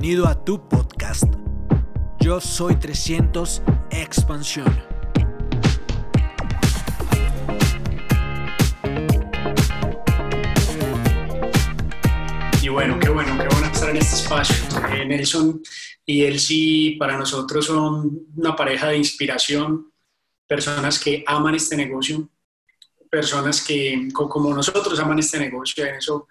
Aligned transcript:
Bienvenido 0.00 0.28
a 0.28 0.44
tu 0.46 0.66
podcast. 0.66 1.24
Yo 2.20 2.40
soy 2.40 2.74
300 2.76 3.60
Expansión. 3.90 4.64
Y 12.62 12.68
bueno, 12.70 12.98
qué 12.98 13.10
bueno, 13.10 13.36
qué 13.36 13.46
bueno 13.46 13.66
estar 13.66 13.90
en 13.90 13.98
este 13.98 14.14
espacio. 14.16 14.56
Eh, 14.88 15.04
Nelson 15.04 15.60
y 16.06 16.22
él 16.22 16.40
sí, 16.40 16.96
para 16.98 17.18
nosotros 17.18 17.66
son 17.66 18.26
una 18.36 18.56
pareja 18.56 18.88
de 18.88 18.96
inspiración, 18.96 19.92
personas 20.46 20.98
que 20.98 21.22
aman 21.26 21.56
este 21.56 21.76
negocio, 21.76 22.26
personas 23.10 23.62
que 23.62 24.08
como 24.14 24.54
nosotros 24.54 24.98
aman 24.98 25.18
este 25.18 25.38
negocio, 25.38 25.84
en 25.84 25.96
eso 25.96 26.26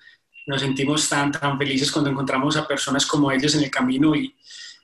nos 0.45 0.61
sentimos 0.61 1.07
tan, 1.07 1.31
tan 1.31 1.57
felices 1.57 1.91
cuando 1.91 2.09
encontramos 2.09 2.57
a 2.57 2.67
personas 2.67 3.05
como 3.05 3.31
ellos 3.31 3.55
en 3.55 3.63
el 3.63 3.71
camino 3.71 4.15
y, 4.15 4.35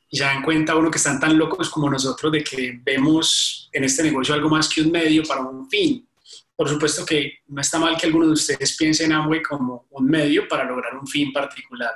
y 0.10 0.18
se 0.18 0.24
dan 0.24 0.42
cuenta 0.44 0.76
uno 0.76 0.92
que 0.92 0.98
están 0.98 1.20
tan 1.20 1.38
locos 1.38 1.70
como 1.70 1.90
nosotros 1.90 2.32
de 2.32 2.44
que 2.44 2.80
vemos 2.84 3.70
en 3.72 3.84
este 3.84 4.04
negocio 4.04 4.34
algo 4.34 4.50
más 4.50 4.70
que 4.70 4.82
un 4.82 4.92
medio 4.92 5.24
para 5.24 5.42
un 5.42 5.70
fin. 5.70 6.08
Por 6.56 6.70
supuesto 6.70 7.06
que 7.06 7.40
no 7.48 7.60
está 7.60 7.80
mal 7.80 7.98
que 7.98 8.06
algunos 8.06 8.30
de 8.30 8.34
ustedes 8.34 8.78
piensen 8.78 9.12
en 9.12 9.18
Amway 9.18 9.42
como 9.42 9.88
un 9.92 10.06
medio 10.06 10.48
para 10.48 10.64
lograr 10.64 10.96
un 10.96 11.06
fin 11.06 11.34
particular, 11.34 11.94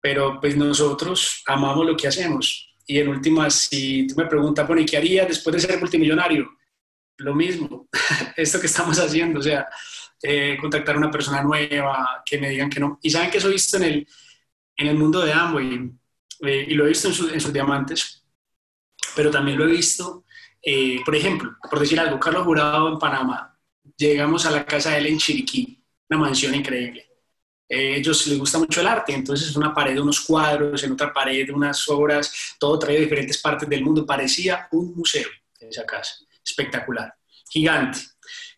pero 0.00 0.38
pues 0.40 0.56
nosotros 0.56 1.42
amamos 1.46 1.84
lo 1.84 1.96
que 1.96 2.06
hacemos. 2.06 2.74
Y 2.86 3.00
en 3.00 3.08
últimas, 3.08 3.54
si 3.54 4.06
tú 4.06 4.14
me 4.16 4.26
preguntas, 4.26 4.64
bueno, 4.66 4.82
¿y 4.82 4.86
qué 4.86 4.96
harías 4.96 5.26
después 5.26 5.56
de 5.56 5.60
ser 5.60 5.80
multimillonario? 5.80 6.48
Lo 7.18 7.34
mismo, 7.34 7.88
esto 8.36 8.60
que 8.60 8.66
estamos 8.66 8.98
haciendo, 9.00 9.40
o 9.40 9.42
sea, 9.42 9.66
eh, 10.22 10.56
contactar 10.60 10.94
a 10.94 10.98
una 10.98 11.10
persona 11.10 11.42
nueva, 11.42 12.22
que 12.24 12.38
me 12.38 12.50
digan 12.50 12.70
que 12.70 12.80
no. 12.80 12.98
Y 13.02 13.10
saben 13.10 13.30
que 13.30 13.38
eso 13.38 13.48
he 13.48 13.52
visto 13.52 13.76
en 13.76 13.82
el, 13.84 14.08
en 14.76 14.86
el 14.86 14.96
mundo 14.96 15.20
de 15.24 15.32
Amway, 15.32 15.90
eh, 16.40 16.66
y 16.68 16.74
lo 16.74 16.84
he 16.84 16.88
visto 16.88 17.08
en, 17.08 17.40
sus 17.40 17.52
diamantes, 17.52 18.24
pero 19.14 19.30
también 19.30 19.58
lo 19.58 19.64
he 19.64 19.70
visto, 19.70 20.24
eh, 20.62 21.00
por 21.04 21.14
ejemplo, 21.14 21.56
por 21.70 21.80
decir 21.80 21.98
algo, 21.98 22.20
Carlos 22.20 22.44
Jurado 22.44 22.88
en 22.88 22.98
Panamá, 22.98 23.58
llegamos 23.96 24.44
a 24.46 24.50
la 24.50 24.66
casa 24.66 24.90
de 24.90 24.98
él 24.98 25.06
en 25.06 25.18
Chiriquí, 25.18 25.82
una 26.10 26.20
mansión 26.20 26.54
increíble. 26.54 27.06
Eh, 27.68 27.96
ellos 27.96 28.26
les 28.28 28.38
gusta 28.38 28.58
mucho 28.58 28.80
el 28.80 28.86
arte, 28.86 29.12
entonces 29.12 29.48
es 29.48 29.56
una 29.56 29.74
pared, 29.74 29.98
unos 29.98 30.20
cuadros, 30.20 30.82
en 30.84 30.92
otra 30.92 31.12
pared, 31.12 31.48
unas 31.50 31.88
obras, 31.88 32.56
todo 32.58 32.78
traído 32.78 33.00
de 33.00 33.06
diferentes 33.06 33.38
partes 33.38 33.68
del 33.68 33.82
mundo. 33.82 34.06
Parecía 34.06 34.68
un 34.72 34.94
museo 34.94 35.28
esa 35.58 35.84
casa, 35.84 36.14
espectacular, 36.44 37.14
gigante. 37.50 37.98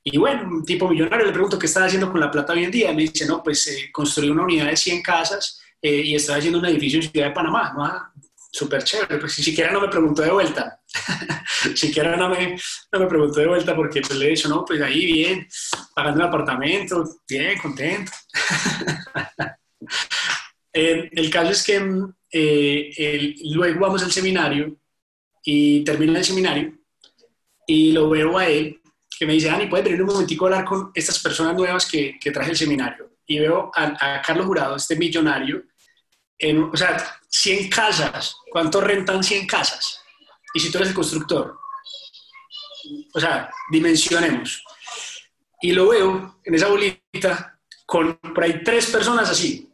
Y 0.05 0.17
bueno, 0.17 0.49
un 0.49 0.65
tipo 0.65 0.89
millonario, 0.89 1.27
le 1.27 1.33
pregunto 1.33 1.59
qué 1.59 1.67
está 1.67 1.85
haciendo 1.85 2.11
con 2.11 2.21
la 2.21 2.31
plata 2.31 2.53
hoy 2.53 2.65
en 2.65 2.71
día. 2.71 2.93
Me 2.93 3.03
dice, 3.03 3.27
no, 3.27 3.43
pues 3.43 3.67
eh, 3.67 3.91
construí 3.93 4.31
una 4.31 4.45
unidad 4.45 4.67
de 4.67 4.77
100 4.77 5.03
casas 5.03 5.61
eh, 5.83 6.03
y 6.05 6.15
está 6.15 6.37
haciendo 6.37 6.59
un 6.59 6.67
edificio 6.67 7.01
en 7.01 7.11
Ciudad 7.11 7.29
de 7.29 7.35
Panamá. 7.35 7.73
¿no? 7.77 8.19
súper 8.51 8.83
chévere, 8.83 9.19
pues 9.19 9.39
ni 9.39 9.45
siquiera 9.45 9.73
no 9.73 9.81
me 9.81 9.89
preguntó 9.89 10.23
de 10.23 10.31
vuelta, 10.31 10.81
siquiera 11.75 12.17
no 12.17 12.31
me, 12.31 12.59
no 12.93 13.01
me 13.01 13.07
preguntó 13.07 13.41
de 13.41 13.47
vuelta 13.47 13.77
porque 13.77 14.01
pues 14.01 14.19
le 14.19 14.27
he 14.27 14.31
dicho, 14.31 14.49
no, 14.49 14.65
pues 14.65 14.81
ahí 14.81 15.07
bien, 15.07 15.47
pagando 15.95 16.21
el 16.21 16.29
apartamento, 16.29 17.05
bien, 17.29 17.59
contento. 17.59 18.13
eh, 20.73 21.11
el 21.13 21.31
caso 21.31 21.51
es 21.51 21.63
que 21.63 21.77
eh, 22.33 22.91
el, 22.97 23.37
luego 23.53 23.81
vamos 23.81 24.03
al 24.03 24.13
seminario 24.13 24.77
y 25.45 25.85
termina 25.85 26.19
el 26.19 26.25
seminario 26.25 26.75
y 27.67 27.93
lo 27.93 28.09
veo 28.09 28.39
a 28.39 28.49
él 28.49 28.78
que 29.19 29.27
me 29.27 29.33
dice, 29.33 29.49
Dani, 29.49 29.67
¿puedes 29.67 29.85
venir 29.85 30.03
un 30.03 30.09
momentico 30.09 30.45
a 30.45 30.49
hablar 30.49 30.65
con 30.65 30.91
estas 30.95 31.19
personas 31.19 31.57
nuevas 31.57 31.87
que, 31.87 32.19
que 32.21 32.31
traje 32.31 32.51
el 32.51 32.57
seminario? 32.57 33.17
Y 33.27 33.41
veo 33.41 33.71
a, 33.75 34.17
a 34.17 34.23
Carlos 34.23 34.47
Jurado, 34.47 34.77
este 34.77 34.97
millonario, 34.97 35.65
en, 36.39 36.63
o 36.63 36.77
sea, 36.77 37.19
100 37.29 37.69
casas, 37.69 38.37
¿cuánto 38.51 38.81
rentan 38.81 39.25
100 39.25 39.47
casas? 39.47 40.01
Y 40.55 40.61
si 40.61 40.71
tú 40.71 40.79
eres 40.79 40.91
el 40.91 40.95
constructor, 40.95 41.59
o 43.13 43.21
sea, 43.21 43.51
dimensionemos. 43.71 44.65
Y 45.61 45.73
lo 45.73 45.89
veo 45.89 46.41
en 46.45 46.55
esa 46.55 46.69
bolita 46.69 47.61
con 47.85 48.17
por 48.17 48.45
ahí 48.45 48.63
tres 48.63 48.87
personas 48.87 49.29
así. 49.31 49.73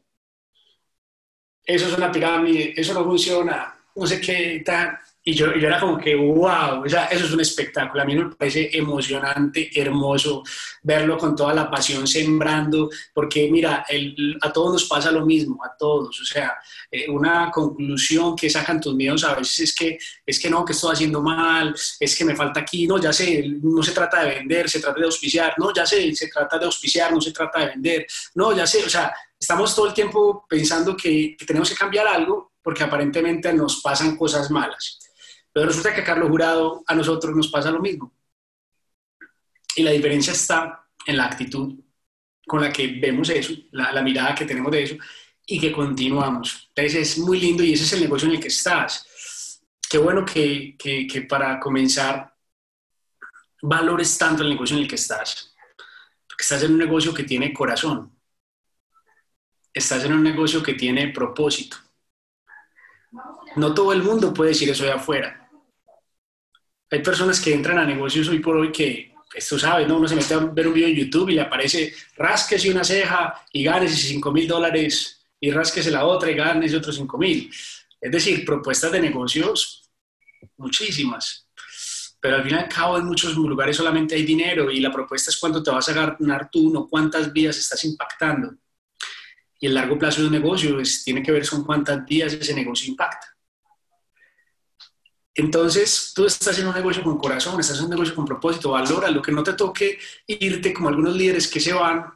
Eso 1.64 1.88
es 1.88 1.96
una 1.96 2.10
pirámide, 2.10 2.74
eso 2.76 2.94
no 2.94 3.04
funciona, 3.04 3.78
no 3.94 4.06
sé 4.06 4.20
qué, 4.20 4.62
tal. 4.64 4.98
Y 5.26 5.32
yo, 5.32 5.46
yo, 5.56 5.68
era 5.68 5.80
como 5.80 5.96
que, 5.96 6.14
wow, 6.14 6.84
o 6.84 6.88
sea, 6.88 7.06
eso 7.06 7.24
es 7.24 7.32
un 7.32 7.40
espectáculo. 7.40 8.02
A 8.02 8.04
mí 8.04 8.14
me 8.14 8.36
parece 8.36 8.68
emocionante, 8.76 9.70
hermoso 9.74 10.42
verlo 10.82 11.16
con 11.16 11.34
toda 11.34 11.54
la 11.54 11.70
pasión 11.70 12.06
sembrando, 12.06 12.90
porque 13.14 13.48
mira, 13.50 13.86
el, 13.88 14.36
a 14.42 14.52
todos 14.52 14.74
nos 14.74 14.84
pasa 14.84 15.10
lo 15.10 15.24
mismo, 15.24 15.64
a 15.64 15.74
todos. 15.78 16.20
O 16.20 16.24
sea, 16.26 16.58
eh, 16.90 17.08
una 17.08 17.50
conclusión 17.50 18.36
que 18.36 18.50
sacan 18.50 18.78
tus 18.78 18.94
miedos 18.94 19.24
a 19.24 19.34
veces 19.34 19.60
es 19.60 19.74
que, 19.74 19.98
es 20.26 20.38
que 20.38 20.50
no, 20.50 20.62
que 20.62 20.74
estoy 20.74 20.92
haciendo 20.92 21.22
mal, 21.22 21.74
es 21.98 22.14
que 22.14 22.24
me 22.26 22.36
falta 22.36 22.60
aquí, 22.60 22.86
no, 22.86 22.98
ya 22.98 23.12
sé, 23.12 23.46
no 23.62 23.82
se 23.82 23.92
trata 23.92 24.22
de 24.24 24.34
vender, 24.34 24.68
se 24.68 24.80
trata 24.80 25.00
de 25.00 25.06
auspiciar, 25.06 25.54
no, 25.56 25.72
ya 25.72 25.86
sé, 25.86 26.14
se 26.14 26.28
trata 26.28 26.58
de 26.58 26.66
auspiciar, 26.66 27.10
no 27.10 27.20
se 27.22 27.32
trata 27.32 27.60
de 27.60 27.66
vender, 27.68 28.06
no, 28.34 28.54
ya 28.54 28.66
sé, 28.66 28.84
o 28.84 28.90
sea, 28.90 29.10
estamos 29.40 29.74
todo 29.74 29.86
el 29.86 29.94
tiempo 29.94 30.44
pensando 30.46 30.94
que, 30.94 31.34
que 31.38 31.46
tenemos 31.46 31.70
que 31.70 31.76
cambiar 31.76 32.06
algo 32.06 32.52
porque 32.62 32.82
aparentemente 32.82 33.52
nos 33.54 33.80
pasan 33.80 34.16
cosas 34.16 34.50
malas. 34.50 34.98
Pero 35.54 35.66
resulta 35.68 35.94
que 35.94 36.00
a 36.00 36.04
Carlos 36.04 36.28
Jurado, 36.28 36.82
a 36.84 36.94
nosotros 36.96 37.34
nos 37.34 37.48
pasa 37.48 37.70
lo 37.70 37.80
mismo. 37.80 38.12
Y 39.76 39.84
la 39.84 39.92
diferencia 39.92 40.32
está 40.32 40.88
en 41.06 41.16
la 41.16 41.26
actitud 41.26 41.78
con 42.44 42.60
la 42.60 42.72
que 42.72 42.88
vemos 42.88 43.30
eso, 43.30 43.54
la, 43.70 44.02
mirada 44.02 44.34
que 44.34 44.44
tenemos 44.44 44.72
de 44.72 44.82
eso 44.82 44.96
y 45.46 45.60
que 45.60 45.70
continuamos. 45.70 46.70
Entonces 46.74 46.94
es 46.96 47.18
muy 47.18 47.38
lindo 47.38 47.62
y 47.62 47.72
ese 47.72 47.84
es 47.84 47.92
el 47.92 48.00
negocio 48.00 48.28
en 48.28 48.34
el 48.34 48.40
que 48.40 48.48
estás. 48.48 49.62
Qué 49.88 49.96
bueno 49.96 50.24
que, 50.24 50.74
que, 50.76 51.06
que 51.06 51.22
para 51.22 51.60
comenzar 51.60 52.34
valores 53.62 54.18
tanto 54.18 54.42
el 54.42 54.50
negocio 54.50 54.76
en 54.76 54.82
el 54.82 54.88
que 54.88 54.96
estás. 54.96 55.54
Porque 56.26 56.42
estás 56.42 56.64
en 56.64 56.72
un 56.72 56.78
negocio 56.78 57.14
que 57.14 57.22
tiene 57.22 57.54
corazón. 57.54 58.12
Estás 59.72 60.04
en 60.04 60.14
un 60.14 60.22
negocio 60.24 60.64
que 60.64 60.74
tiene 60.74 61.12
propósito. 61.12 61.76
No 63.54 63.72
todo 63.72 63.92
el 63.92 64.02
mundo 64.02 64.34
puede 64.34 64.50
decir 64.50 64.68
eso 64.68 64.82
de 64.82 64.92
afuera 64.92 65.42
hay 66.94 67.02
personas 67.02 67.40
que 67.40 67.52
entran 67.52 67.78
a 67.78 67.84
negocios 67.84 68.28
hoy 68.28 68.38
por 68.38 68.56
hoy 68.56 68.70
que, 68.70 69.12
esto 69.34 69.58
sabe, 69.58 69.84
¿no? 69.84 69.96
Uno 69.96 70.06
se 70.06 70.14
mete 70.14 70.32
a 70.32 70.38
ver 70.38 70.68
un 70.68 70.74
video 70.74 70.88
en 70.88 70.94
YouTube 70.94 71.30
y 71.30 71.34
le 71.34 71.40
aparece 71.40 71.92
rasquese 72.16 72.70
una 72.70 72.84
ceja 72.84 73.44
y 73.52 73.64
gánese 73.64 73.96
5 73.96 74.30
mil 74.30 74.46
dólares 74.46 75.26
y 75.40 75.50
rasquese 75.50 75.90
la 75.90 76.04
otra 76.04 76.30
y 76.30 76.34
gánese 76.34 76.76
otros 76.76 76.94
5 76.94 77.18
mil. 77.18 77.50
Es 78.00 78.12
decir, 78.12 78.44
propuestas 78.44 78.92
de 78.92 79.00
negocios 79.00 79.90
muchísimas. 80.56 81.48
Pero 82.20 82.36
al 82.36 82.44
fin 82.44 82.52
y 82.52 82.58
al 82.58 82.68
cabo 82.68 82.96
en 82.96 83.06
muchos 83.06 83.34
lugares 83.34 83.76
solamente 83.76 84.14
hay 84.14 84.22
dinero 84.22 84.70
y 84.70 84.78
la 84.78 84.92
propuesta 84.92 85.30
es 85.30 85.36
cuánto 85.36 85.62
te 85.64 85.70
vas 85.72 85.88
a 85.88 85.92
ganar 85.92 86.48
tú, 86.48 86.72
no 86.72 86.86
cuántas 86.86 87.32
vidas 87.32 87.58
estás 87.58 87.84
impactando. 87.84 88.54
Y 89.58 89.66
el 89.66 89.74
largo 89.74 89.98
plazo 89.98 90.20
de 90.20 90.28
un 90.28 90.32
negocio 90.32 90.78
es, 90.78 91.02
tiene 91.02 91.24
que 91.24 91.32
ver 91.32 91.48
con 91.48 91.64
cuántas 91.64 92.04
vidas 92.06 92.34
ese 92.34 92.54
negocio 92.54 92.88
impacta. 92.88 93.33
Entonces, 95.34 96.12
tú 96.14 96.26
estás 96.26 96.58
en 96.58 96.68
un 96.68 96.74
negocio 96.74 97.02
con 97.02 97.18
corazón, 97.18 97.58
estás 97.58 97.78
en 97.78 97.84
un 97.84 97.90
negocio 97.90 98.14
con 98.14 98.24
propósito, 98.24 98.70
valora 98.70 99.10
lo 99.10 99.20
que 99.20 99.32
no 99.32 99.42
te 99.42 99.54
toque 99.54 99.98
irte 100.26 100.72
como 100.72 100.88
algunos 100.88 101.16
líderes 101.16 101.48
que 101.48 101.58
se 101.58 101.72
van, 101.72 102.06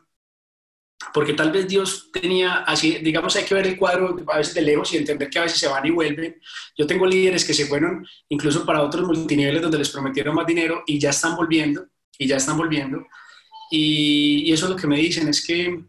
porque 1.12 1.34
tal 1.34 1.50
vez 1.50 1.66
Dios 1.66 2.10
tenía 2.12 2.58
así, 2.58 2.98
digamos, 2.98 3.34
hay 3.34 3.44
que 3.44 3.54
ver 3.54 3.66
el 3.66 3.76
cuadro 3.76 4.16
a 4.28 4.38
veces 4.38 4.54
de 4.54 4.62
lejos 4.62 4.92
y 4.92 4.98
entender 4.98 5.30
que 5.30 5.38
a 5.38 5.42
veces 5.42 5.58
se 5.58 5.68
van 5.68 5.84
y 5.86 5.90
vuelven. 5.90 6.40
Yo 6.76 6.86
tengo 6.86 7.06
líderes 7.06 7.44
que 7.44 7.54
se 7.54 7.66
fueron 7.66 8.06
incluso 8.28 8.64
para 8.64 8.82
otros 8.82 9.06
multiniveles 9.06 9.62
donde 9.62 9.78
les 9.78 9.90
prometieron 9.90 10.34
más 10.34 10.46
dinero 10.46 10.84
y 10.86 10.98
ya 10.98 11.10
están 11.10 11.34
volviendo, 11.34 11.86
y 12.18 12.28
ya 12.28 12.36
están 12.36 12.56
volviendo. 12.56 13.06
Y, 13.70 14.48
y 14.48 14.52
eso 14.52 14.66
es 14.66 14.70
lo 14.70 14.76
que 14.76 14.86
me 14.86 14.96
dicen, 14.96 15.28
es 15.28 15.44
que 15.44 15.82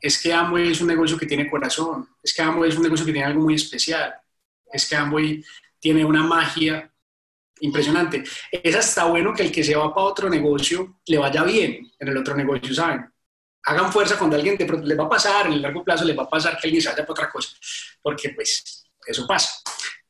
es 0.00 0.22
que 0.22 0.32
Amway 0.32 0.70
es 0.70 0.80
un 0.80 0.86
negocio 0.88 1.18
que 1.18 1.26
tiene 1.26 1.50
corazón, 1.50 2.08
es 2.22 2.32
que 2.32 2.42
Amway 2.42 2.70
es 2.70 2.76
un 2.76 2.84
negocio 2.84 3.04
que 3.04 3.12
tiene 3.12 3.26
algo 3.26 3.42
muy 3.42 3.54
especial, 3.54 4.14
es 4.72 4.88
que 4.88 4.96
Amway 4.96 5.42
tiene 5.80 6.04
una 6.04 6.22
magia 6.22 6.92
impresionante. 7.60 8.24
Es 8.50 8.76
hasta 8.76 9.04
bueno 9.04 9.32
que 9.32 9.42
el 9.44 9.52
que 9.52 9.64
se 9.64 9.74
va 9.74 9.94
para 9.94 10.06
otro 10.06 10.28
negocio 10.28 11.00
le 11.06 11.18
vaya 11.18 11.42
bien 11.44 11.90
en 11.98 12.08
el 12.08 12.16
otro 12.16 12.34
negocio, 12.34 12.74
¿saben? 12.74 13.10
Hagan 13.64 13.92
fuerza 13.92 14.16
cuando 14.16 14.36
alguien 14.36 14.56
pronto 14.56 14.86
les 14.86 14.98
va 14.98 15.04
a 15.04 15.08
pasar, 15.08 15.46
en 15.46 15.54
el 15.54 15.62
largo 15.62 15.84
plazo 15.84 16.04
les 16.04 16.16
va 16.16 16.22
a 16.22 16.28
pasar 16.28 16.58
que 16.58 16.68
alguien 16.68 16.82
se 16.82 16.88
vaya 16.88 17.02
para 17.02 17.12
otra 17.12 17.30
cosa, 17.30 17.50
porque 18.00 18.30
pues 18.30 18.86
eso 19.06 19.26
pasa. 19.26 19.52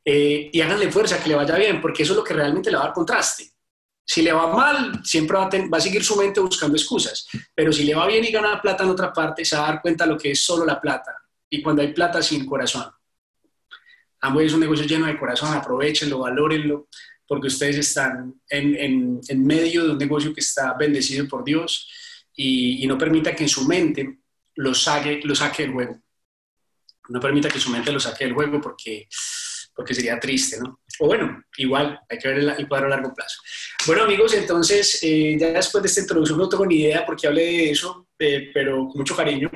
Eh, 0.04 0.50
y 0.52 0.60
háganle 0.60 0.90
fuerza 0.90 1.22
que 1.22 1.28
le 1.28 1.34
vaya 1.34 1.56
bien, 1.56 1.80
porque 1.80 2.02
eso 2.02 2.12
es 2.12 2.18
lo 2.18 2.24
que 2.24 2.34
realmente 2.34 2.70
le 2.70 2.76
va 2.76 2.84
a 2.84 2.86
dar 2.86 2.94
contraste. 2.94 3.50
Si 4.04 4.22
le 4.22 4.32
va 4.32 4.46
mal, 4.54 5.04
siempre 5.04 5.36
va 5.36 5.44
a, 5.44 5.48
va 5.48 5.78
a, 5.78 5.80
seguir 5.80 6.02
su 6.02 6.16
mente 6.16 6.40
buscando 6.40 6.76
excusas, 6.76 7.26
pero 7.54 7.72
si 7.72 7.84
le 7.84 7.94
va 7.94 8.06
bien 8.06 8.24
y 8.24 8.30
gana 8.30 8.60
plata 8.60 8.84
en 8.84 8.90
otra 8.90 9.12
parte, 9.12 9.44
se 9.44 9.56
va 9.56 9.64
a 9.64 9.72
dar 9.72 9.82
cuenta 9.82 10.04
de 10.04 10.12
lo 10.12 10.18
que 10.18 10.30
es 10.30 10.42
solo 10.42 10.64
la 10.64 10.80
plata. 10.80 11.14
Y 11.50 11.62
cuando 11.62 11.82
hay 11.82 11.92
plata 11.92 12.22
sin 12.22 12.46
corazón. 12.46 12.90
Amway 14.20 14.46
es 14.46 14.52
un 14.52 14.60
negocio 14.60 14.86
lleno 14.86 15.06
de 15.06 15.18
corazón, 15.18 15.54
aprovechenlo, 15.54 16.18
valórenlo, 16.20 16.88
porque 17.26 17.48
ustedes 17.48 17.76
están 17.76 18.34
en, 18.48 18.74
en, 18.76 19.20
en, 19.28 19.46
medio 19.46 19.84
de 19.84 19.90
un 19.90 19.98
negocio 19.98 20.32
que 20.32 20.40
está 20.40 20.74
bendecido 20.74 21.28
por 21.28 21.44
Dios 21.44 21.88
y, 22.34 22.82
y 22.82 22.86
no 22.86 22.96
permita 22.96 23.34
que 23.34 23.44
en 23.44 23.48
su 23.48 23.66
mente 23.66 24.18
lo 24.58 24.74
saque, 24.74 25.20
lo 25.22 25.34
saque 25.34 25.62
del 25.62 25.72
juego. 25.72 26.02
no 27.10 27.20
permita 27.20 27.48
que 27.48 27.60
su 27.60 27.70
mente 27.70 27.92
lo 27.92 28.00
saque 28.00 28.24
del 28.24 28.34
juego 28.34 28.60
porque, 28.60 29.08
porque 29.74 29.94
sería 29.94 30.18
triste, 30.18 30.58
¿no? 30.60 30.80
O 30.98 31.06
bueno, 31.06 31.42
igual, 31.56 32.00
hay 32.08 32.18
que 32.18 32.28
ver 32.28 32.38
el, 32.58 32.68
cuadro 32.68 32.86
a 32.86 32.90
largo 32.90 33.14
plazo. 33.14 33.40
Bueno, 33.86 34.02
amigos, 34.02 34.34
entonces, 34.34 34.98
eh, 35.02 35.36
ya 35.38 35.52
después 35.52 35.82
de 35.82 35.88
esta 35.88 36.00
introducción 36.00 36.38
no 36.38 36.48
tengo 36.48 36.66
ni 36.66 36.80
idea 36.80 37.06
por 37.06 37.16
qué 37.16 37.28
hablé 37.28 37.44
de 37.44 37.70
eso, 37.70 38.08
eh, 38.18 38.50
pero 38.52 38.88
con 38.88 38.98
mucho 38.98 39.14
cariño. 39.14 39.48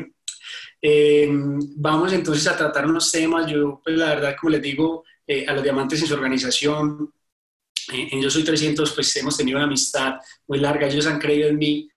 Eh, 0.82 1.28
vamos 1.76 2.12
entonces 2.12 2.46
a 2.48 2.56
tratar 2.56 2.86
unos 2.86 3.10
temas. 3.10 3.50
Yo, 3.50 3.80
pues 3.82 3.96
la 3.96 4.14
verdad, 4.14 4.36
como 4.38 4.50
les 4.50 4.62
digo, 4.62 5.04
a 5.46 5.52
los 5.54 5.62
diamantes 5.62 6.02
en 6.02 6.08
su 6.08 6.14
organización, 6.14 7.10
en 7.90 8.20
Yo 8.20 8.28
Soy 8.28 8.44
300, 8.44 8.92
pues 8.92 9.16
hemos 9.16 9.36
tenido 9.36 9.58
una 9.58 9.66
amistad 9.66 10.16
muy 10.46 10.58
larga. 10.58 10.86
Ellos 10.86 11.06
han 11.06 11.18
creído 11.18 11.48
en 11.48 11.56
mí, 11.56 11.88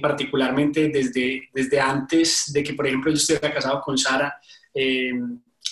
particularmente 0.00 0.88
desde, 0.88 1.48
desde 1.52 1.80
antes 1.80 2.52
de 2.52 2.62
que, 2.62 2.74
por 2.74 2.86
ejemplo, 2.86 3.10
yo 3.10 3.16
estuviera 3.16 3.52
casado 3.52 3.80
con 3.80 3.98
Sara. 3.98 4.38
Eh, 4.74 5.12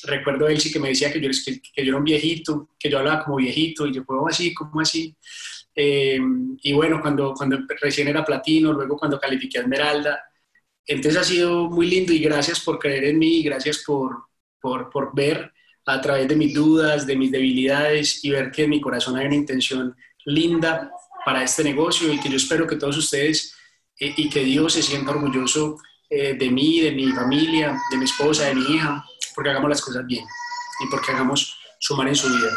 recuerdo 0.04 0.48
él 0.48 0.60
sí 0.60 0.72
que 0.72 0.80
me 0.80 0.88
decía 0.88 1.12
que 1.12 1.20
yo, 1.20 1.30
que, 1.44 1.84
yo, 1.84 1.90
era 1.90 1.96
un 1.96 2.04
viejito, 2.04 2.70
que 2.78 2.90
yo 2.90 2.98
hablaba 2.98 3.24
como 3.24 3.36
viejito, 3.36 3.86
y 3.86 3.92
yo, 3.92 4.04
¿cómo 4.04 4.28
así? 4.28 4.52
¿Cómo 4.54 4.80
así? 4.80 5.14
Eh, 5.74 6.18
y 6.62 6.72
bueno, 6.72 7.00
cuando, 7.00 7.34
cuando 7.34 7.58
recién 7.80 8.08
era 8.08 8.24
platino, 8.24 8.72
luego 8.72 8.96
cuando 8.96 9.20
califiqué 9.20 9.58
a 9.58 9.62
Esmeralda, 9.62 10.20
entonces 10.86 11.20
ha 11.20 11.24
sido 11.24 11.68
muy 11.68 11.86
lindo 11.88 12.12
y 12.12 12.18
gracias 12.18 12.60
por 12.60 12.78
creer 12.78 13.04
en 13.04 13.18
mí 13.18 13.38
y 13.38 13.42
gracias 13.42 13.78
por, 13.78 14.26
por, 14.60 14.90
por 14.90 15.14
ver 15.14 15.52
a 15.84 16.00
través 16.00 16.28
de 16.28 16.36
mis 16.36 16.54
dudas, 16.54 17.06
de 17.06 17.16
mis 17.16 17.30
debilidades 17.30 18.24
y 18.24 18.30
ver 18.30 18.50
que 18.50 18.64
en 18.64 18.70
mi 18.70 18.80
corazón 18.80 19.16
hay 19.16 19.26
una 19.26 19.36
intención 19.36 19.96
linda 20.24 20.90
para 21.24 21.42
este 21.42 21.64
negocio 21.64 22.12
y 22.12 22.20
que 22.20 22.28
yo 22.28 22.36
espero 22.36 22.66
que 22.66 22.76
todos 22.76 22.96
ustedes 22.96 23.56
eh, 23.98 24.14
y 24.16 24.28
que 24.28 24.44
Dios 24.44 24.74
se 24.74 24.82
sienta 24.82 25.12
orgulloso 25.12 25.76
eh, 26.10 26.34
de 26.34 26.50
mí, 26.50 26.80
de 26.80 26.92
mi 26.92 27.10
familia, 27.12 27.80
de 27.90 27.96
mi 27.96 28.04
esposa, 28.04 28.44
de 28.44 28.54
mi 28.54 28.74
hija, 28.74 29.04
porque 29.34 29.50
hagamos 29.50 29.70
las 29.70 29.80
cosas 29.80 30.06
bien 30.06 30.24
y 30.80 30.86
porque 30.90 31.12
hagamos 31.12 31.56
sumar 31.80 32.08
en 32.08 32.16
su 32.16 32.28
vida. 32.28 32.50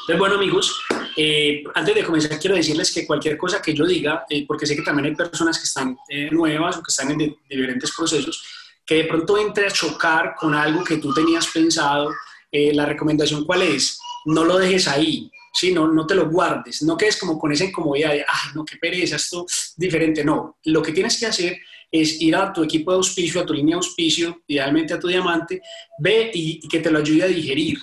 Entonces, 0.00 0.18
bueno, 0.18 0.36
amigos, 0.36 0.82
eh, 1.16 1.64
antes 1.74 1.94
de 1.94 2.04
comenzar, 2.04 2.38
quiero 2.38 2.56
decirles 2.56 2.92
que 2.92 3.06
cualquier 3.06 3.36
cosa 3.36 3.62
que 3.62 3.74
yo 3.74 3.86
diga, 3.86 4.24
eh, 4.28 4.44
porque 4.46 4.66
sé 4.66 4.76
que 4.76 4.82
también 4.82 5.06
hay 5.06 5.14
personas 5.14 5.58
que 5.58 5.64
están 5.64 5.96
nuevas 6.30 6.76
o 6.76 6.82
que 6.82 6.90
están 6.90 7.10
en 7.12 7.36
diferentes 7.48 7.92
procesos, 7.96 8.44
que 8.84 8.96
de 8.96 9.04
pronto 9.04 9.38
entre 9.38 9.66
a 9.66 9.70
chocar 9.70 10.34
con 10.36 10.54
algo 10.54 10.84
que 10.84 10.98
tú 10.98 11.12
tenías 11.12 11.46
pensado, 11.46 12.12
la 12.52 12.86
recomendación 12.86 13.44
cuál 13.44 13.62
es, 13.62 13.98
no 14.26 14.44
lo 14.44 14.58
dejes 14.58 14.88
ahí, 14.88 15.30
¿sí? 15.52 15.72
no, 15.72 15.88
no 15.88 16.06
te 16.06 16.14
lo 16.14 16.28
guardes, 16.28 16.82
no 16.82 16.96
quedes 16.96 17.18
como 17.18 17.38
con 17.38 17.52
esa 17.52 17.64
incomodidad 17.64 18.12
de, 18.12 18.20
ay, 18.20 18.50
no, 18.54 18.64
qué 18.64 18.76
pereza, 18.76 19.16
esto 19.16 19.44
es 19.48 19.74
diferente, 19.76 20.24
no, 20.24 20.58
lo 20.64 20.82
que 20.82 20.92
tienes 20.92 21.18
que 21.18 21.26
hacer 21.26 21.58
es 21.90 22.20
ir 22.20 22.34
a 22.36 22.52
tu 22.52 22.62
equipo 22.62 22.90
de 22.90 22.98
auspicio, 22.98 23.40
a 23.40 23.46
tu 23.46 23.54
línea 23.54 23.76
de 23.76 23.78
auspicio, 23.78 24.42
idealmente 24.46 24.94
a 24.94 24.98
tu 24.98 25.08
diamante, 25.08 25.62
ve 25.98 26.30
y, 26.34 26.66
que 26.68 26.80
te 26.80 26.90
lo 26.90 26.98
ayude 26.98 27.24
a 27.24 27.28
digerir, 27.28 27.78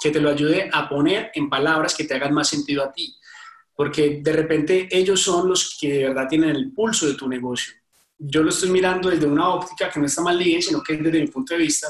que 0.00 0.10
te 0.10 0.20
lo 0.20 0.30
ayude 0.30 0.68
a 0.72 0.88
poner 0.88 1.30
en 1.34 1.48
palabras 1.48 1.94
que 1.94 2.04
te 2.04 2.14
hagan 2.14 2.34
más 2.34 2.48
sentido 2.48 2.84
a 2.84 2.92
ti. 2.92 3.14
Porque 3.74 4.20
de 4.22 4.32
repente 4.32 4.88
ellos 4.90 5.20
son 5.22 5.48
los 5.48 5.76
que 5.78 5.92
de 5.92 6.08
verdad 6.08 6.28
tienen 6.28 6.50
el 6.50 6.72
pulso 6.72 7.06
de 7.06 7.14
tu 7.14 7.28
negocio. 7.28 7.74
Yo 8.18 8.42
lo 8.42 8.48
estoy 8.48 8.70
mirando 8.70 9.10
desde 9.10 9.26
una 9.26 9.50
óptica 9.50 9.90
que 9.90 10.00
no 10.00 10.06
está 10.06 10.22
mal 10.22 10.38
bien, 10.38 10.62
sino 10.62 10.82
que 10.82 10.94
es 10.94 11.02
desde 11.02 11.20
mi 11.20 11.26
punto 11.26 11.54
de 11.54 11.60
vista. 11.60 11.88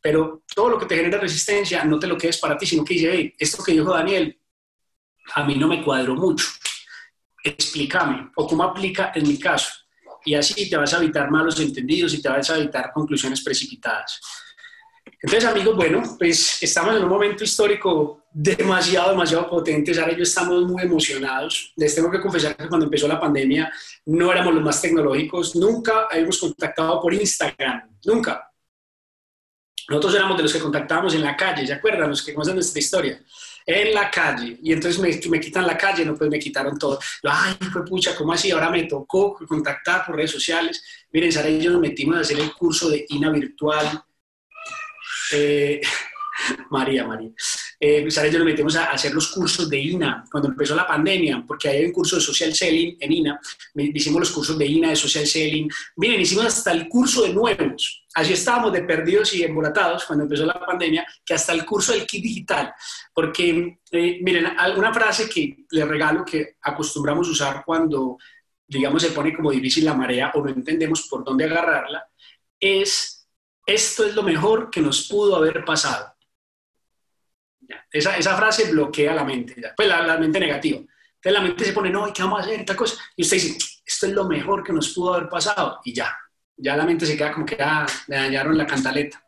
Pero 0.00 0.42
todo 0.54 0.70
lo 0.70 0.78
que 0.78 0.86
te 0.86 0.96
genera 0.96 1.18
resistencia, 1.18 1.84
no 1.84 1.98
te 1.98 2.06
lo 2.06 2.18
quedes 2.18 2.38
para 2.38 2.58
ti, 2.58 2.66
sino 2.66 2.84
que 2.84 2.94
dice, 2.94 3.10
hey, 3.12 3.34
esto 3.38 3.62
que 3.62 3.72
dijo 3.72 3.92
Daniel, 3.92 4.38
a 5.34 5.44
mí 5.44 5.54
no 5.54 5.68
me 5.68 5.82
cuadró 5.82 6.14
mucho. 6.14 6.46
Explícame, 7.42 8.30
o 8.36 8.46
cómo 8.46 8.64
aplica 8.64 9.12
en 9.14 9.26
mi 9.26 9.38
caso 9.38 9.72
y 10.24 10.34
así 10.34 10.68
te 10.68 10.76
vas 10.76 10.92
a 10.94 10.98
evitar 10.98 11.30
malos 11.30 11.58
entendidos 11.60 12.14
y 12.14 12.22
te 12.22 12.28
vas 12.28 12.48
a 12.50 12.58
evitar 12.58 12.92
conclusiones 12.92 13.42
precipitadas. 13.42 14.20
Entonces, 15.04 15.48
amigos, 15.48 15.76
bueno, 15.76 16.02
pues 16.18 16.62
estamos 16.62 16.96
en 16.96 17.04
un 17.04 17.08
momento 17.08 17.44
histórico 17.44 18.24
demasiado, 18.32 19.10
demasiado 19.10 19.48
potente. 19.48 19.98
Ahora 19.98 20.16
yo 20.16 20.22
estamos 20.22 20.64
muy 20.64 20.82
emocionados. 20.82 21.72
Les 21.76 21.94
tengo 21.94 22.10
que 22.10 22.20
confesar 22.20 22.56
que 22.56 22.68
cuando 22.68 22.86
empezó 22.86 23.06
la 23.06 23.20
pandemia 23.20 23.72
no 24.06 24.32
éramos 24.32 24.54
los 24.54 24.62
más 24.64 24.82
tecnológicos. 24.82 25.54
Nunca 25.54 26.08
habíamos 26.10 26.38
contactado 26.38 27.00
por 27.00 27.14
Instagram. 27.14 27.88
Nunca. 28.04 28.50
Nosotros 29.88 30.14
éramos 30.14 30.36
de 30.36 30.42
los 30.44 30.52
que 30.52 30.60
contactábamos 30.60 31.14
en 31.14 31.22
la 31.22 31.36
calle. 31.36 31.66
¿Se 31.66 31.72
acuerdan? 31.72 32.10
Los 32.10 32.22
que 32.22 32.34
conocen 32.34 32.54
nuestra 32.54 32.80
historia 32.80 33.22
en 33.66 33.94
la 33.94 34.10
calle. 34.10 34.58
Y 34.62 34.72
entonces 34.72 35.00
me, 35.00 35.30
me, 35.30 35.40
quitan 35.40 35.66
la 35.66 35.76
calle, 35.76 36.04
no, 36.04 36.14
pues 36.14 36.30
me 36.30 36.38
quitaron 36.38 36.78
todo. 36.78 36.98
ay, 37.24 37.54
fue 37.72 37.84
pucha, 37.84 38.14
¿cómo 38.16 38.32
así? 38.32 38.50
Ahora 38.50 38.70
me 38.70 38.84
tocó 38.84 39.34
contactar 39.46 40.04
por 40.04 40.16
redes 40.16 40.30
sociales. 40.30 40.82
Miren, 41.12 41.32
Sara 41.32 41.48
y 41.48 41.60
yo 41.60 41.70
nos 41.70 41.80
metimos 41.80 42.16
a 42.16 42.20
hacer 42.20 42.38
el 42.38 42.52
curso 42.54 42.88
de 42.88 43.06
INA 43.08 43.30
virtual. 43.30 44.02
Eh, 45.32 45.80
María, 46.70 47.06
María. 47.06 47.30
Eh, 47.78 48.10
Sara 48.10 48.28
y 48.28 48.30
yo 48.30 48.38
nos 48.38 48.46
metimos 48.46 48.76
a 48.76 48.86
hacer 48.86 49.12
los 49.12 49.28
cursos 49.28 49.68
de 49.68 49.78
INA 49.78 50.24
cuando 50.30 50.48
empezó 50.48 50.74
la 50.74 50.86
pandemia, 50.86 51.44
porque 51.46 51.68
hay 51.68 51.84
un 51.84 51.92
curso 51.92 52.16
de 52.16 52.22
social 52.22 52.54
selling 52.54 52.96
en 53.00 53.12
INA. 53.12 53.40
Hicimos 53.74 54.20
los 54.20 54.30
cursos 54.30 54.56
de 54.56 54.66
INA, 54.66 54.90
de 54.90 54.96
social 54.96 55.26
selling. 55.26 55.68
Miren, 55.96 56.20
hicimos 56.20 56.46
hasta 56.46 56.72
el 56.72 56.88
curso 56.88 57.22
de 57.22 57.34
nuevos. 57.34 58.04
Así 58.14 58.32
estábamos 58.32 58.72
de 58.72 58.82
perdidos 58.82 59.34
y 59.34 59.42
embolatados 59.42 60.04
cuando 60.04 60.24
empezó 60.24 60.46
la 60.46 60.64
pandemia, 60.64 61.06
que 61.24 61.34
hasta 61.34 61.52
el 61.52 61.64
curso 61.64 61.92
del 61.92 62.06
kit 62.06 62.22
digital. 62.22 62.72
Porque, 63.12 63.78
eh, 63.90 64.18
miren, 64.22 64.46
alguna 64.58 64.92
frase 64.92 65.28
que 65.28 65.64
les 65.70 65.88
regalo 65.88 66.24
que 66.24 66.56
acostumbramos 66.62 67.28
usar 67.28 67.62
cuando, 67.64 68.18
digamos, 68.66 69.02
se 69.02 69.10
pone 69.10 69.34
como 69.34 69.50
difícil 69.50 69.84
la 69.84 69.94
marea 69.94 70.30
o 70.34 70.42
no 70.42 70.50
entendemos 70.50 71.08
por 71.08 71.24
dónde 71.24 71.44
agarrarla, 71.44 72.06
es, 72.60 73.21
esto 73.66 74.04
es 74.04 74.14
lo 74.14 74.22
mejor 74.22 74.70
que 74.70 74.80
nos 74.80 75.08
pudo 75.08 75.36
haber 75.36 75.64
pasado 75.64 76.12
esa, 77.90 78.16
esa, 78.16 78.36
frase 78.36 78.70
bloquea 78.70 79.14
la 79.14 79.24
mente, 79.24 79.56
pues 79.76 79.88
la, 79.88 80.16
mente 80.18 80.40
negativa. 80.40 80.78
Entonces 80.78 81.32
la 81.32 81.40
mente 81.40 81.64
se 81.64 81.72
pone, 81.72 81.90
no, 81.90 82.12
¿qué 82.12 82.22
vamos 82.22 82.40
a 82.40 82.42
hacer? 82.42 82.60
Esta 82.60 82.76
cosa. 82.76 82.96
Y 83.16 83.22
usted 83.22 83.36
dice, 83.36 83.58
esto 83.84 84.06
es 84.06 84.12
lo 84.12 84.24
mejor 84.24 84.62
que 84.64 84.72
nos 84.72 84.92
pudo 84.92 85.14
haber 85.14 85.28
pasado. 85.28 85.80
Y 85.84 85.94
ya, 85.94 86.16
ya 86.56 86.76
la 86.76 86.84
mente 86.84 87.06
se 87.06 87.16
queda 87.16 87.32
como 87.32 87.46
que 87.46 87.56
ya 87.56 87.86
le 88.08 88.16
dañaron 88.16 88.56
la 88.56 88.66
cantaleta. 88.66 89.22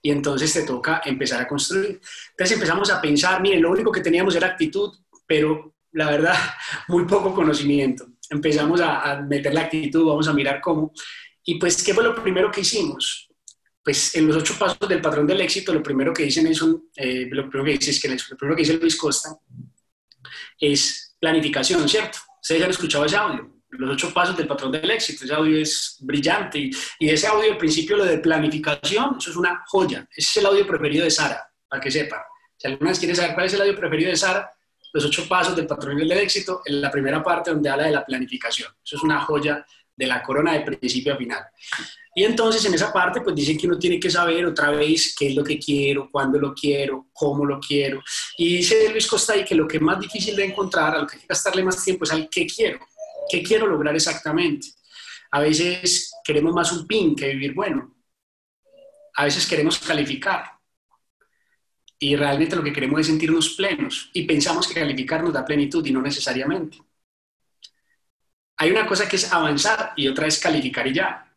Y 0.00 0.10
entonces 0.10 0.52
te 0.52 0.62
toca 0.62 1.02
empezar 1.04 1.40
a 1.42 1.48
construir. 1.48 2.00
Entonces 2.30 2.52
empezamos 2.52 2.90
a 2.90 3.00
pensar, 3.00 3.40
miren, 3.40 3.62
lo 3.62 3.70
único 3.70 3.92
que 3.92 4.00
teníamos 4.00 4.34
era 4.36 4.48
actitud, 4.48 4.92
pero 5.26 5.74
la 5.92 6.10
verdad, 6.10 6.36
muy 6.88 7.04
poco 7.04 7.34
conocimiento. 7.34 8.06
Empezamos 8.30 8.80
a, 8.80 9.02
a 9.02 9.22
meter 9.22 9.52
la 9.52 9.62
actitud, 9.62 10.06
vamos 10.06 10.28
a 10.28 10.32
mirar 10.32 10.60
cómo. 10.60 10.92
Y 11.44 11.58
pues, 11.58 11.82
¿qué 11.82 11.92
fue 11.92 12.04
lo 12.04 12.14
primero 12.14 12.50
que 12.50 12.62
hicimos? 12.62 13.28
Pues 13.84 14.14
en 14.16 14.26
los 14.26 14.38
ocho 14.38 14.54
pasos 14.58 14.88
del 14.88 15.02
patrón 15.02 15.26
del 15.26 15.42
éxito, 15.42 15.74
lo 15.74 15.82
primero 15.82 16.12
que 16.12 16.22
dicen 16.22 16.46
es, 16.46 16.62
un, 16.62 16.88
eh, 16.96 17.28
lo 17.30 17.50
primero 17.50 17.64
que 17.66 17.78
dice 17.78 17.90
es 17.90 18.00
que 18.00 18.08
lo 18.08 18.36
primero 18.38 18.56
que 18.56 18.62
dice 18.62 18.78
Luis 18.78 18.96
Costa 18.96 19.36
es 20.58 21.14
planificación, 21.20 21.86
¿cierto? 21.86 22.18
Ustedes 22.40 22.60
ya 22.60 22.64
han 22.64 22.70
escuchado 22.70 23.04
ese 23.04 23.16
audio, 23.16 23.60
los 23.68 23.90
ocho 23.90 24.12
pasos 24.14 24.36
del 24.38 24.46
patrón 24.46 24.72
del 24.72 24.90
éxito, 24.90 25.24
ese 25.24 25.34
audio 25.34 25.58
es 25.58 25.98
brillante 26.00 26.58
y, 26.58 26.70
y 26.98 27.10
ese 27.10 27.26
audio 27.26 27.52
al 27.52 27.58
principio 27.58 27.98
lo 27.98 28.06
de 28.06 28.18
planificación, 28.18 29.16
eso 29.18 29.30
es 29.30 29.36
una 29.36 29.62
joya, 29.66 30.08
ese 30.10 30.30
es 30.30 30.36
el 30.38 30.46
audio 30.46 30.66
preferido 30.66 31.04
de 31.04 31.10
Sara, 31.10 31.46
para 31.68 31.82
que 31.82 31.90
sepan. 31.90 32.20
Si 32.56 32.66
alguna 32.66 32.90
vez 32.90 32.98
quiere 32.98 33.14
saber 33.14 33.34
cuál 33.34 33.46
es 33.46 33.52
el 33.52 33.60
audio 33.60 33.76
preferido 33.76 34.10
de 34.10 34.16
Sara, 34.16 34.50
los 34.94 35.04
ocho 35.04 35.28
pasos 35.28 35.54
del 35.56 35.66
patrón 35.66 35.98
del 35.98 36.10
éxito, 36.12 36.62
en 36.64 36.80
la 36.80 36.90
primera 36.90 37.22
parte 37.22 37.50
donde 37.50 37.68
habla 37.68 37.84
de 37.84 37.90
la 37.90 38.06
planificación, 38.06 38.72
eso 38.82 38.96
es 38.96 39.02
una 39.02 39.20
joya 39.20 39.66
de 39.96 40.06
la 40.06 40.22
corona 40.22 40.52
de 40.52 40.60
principio 40.60 41.14
a 41.14 41.16
final. 41.16 41.44
Y 42.14 42.22
entonces 42.22 42.64
en 42.64 42.74
esa 42.74 42.92
parte 42.92 43.20
pues 43.20 43.34
dicen 43.34 43.58
que 43.58 43.66
uno 43.66 43.78
tiene 43.78 43.98
que 43.98 44.10
saber 44.10 44.46
otra 44.46 44.70
vez 44.70 45.14
qué 45.18 45.28
es 45.28 45.34
lo 45.34 45.42
que 45.42 45.58
quiero, 45.58 46.08
cuándo 46.10 46.38
lo 46.38 46.54
quiero, 46.54 47.08
cómo 47.12 47.44
lo 47.44 47.58
quiero. 47.58 48.02
Y 48.38 48.58
dice 48.58 48.88
Luis 48.90 49.06
Costa 49.06 49.32
ahí 49.32 49.44
que 49.44 49.54
lo 49.54 49.66
que 49.66 49.78
es 49.78 49.82
más 49.82 49.98
difícil 49.98 50.36
de 50.36 50.44
encontrar, 50.44 50.94
a 50.94 51.00
lo 51.00 51.06
que 51.06 51.16
hay 51.16 51.22
que 51.22 51.26
gastarle 51.26 51.64
más 51.64 51.82
tiempo 51.82 52.04
es 52.04 52.12
al 52.12 52.28
qué 52.30 52.46
quiero, 52.46 52.78
qué 53.28 53.42
quiero 53.42 53.66
lograr 53.66 53.94
exactamente. 53.94 54.68
A 55.32 55.40
veces 55.40 56.12
queremos 56.22 56.54
más 56.54 56.70
un 56.70 56.86
pin 56.86 57.16
que 57.16 57.28
vivir 57.28 57.54
bueno. 57.54 57.96
A 59.16 59.24
veces 59.24 59.46
queremos 59.46 59.78
calificar. 59.80 60.52
Y 61.98 62.14
realmente 62.14 62.54
lo 62.54 62.62
que 62.62 62.72
queremos 62.72 63.00
es 63.00 63.06
sentirnos 63.08 63.50
plenos. 63.50 64.10
Y 64.12 64.22
pensamos 64.22 64.68
que 64.68 64.74
calificar 64.74 65.24
nos 65.24 65.32
da 65.32 65.44
plenitud 65.44 65.84
y 65.84 65.90
no 65.90 66.00
necesariamente. 66.00 66.78
Hay 68.56 68.70
una 68.70 68.86
cosa 68.86 69.08
que 69.08 69.16
es 69.16 69.32
avanzar 69.32 69.92
y 69.96 70.08
otra 70.08 70.26
es 70.26 70.38
calificar 70.38 70.86
y 70.86 70.94
ya. 70.94 71.32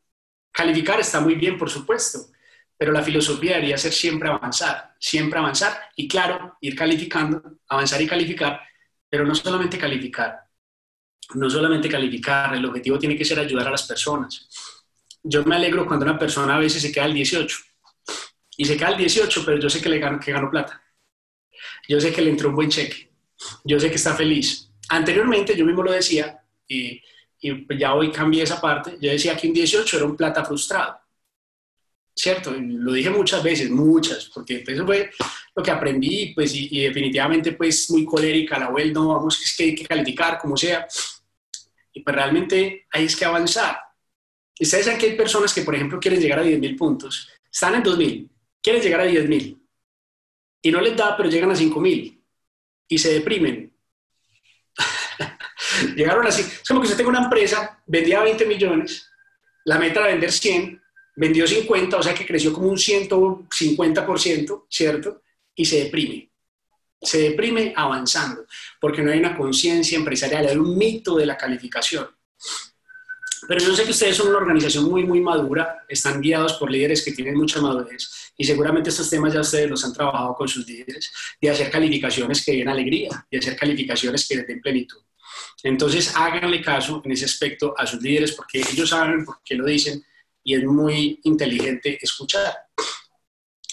Calificar 0.52 1.00
está 1.00 1.20
muy 1.20 1.36
bien, 1.36 1.58
por 1.58 1.70
supuesto, 1.70 2.32
pero 2.78 2.92
la 2.92 3.04
filosofía 3.04 3.56
debería 3.56 3.78
ser 3.78 3.92
siempre 3.92 4.30
avanzar, 4.30 4.96
siempre 5.00 5.40
avanzar 5.40 5.90
y 5.96 6.08
claro, 6.08 6.58
ir 6.62 6.76
calificando, 6.76 7.60
avanzar 7.68 8.02
y 8.02 8.08
calificar, 8.08 8.62
pero 9.10 9.26
no 9.26 9.34
solamente 9.34 9.78
calificar, 9.78 10.48
no 11.36 11.50
solamente 11.50 11.90
calificar, 11.90 12.56
el 12.56 12.66
objetivo 12.66 13.00
tiene 13.00 13.18
que 13.18 13.26
ser 13.26 13.40
ayudar 13.40 13.68
a 13.68 13.72
las 13.72 13.84
personas. 13.84 14.48
Yo 15.24 15.44
me 15.44 15.56
alegro 15.56 15.86
cuando 15.86 16.06
una 16.06 16.18
persona 16.18 16.56
a 16.56 16.60
veces 16.60 16.82
se 16.82 16.92
queda 16.92 17.06
al 17.06 17.14
18 17.14 17.58
y 18.58 18.66
se 18.66 18.78
queda 18.78 18.90
al 18.90 18.98
18, 18.98 19.44
pero 19.46 19.60
yo 19.60 19.70
sé 19.70 19.82
que 19.82 19.90
le 19.90 20.00
gano, 20.00 20.20
que 20.20 20.32
ganó 20.32 20.50
plata. 20.50 20.82
Yo 21.88 22.00
sé 22.00 22.14
que 22.14 22.22
le 22.22 22.30
entró 22.30 22.50
un 22.50 22.56
buen 22.56 22.70
cheque. 22.70 23.12
Yo 23.64 23.80
sé 23.80 23.90
que 23.90 23.96
está 23.96 24.16
feliz. 24.16 24.72
Anteriormente 24.90 25.56
yo 25.56 25.66
mismo 25.66 25.84
lo 25.84 25.92
decía 25.92 26.37
y 26.68 27.02
y 27.40 27.78
ya 27.78 27.94
hoy 27.94 28.12
cambié 28.12 28.42
esa 28.42 28.60
parte, 28.60 28.98
yo 29.00 29.12
decía 29.12 29.38
que 29.38 29.48
un 29.48 29.54
18 29.54 29.98
era 29.98 30.06
un 30.08 30.18
plata 30.18 30.44
frustrado. 30.44 31.00
¿cierto? 32.18 32.52
Lo 32.52 32.94
dije 32.94 33.12
muchas 33.12 33.44
veces, 33.44 33.70
muchas, 33.70 34.26
porque 34.34 34.64
eso 34.66 34.86
fue 34.86 35.12
lo 35.56 35.62
que 35.62 35.70
aprendí, 35.70 36.34
pues, 36.34 36.52
y, 36.56 36.82
definitivamente, 36.82 37.52
pues, 37.52 37.92
muy 37.92 38.06
colérica, 38.06 38.58
la 38.58 38.70
web, 38.70 38.92
no, 38.92 39.10
vamos, 39.10 39.40
es 39.40 39.56
que 39.56 39.64
hay 39.66 39.76
que 39.76 39.86
calificar, 39.86 40.40
como 40.40 40.58
sea. 40.58 40.88
Y 41.94 42.02
pues 42.02 42.16
realmente 42.16 42.88
hay 42.92 43.06
es 43.06 43.16
que 43.16 43.26
avanzar. 43.26 43.78
Y 44.58 44.64
ustedes 44.64 44.86
saben 44.86 45.00
que 45.00 45.06
hay 45.08 45.16
personas 45.16 45.54
que, 45.54 45.62
por 45.62 45.76
ejemplo, 45.76 46.00
quieren 46.00 46.20
llegar 46.20 46.40
a 46.40 46.44
10.000 46.44 46.76
puntos, 46.76 47.30
están 47.52 47.76
en 47.76 47.84
2.000, 47.84 48.30
quieren 48.64 48.82
llegar 48.82 49.02
a 49.02 49.06
10.000, 49.06 49.60
y 50.64 50.72
no 50.72 50.82
les 50.82 50.98
da, 50.98 51.16
pero 51.16 51.30
llegan 51.30 51.52
a 51.52 51.56
5.000, 51.56 52.20
y 52.88 52.98
se 52.98 53.14
deprimen. 53.14 53.77
Llegaron 55.96 56.26
así, 56.28 56.42
es 56.42 56.68
como 56.68 56.82
que 56.82 56.86
usted 56.86 56.98
tenga 56.98 57.10
una 57.10 57.24
empresa, 57.24 57.82
vendía 57.86 58.22
20 58.22 58.46
millones, 58.46 59.10
la 59.66 59.78
meta 59.78 60.00
era 60.02 60.10
vender 60.10 60.32
100, 60.32 60.82
vendió 61.16 61.48
50, 61.48 61.98
o 61.98 62.04
sea 62.04 62.14
que 62.14 62.26
creció 62.26 62.54
como 62.54 62.70
un 62.70 62.78
150%, 62.78 64.66
¿cierto? 64.70 65.22
Y 65.56 65.66
se 65.66 65.84
deprime. 65.84 66.32
Se 67.02 67.20
deprime 67.20 67.74
avanzando, 67.76 68.46
porque 68.80 69.02
no 69.02 69.12
hay 69.12 69.20
una 69.20 69.38
conciencia 69.38 69.98
empresarial, 69.98 70.48
hay 70.48 70.58
un 70.58 70.78
mito 70.78 71.16
de 71.16 71.26
la 71.26 71.38
calificación. 71.38 72.08
Pero 73.48 73.62
yo 73.62 73.76
sé 73.76 73.84
que 73.84 73.92
ustedes 73.92 74.16
son 74.16 74.30
una 74.30 74.38
organización 74.38 74.86
muy, 74.86 75.04
muy 75.04 75.22
madura, 75.22 75.86
están 75.88 76.22
guiados 76.22 76.54
por 76.54 76.72
líderes 76.72 77.04
que 77.04 77.12
tienen 77.12 77.36
mucha 77.36 77.62
madurez 77.62 78.32
y 78.38 78.44
seguramente 78.44 78.90
estos 78.90 79.10
temas 79.10 79.34
ya 79.34 79.42
ustedes 79.42 79.70
los 79.70 79.84
han 79.84 79.94
trabajado 79.94 80.36
con 80.36 80.48
sus 80.48 80.68
líderes, 80.68 81.12
de 81.42 81.50
hacer 81.50 81.72
calificaciones 81.72 82.46
que 82.46 82.54
den 82.54 82.70
alegría, 82.70 83.26
de 83.30 83.38
hacer 83.38 83.56
calificaciones 83.56 84.28
que 84.28 84.38
den 84.38 84.62
plenitud. 84.62 85.02
Entonces 85.64 86.16
háganle 86.16 86.62
caso 86.62 87.02
en 87.04 87.12
ese 87.12 87.26
aspecto 87.26 87.74
a 87.78 87.86
sus 87.86 88.02
líderes 88.02 88.34
porque 88.34 88.60
ellos 88.60 88.90
saben 88.90 89.26
por 89.26 89.42
qué 89.44 89.56
lo 89.56 89.66
dicen 89.66 90.04
y 90.44 90.56
es 90.56 90.64
muy 90.64 91.20
inteligente 91.24 91.98
escuchar. 92.02 92.54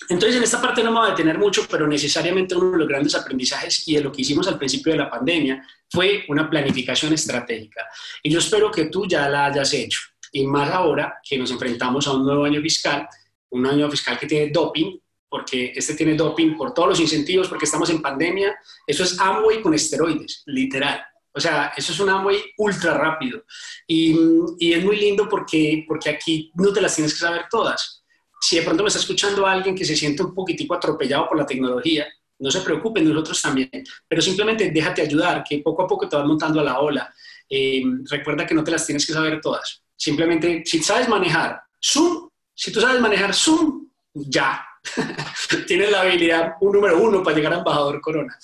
Entonces, 0.08 0.36
en 0.36 0.42
esta 0.42 0.60
parte 0.60 0.82
no 0.82 0.90
me 0.90 0.98
voy 0.98 1.08
a 1.08 1.10
detener 1.12 1.38
mucho, 1.38 1.66
pero 1.70 1.86
necesariamente 1.86 2.54
uno 2.54 2.72
de 2.72 2.78
los 2.78 2.88
grandes 2.88 3.14
aprendizajes 3.14 3.86
y 3.88 3.94
de 3.94 4.02
lo 4.02 4.12
que 4.12 4.22
hicimos 4.22 4.46
al 4.48 4.58
principio 4.58 4.92
de 4.92 4.98
la 4.98 5.10
pandemia 5.10 5.66
fue 5.88 6.24
una 6.28 6.50
planificación 6.50 7.12
estratégica. 7.12 7.86
Y 8.22 8.30
yo 8.30 8.38
espero 8.38 8.70
que 8.70 8.86
tú 8.86 9.06
ya 9.06 9.28
la 9.28 9.46
hayas 9.46 9.72
hecho. 9.72 10.00
Y 10.32 10.46
más 10.46 10.70
ahora 10.70 11.20
que 11.22 11.38
nos 11.38 11.50
enfrentamos 11.50 12.06
a 12.06 12.12
un 12.12 12.26
nuevo 12.26 12.44
año 12.44 12.60
fiscal, 12.60 13.08
un 13.50 13.66
año 13.66 13.88
fiscal 13.90 14.18
que 14.18 14.26
tiene 14.26 14.50
doping, 14.50 14.98
porque 15.28 15.72
este 15.74 15.94
tiene 15.94 16.14
doping 16.14 16.56
por 16.56 16.74
todos 16.74 16.90
los 16.90 17.00
incentivos, 17.00 17.48
porque 17.48 17.64
estamos 17.64 17.88
en 17.90 18.02
pandemia. 18.02 18.54
Eso 18.86 19.04
es 19.04 19.18
Amway 19.18 19.62
con 19.62 19.72
esteroides, 19.74 20.42
literal. 20.46 21.02
O 21.34 21.40
sea, 21.40 21.72
eso 21.76 21.92
es 21.92 22.00
un 22.00 22.08
Amway 22.08 22.36
ultra 22.58 22.94
rápido. 22.94 23.44
Y, 23.86 24.16
y, 24.58 24.72
es 24.72 24.84
muy 24.84 24.96
lindo 24.96 25.28
porque, 25.28 25.84
porque 25.86 26.10
aquí 26.10 26.52
no 26.54 26.72
te 26.72 26.80
las 26.80 26.94
tienes 26.94 27.12
que 27.12 27.20
saber 27.20 27.46
todas. 27.50 28.04
Si 28.40 28.56
de 28.56 28.62
pronto 28.62 28.84
me 28.84 28.88
está 28.88 29.00
escuchando 29.00 29.46
alguien 29.46 29.74
que 29.74 29.84
se 29.84 29.96
siente 29.96 30.22
un 30.22 30.34
poquitico 30.34 30.74
atropellado 30.74 31.28
por 31.28 31.38
la 31.38 31.46
tecnología, 31.46 32.06
no 32.38 32.50
se 32.50 32.60
preocupe, 32.60 33.00
nosotros 33.00 33.40
también. 33.40 33.70
Pero 34.06 34.22
simplemente 34.22 34.70
déjate 34.70 35.02
ayudar, 35.02 35.42
que 35.42 35.58
poco 35.58 35.82
a 35.82 35.86
poco 35.86 36.08
te 36.08 36.16
vas 36.16 36.26
montando 36.26 36.60
a 36.60 36.64
la 36.64 36.78
ola. 36.80 37.12
Eh, 37.48 37.82
recuerda 38.10 38.46
que 38.46 38.54
no 38.54 38.64
te 38.64 38.70
las 38.70 38.86
tienes 38.86 39.06
que 39.06 39.12
saber 39.12 39.40
todas. 39.40 39.82
Simplemente, 39.96 40.62
si 40.64 40.82
sabes 40.82 41.08
manejar 41.08 41.60
Zoom, 41.82 42.28
si 42.54 42.72
tú 42.72 42.80
sabes 42.80 43.00
manejar 43.00 43.34
Zoom, 43.34 43.88
ya. 44.12 44.64
Tienes 45.66 45.90
la 45.90 46.02
habilidad, 46.02 46.54
un 46.60 46.72
número 46.72 47.00
uno 47.00 47.22
para 47.22 47.36
llegar 47.36 47.54
a 47.54 47.58
embajador 47.58 48.00
Corona. 48.00 48.38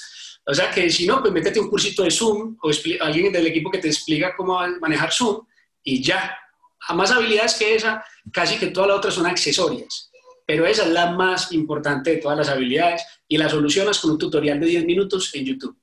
O 0.44 0.54
sea 0.54 0.70
que 0.70 0.90
si 0.90 1.06
no, 1.06 1.20
pues 1.20 1.32
métete 1.32 1.60
un 1.60 1.68
cursito 1.68 2.02
de 2.02 2.10
Zoom 2.10 2.56
o 2.62 2.70
alguien 3.00 3.32
del 3.32 3.46
equipo 3.46 3.70
que 3.70 3.78
te 3.78 3.88
explica 3.88 4.34
cómo 4.36 4.58
manejar 4.80 5.12
Zoom 5.12 5.46
y 5.82 6.02
ya. 6.02 6.36
A 6.88 6.94
más 6.94 7.10
habilidades 7.10 7.54
que 7.54 7.74
esa, 7.74 8.04
casi 8.32 8.58
que 8.58 8.68
todas 8.68 8.88
las 8.88 8.98
otras 8.98 9.14
son 9.14 9.26
accesorias. 9.26 10.10
Pero 10.46 10.66
esa 10.66 10.84
es 10.84 10.90
la 10.90 11.12
más 11.12 11.52
importante 11.52 12.10
de 12.10 12.16
todas 12.16 12.38
las 12.38 12.48
habilidades 12.48 13.02
y 13.28 13.36
la 13.36 13.48
solucionas 13.48 13.98
con 14.00 14.12
un 14.12 14.18
tutorial 14.18 14.58
de 14.58 14.66
10 14.66 14.84
minutos 14.86 15.34
en 15.34 15.44
YouTube. 15.44 15.78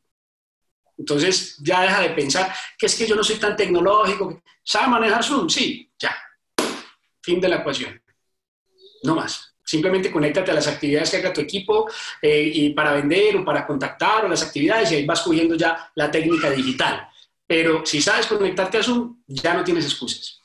Entonces 0.97 1.57
ya 1.61 1.81
deja 1.83 2.01
de 2.01 2.09
pensar 2.09 2.53
que 2.77 2.87
es 2.87 2.95
que 2.95 3.05
yo 3.05 3.15
no 3.15 3.23
soy 3.23 3.37
tan 3.37 3.55
tecnológico. 3.55 4.41
¿Sabe 4.63 4.87
manejar 4.87 5.23
Zoom? 5.23 5.47
Sí, 5.49 5.89
ya. 5.97 6.15
Fin 7.21 7.39
de 7.39 7.47
la 7.47 7.57
ecuación. 7.57 8.01
No 9.03 9.15
más. 9.15 9.46
Simplemente 9.67 10.09
conéctate 10.09 10.49
a 10.51 10.53
las 10.53 10.67
actividades 10.67 11.11
que 11.11 11.17
haga 11.17 11.33
tu 11.33 11.41
equipo 11.41 11.89
eh, 12.21 12.49
y 12.53 12.69
para 12.69 12.93
vender 12.93 13.35
o 13.35 13.43
para 13.43 13.67
contactar 13.67 14.23
o 14.23 14.29
las 14.29 14.41
actividades 14.41 14.93
y 14.93 14.95
ahí 14.95 15.05
vas 15.05 15.21
cogiendo 15.21 15.55
ya 15.55 15.91
la 15.95 16.09
técnica 16.09 16.49
digital. 16.49 17.05
Pero 17.45 17.85
si 17.85 18.01
sabes 18.01 18.27
conectarte 18.27 18.77
a 18.77 18.83
Zoom, 18.83 19.17
ya 19.27 19.53
no 19.53 19.65
tienes 19.65 19.83
excusas. 19.83 20.41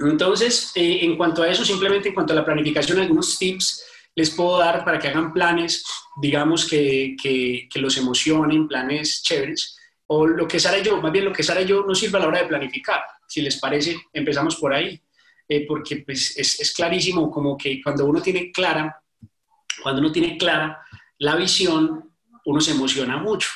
Entonces, 0.00 0.70
eh, 0.76 1.00
en 1.02 1.16
cuanto 1.16 1.42
a 1.42 1.48
eso, 1.48 1.64
simplemente 1.64 2.08
en 2.08 2.14
cuanto 2.14 2.32
a 2.32 2.36
la 2.36 2.44
planificación, 2.44 3.00
algunos 3.00 3.36
tips 3.36 3.84
les 4.14 4.30
puedo 4.30 4.58
dar 4.58 4.84
para 4.84 5.00
que 5.00 5.08
hagan 5.08 5.32
planes, 5.32 5.84
digamos, 6.20 6.68
que, 6.68 7.16
que, 7.20 7.68
los 7.80 7.96
emocionen, 7.96 8.68
planes 8.68 9.24
chéveres. 9.24 9.76
O 10.06 10.24
lo 10.24 10.46
que 10.46 10.60
Sara 10.60 10.78
yo, 10.78 11.00
más 11.00 11.10
bien 11.10 11.24
lo 11.24 11.32
que 11.32 11.42
Sara 11.42 11.62
yo 11.62 11.82
nos 11.82 11.98
sirve 11.98 12.18
a 12.18 12.20
la 12.20 12.28
hora 12.28 12.42
de 12.42 12.46
planificar. 12.46 13.02
Si 13.26 13.40
les 13.42 13.56
parece, 13.56 13.96
empezamos 14.12 14.54
por 14.54 14.72
ahí. 14.72 15.00
Eh, 15.48 15.66
porque 15.66 15.98
pues, 15.98 16.36
es, 16.38 16.72
clarísimo 16.74 17.30
como 17.30 17.56
que 17.56 17.82
cuando 17.82 18.06
uno 18.06 18.22
tiene 18.22 18.50
clara, 18.50 19.02
cuando 19.82 20.00
uno 20.00 20.10
tiene 20.10 20.38
clara 20.38 20.82
la 21.18 21.36
visión, 21.36 22.12
uno 22.46 22.60
se 22.60 22.72
emociona 22.72 23.16
mucho. 23.18 23.48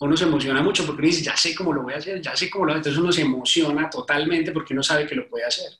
Uno 0.00 0.16
se 0.16 0.24
emociona 0.24 0.62
mucho 0.62 0.84
porque 0.84 1.00
uno 1.00 1.08
dice, 1.08 1.22
ya 1.22 1.36
sé 1.36 1.54
cómo 1.54 1.72
lo 1.72 1.82
voy 1.82 1.94
a 1.94 1.98
hacer, 1.98 2.20
ya 2.20 2.36
sé 2.36 2.50
cómo 2.50 2.64
lo 2.64 2.72
voy 2.72 2.78
a 2.78 2.80
hacer. 2.80 2.92
Entonces 2.92 3.02
uno 3.02 3.12
se 3.12 3.22
emociona 3.22 3.88
totalmente 3.88 4.52
porque 4.52 4.72
uno 4.72 4.82
sabe 4.82 5.06
que 5.06 5.14
lo 5.14 5.28
puede 5.28 5.44
hacer. 5.44 5.70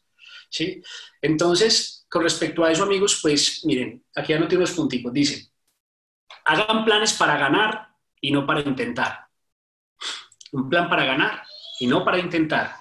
¿sí? 0.49 0.83
Entonces, 1.21 2.07
con 2.09 2.23
respecto 2.23 2.65
a 2.65 2.71
eso, 2.71 2.85
amigos, 2.85 3.19
pues 3.21 3.65
miren, 3.65 4.05
aquí 4.15 4.33
ya 4.33 4.39
no 4.39 4.47
tengo 4.47 4.61
los 4.61 4.73
punticos. 4.73 5.13
Dice, 5.13 5.51
hagan 6.45 6.85
planes 6.85 7.15
para 7.15 7.37
ganar 7.37 7.89
y 8.21 8.31
no 8.31 8.47
para 8.47 8.61
intentar. 8.61 9.27
Un 10.53 10.69
plan 10.69 10.89
para 10.89 11.05
ganar 11.05 11.43
y 11.81 11.87
no 11.87 12.05
para 12.05 12.19
intentar. 12.19 12.77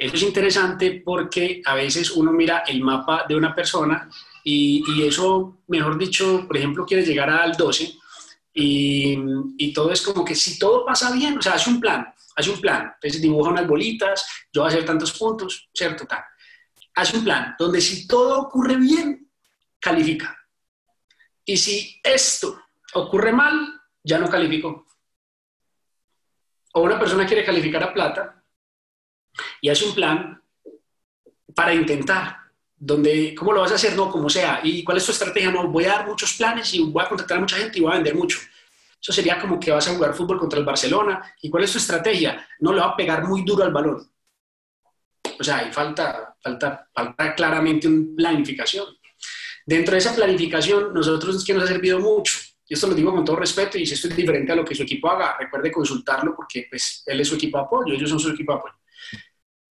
Eso 0.00 0.16
es 0.16 0.22
interesante 0.22 1.02
porque 1.04 1.60
a 1.62 1.74
veces 1.74 2.10
uno 2.12 2.32
mira 2.32 2.64
el 2.66 2.80
mapa 2.80 3.26
de 3.28 3.36
una 3.36 3.54
persona 3.54 4.08
y, 4.42 4.82
y 4.88 5.06
eso, 5.06 5.58
mejor 5.68 5.98
dicho, 5.98 6.46
por 6.46 6.56
ejemplo, 6.56 6.86
quiere 6.86 7.04
llegar 7.04 7.28
al 7.28 7.52
12 7.52 7.98
y, 8.54 9.18
y, 9.58 9.72
todo 9.74 9.92
es 9.92 10.00
como 10.00 10.24
que 10.24 10.34
si 10.34 10.58
todo 10.58 10.86
pasa 10.86 11.12
bien, 11.12 11.36
o 11.36 11.42
sea, 11.42 11.52
hace 11.52 11.68
un 11.68 11.78
plan, 11.78 12.06
hace 12.34 12.48
un 12.48 12.62
plan. 12.62 12.92
Entonces 12.94 13.20
dibuja 13.20 13.50
unas 13.50 13.66
bolitas, 13.66 14.26
yo 14.50 14.62
voy 14.62 14.70
a 14.70 14.72
hacer 14.72 14.86
tantos 14.86 15.12
puntos, 15.12 15.68
¿cierto? 15.74 16.06
Tal. 16.06 16.24
Hace 16.94 17.18
un 17.18 17.24
plan 17.24 17.54
donde 17.58 17.82
si 17.82 18.06
todo 18.06 18.40
ocurre 18.40 18.76
bien, 18.76 19.30
califica. 19.78 20.34
Y 21.44 21.58
si 21.58 22.00
esto 22.02 22.58
ocurre 22.94 23.32
mal, 23.32 23.82
ya 24.02 24.16
no 24.16 24.30
calificó. 24.30 24.86
O 26.72 26.80
una 26.80 26.98
persona 26.98 27.26
quiere 27.26 27.44
calificar 27.44 27.82
a 27.82 27.92
plata 27.92 28.39
y 29.60 29.68
hace 29.68 29.84
un 29.84 29.94
plan 29.94 30.42
para 31.54 31.74
intentar, 31.74 32.36
donde, 32.76 33.34
¿cómo 33.34 33.52
lo 33.52 33.60
vas 33.60 33.72
a 33.72 33.74
hacer? 33.74 33.94
No, 33.94 34.10
como 34.10 34.30
sea. 34.30 34.60
¿Y 34.62 34.82
cuál 34.82 34.96
es 34.96 35.04
tu 35.04 35.12
estrategia? 35.12 35.50
No, 35.50 35.68
voy 35.68 35.84
a 35.84 35.88
dar 35.88 36.06
muchos 36.06 36.32
planes 36.34 36.72
y 36.74 36.82
voy 36.82 37.04
a 37.04 37.08
contactar 37.08 37.36
a 37.36 37.40
mucha 37.40 37.56
gente 37.56 37.78
y 37.78 37.82
voy 37.82 37.92
a 37.92 37.96
vender 37.96 38.14
mucho. 38.14 38.38
Eso 39.00 39.12
sería 39.12 39.38
como 39.38 39.58
que 39.58 39.70
vas 39.70 39.88
a 39.88 39.94
jugar 39.94 40.14
fútbol 40.14 40.38
contra 40.38 40.58
el 40.58 40.64
Barcelona. 40.64 41.34
¿Y 41.42 41.50
cuál 41.50 41.64
es 41.64 41.72
tu 41.72 41.78
estrategia? 41.78 42.46
No, 42.60 42.72
le 42.72 42.80
va 42.80 42.88
a 42.88 42.96
pegar 42.96 43.24
muy 43.26 43.44
duro 43.44 43.64
al 43.64 43.72
balón. 43.72 44.10
O 45.38 45.44
sea, 45.44 45.58
ahí 45.58 45.72
falta, 45.72 46.36
falta, 46.42 46.88
falta 46.92 47.34
claramente 47.34 47.88
una 47.88 48.16
planificación. 48.16 48.86
Dentro 49.64 49.92
de 49.92 49.98
esa 49.98 50.14
planificación, 50.14 50.92
nosotros 50.92 51.36
es 51.36 51.44
que 51.44 51.54
nos 51.54 51.64
ha 51.64 51.68
servido 51.68 51.98
mucho. 51.98 52.38
Y 52.66 52.74
esto 52.74 52.86
lo 52.86 52.94
digo 52.94 53.12
con 53.12 53.24
todo 53.24 53.36
respeto 53.36 53.78
y 53.78 53.84
si 53.84 53.94
esto 53.94 54.08
es 54.08 54.16
diferente 54.16 54.52
a 54.52 54.54
lo 54.54 54.64
que 54.64 54.74
su 54.74 54.84
equipo 54.84 55.10
haga, 55.10 55.36
recuerde 55.38 55.72
consultarlo 55.72 56.36
porque 56.36 56.66
pues, 56.70 57.02
él 57.06 57.20
es 57.20 57.28
su 57.28 57.34
equipo 57.34 57.58
de 57.58 57.64
apoyo, 57.64 57.94
ellos 57.94 58.08
son 58.08 58.20
su 58.20 58.30
equipo 58.30 58.52
de 58.52 58.58
apoyo. 58.58 58.74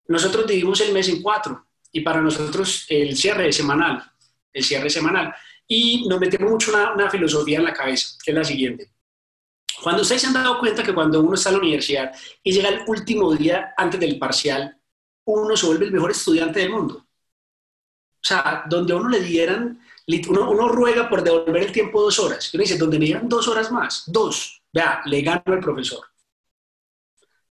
Nosotros 0.08 0.46
dividimos 0.46 0.80
el 0.80 0.92
mes 0.92 1.08
en 1.08 1.22
cuatro 1.22 1.66
y 1.92 2.00
para 2.00 2.20
nosotros 2.20 2.86
el 2.88 3.16
cierre 3.16 3.48
es 3.48 3.56
semanal, 3.56 4.02
el 4.52 4.64
cierre 4.64 4.90
semanal. 4.90 5.34
Y 5.66 6.06
nos 6.08 6.20
metemos 6.20 6.50
mucho 6.50 6.70
una, 6.70 6.92
una 6.92 7.10
filosofía 7.10 7.58
en 7.58 7.64
la 7.64 7.72
cabeza, 7.72 8.16
que 8.24 8.30
es 8.30 8.36
la 8.36 8.44
siguiente. 8.44 8.92
Cuando 9.82 10.02
ustedes 10.02 10.22
se 10.22 10.28
han 10.28 10.34
dado 10.34 10.58
cuenta 10.58 10.82
que 10.82 10.94
cuando 10.94 11.20
uno 11.20 11.34
está 11.34 11.50
en 11.50 11.56
la 11.56 11.60
universidad 11.60 12.14
y 12.42 12.52
llega 12.52 12.68
el 12.68 12.80
último 12.86 13.34
día 13.34 13.74
antes 13.76 14.00
del 14.00 14.18
parcial, 14.18 14.78
uno 15.24 15.56
se 15.56 15.66
vuelve 15.66 15.86
el 15.86 15.92
mejor 15.92 16.10
estudiante 16.10 16.60
del 16.60 16.70
mundo. 16.70 16.96
O 16.96 18.28
sea, 18.28 18.64
donde 18.68 18.92
a 18.92 18.96
uno 18.96 19.08
le 19.08 19.20
dieran, 19.20 19.80
uno, 20.28 20.50
uno 20.50 20.68
ruega 20.68 21.08
por 21.08 21.22
devolver 21.22 21.62
el 21.62 21.72
tiempo 21.72 22.02
dos 22.02 22.18
horas. 22.18 22.52
Uno 22.54 22.62
dice, 22.62 22.78
donde 22.78 22.98
me 22.98 23.04
dieran 23.04 23.28
dos 23.28 23.46
horas 23.48 23.70
más, 23.70 24.04
dos, 24.06 24.62
vea, 24.72 25.02
le 25.04 25.22
gano 25.22 25.42
al 25.46 25.60
profesor. 25.60 26.04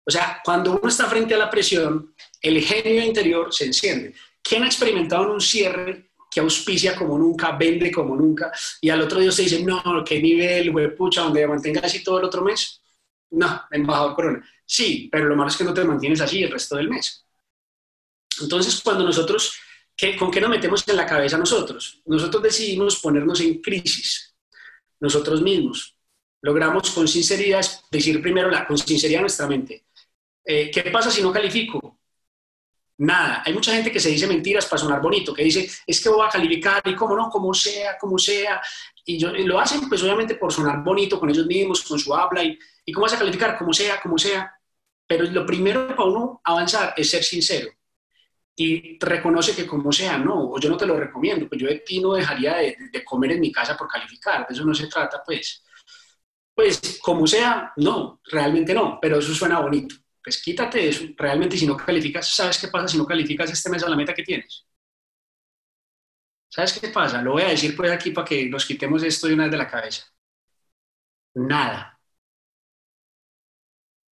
O 0.04 0.10
sea, 0.10 0.40
cuando 0.44 0.72
uno 0.72 0.88
está 0.88 1.06
frente 1.06 1.34
a 1.34 1.38
la 1.38 1.50
presión, 1.50 2.14
el 2.42 2.60
genio 2.62 3.04
interior 3.04 3.52
se 3.52 3.66
enciende. 3.66 4.14
¿Quién 4.42 4.62
ha 4.62 4.66
experimentado 4.66 5.24
en 5.24 5.30
un 5.30 5.40
cierre 5.40 6.10
que 6.30 6.40
auspicia 6.40 6.94
como 6.94 7.18
nunca, 7.18 7.52
vende 7.52 7.90
como 7.90 8.14
nunca, 8.14 8.52
y 8.80 8.90
al 8.90 9.02
otro 9.02 9.20
día 9.20 9.32
se 9.32 9.42
dice, 9.42 9.62
no, 9.62 9.82
qué 10.04 10.20
nivel, 10.20 10.94
pucha, 10.94 11.22
donde 11.22 11.46
mantenga 11.46 11.80
así 11.82 12.02
todo 12.02 12.18
el 12.18 12.24
otro 12.24 12.42
mes? 12.42 12.82
No, 13.30 13.62
embajador 13.70 14.14
Corona. 14.14 14.50
Sí, 14.64 15.08
pero 15.10 15.26
lo 15.26 15.36
malo 15.36 15.50
es 15.50 15.56
que 15.56 15.64
no 15.64 15.74
te 15.74 15.84
mantienes 15.84 16.20
así 16.20 16.42
el 16.42 16.50
resto 16.50 16.76
del 16.76 16.88
mes. 16.88 17.24
Entonces, 18.40 18.80
cuando 18.82 19.04
nosotros 19.04 19.58
¿Con 20.16 20.30
qué 20.30 20.40
nos 20.40 20.50
metemos 20.50 20.86
en 20.86 20.96
la 20.96 21.06
cabeza 21.06 21.36
nosotros? 21.36 22.00
Nosotros 22.06 22.40
decidimos 22.40 23.00
ponernos 23.00 23.40
en 23.40 23.60
crisis, 23.60 24.32
nosotros 25.00 25.42
mismos. 25.42 25.96
Logramos 26.40 26.90
con 26.92 27.08
sinceridad 27.08 27.66
decir 27.90 28.22
primero 28.22 28.48
la, 28.48 28.64
con 28.64 28.78
sinceridad 28.78 29.22
nuestra 29.22 29.48
mente. 29.48 29.86
Eh, 30.44 30.70
¿Qué 30.72 30.82
pasa 30.82 31.10
si 31.10 31.20
no 31.20 31.32
califico? 31.32 31.97
Nada. 32.98 33.42
Hay 33.46 33.52
mucha 33.52 33.72
gente 33.72 33.92
que 33.92 34.00
se 34.00 34.10
dice 34.10 34.26
mentiras 34.26 34.66
para 34.66 34.80
sonar 34.80 35.00
bonito, 35.00 35.32
que 35.32 35.44
dice, 35.44 35.70
es 35.86 36.00
que 36.00 36.08
voy 36.08 36.26
a 36.26 36.30
calificar 36.30 36.82
y 36.84 36.94
cómo 36.94 37.16
no, 37.16 37.30
como 37.30 37.54
sea, 37.54 37.96
como 37.98 38.18
sea. 38.18 38.60
Y, 39.04 39.18
yo, 39.18 39.32
lo 39.32 39.58
hacen 39.60 39.88
pues 39.88 40.02
obviamente 40.02 40.34
por 40.34 40.52
sonar 40.52 40.82
bonito 40.82 41.18
con 41.18 41.30
ellos 41.30 41.46
mismos, 41.46 41.82
con 41.82 41.98
su 41.98 42.14
habla. 42.14 42.42
Y, 42.42 42.58
¿Y 42.84 42.92
cómo 42.92 43.04
vas 43.04 43.14
a 43.14 43.18
calificar? 43.18 43.56
Como 43.56 43.72
sea, 43.72 44.00
como 44.00 44.18
sea. 44.18 44.52
Pero 45.06 45.24
lo 45.24 45.46
primero 45.46 45.88
para 45.88 46.04
uno 46.04 46.40
avanzar 46.44 46.94
es 46.96 47.10
ser 47.10 47.22
sincero 47.24 47.70
y 48.58 48.98
reconoce 48.98 49.54
que 49.54 49.66
como 49.66 49.92
sea, 49.92 50.18
no, 50.18 50.50
o 50.50 50.58
yo 50.58 50.68
no 50.68 50.76
te 50.76 50.84
lo 50.84 50.98
recomiendo, 50.98 51.48
pues 51.48 51.60
yo 51.60 51.68
de 51.68 51.78
ti 51.78 52.00
no 52.00 52.14
dejaría 52.14 52.56
de, 52.56 53.04
comer 53.04 53.32
en 53.32 53.40
mi 53.40 53.52
casa 53.52 53.76
por 53.76 53.86
calificar, 53.86 54.48
de 54.48 54.54
eso 54.54 54.64
no 54.64 54.74
se 54.74 54.88
trata, 54.88 55.22
pues. 55.24 55.62
Pues 56.54 56.98
como 57.00 57.24
sea, 57.24 57.72
no, 57.76 58.20
realmente 58.24 58.74
no, 58.74 58.98
pero 59.00 59.20
eso 59.20 59.32
suena 59.32 59.60
bonito. 59.60 59.94
Pues 60.28 60.42
quítate 60.42 60.86
eso, 60.90 61.06
realmente 61.16 61.56
si 61.56 61.66
no 61.66 61.74
calificas, 61.74 62.28
¿sabes 62.28 62.58
qué 62.58 62.68
pasa 62.68 62.86
si 62.88 62.98
no 62.98 63.06
calificas 63.06 63.50
este 63.50 63.70
mes 63.70 63.82
a 63.82 63.88
la 63.88 63.96
meta 63.96 64.12
que 64.12 64.22
tienes? 64.22 64.66
¿Sabes 66.50 66.78
qué 66.78 66.88
pasa? 66.88 67.22
Lo 67.22 67.32
voy 67.32 67.42
a 67.42 67.48
decir 67.48 67.74
pues 67.76 67.90
aquí 67.90 68.10
para 68.10 68.26
que 68.26 68.46
nos 68.50 68.66
quitemos 68.66 69.02
esto 69.02 69.26
de 69.26 69.34
una 69.34 69.44
vez 69.44 69.52
de 69.52 69.58
la 69.58 69.68
cabeza. 69.68 70.04
Nada. 71.34 71.98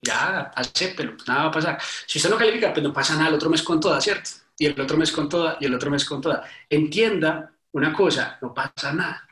Ya, 0.02 0.52
acéptelo, 0.54 1.16
nada 1.26 1.42
va 1.44 1.48
a 1.48 1.50
pasar. 1.50 1.78
Si 2.06 2.18
usted 2.18 2.30
no 2.30 2.36
califica, 2.38 2.72
pues 2.72 2.82
no 2.84 2.92
pasa 2.92 3.14
nada 3.16 3.28
el 3.28 3.34
otro 3.34 3.50
mes 3.50 3.62
con 3.62 3.80
toda, 3.80 4.00
¿cierto? 4.00 4.30
Y 4.58 4.66
el 4.66 4.80
otro 4.80 4.96
mes 4.96 5.10
con 5.12 5.28
toda, 5.28 5.56
y 5.60 5.64
el 5.66 5.74
otro 5.74 5.90
mes 5.90 6.04
con 6.04 6.20
toda. 6.20 6.44
Entienda 6.70 7.52
una 7.72 7.92
cosa, 7.92 8.38
no 8.40 8.54
pasa 8.54 8.92
nada. 8.92 9.25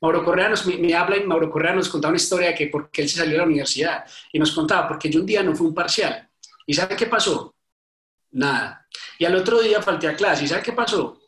Mauro 0.00 0.24
Correa 0.24 0.48
nos, 0.48 0.66
me, 0.66 0.94
habla 0.94 1.16
y 1.16 1.24
Mauro 1.24 1.50
Correa 1.50 1.74
nos 1.74 1.88
contaba 1.88 2.10
una 2.10 2.20
historia 2.20 2.48
de 2.48 2.54
que 2.54 2.66
porque 2.66 3.02
él 3.02 3.08
se 3.08 3.18
salió 3.18 3.32
de 3.32 3.38
la 3.38 3.44
universidad 3.44 4.04
y 4.32 4.38
nos 4.38 4.52
contaba, 4.52 4.88
porque 4.88 5.08
yo 5.08 5.20
un 5.20 5.26
día 5.26 5.42
no 5.42 5.54
fui 5.54 5.66
un 5.66 5.74
parcial. 5.74 6.28
¿Y 6.66 6.74
sabe 6.74 6.96
qué 6.96 7.06
pasó? 7.06 7.54
Nada. 8.32 8.86
Y 9.18 9.24
al 9.24 9.34
otro 9.34 9.60
día 9.60 9.82
falté 9.82 10.08
a 10.08 10.16
clase. 10.16 10.44
¿Y 10.44 10.48
sabe 10.48 10.62
qué 10.62 10.72
pasó? 10.72 11.18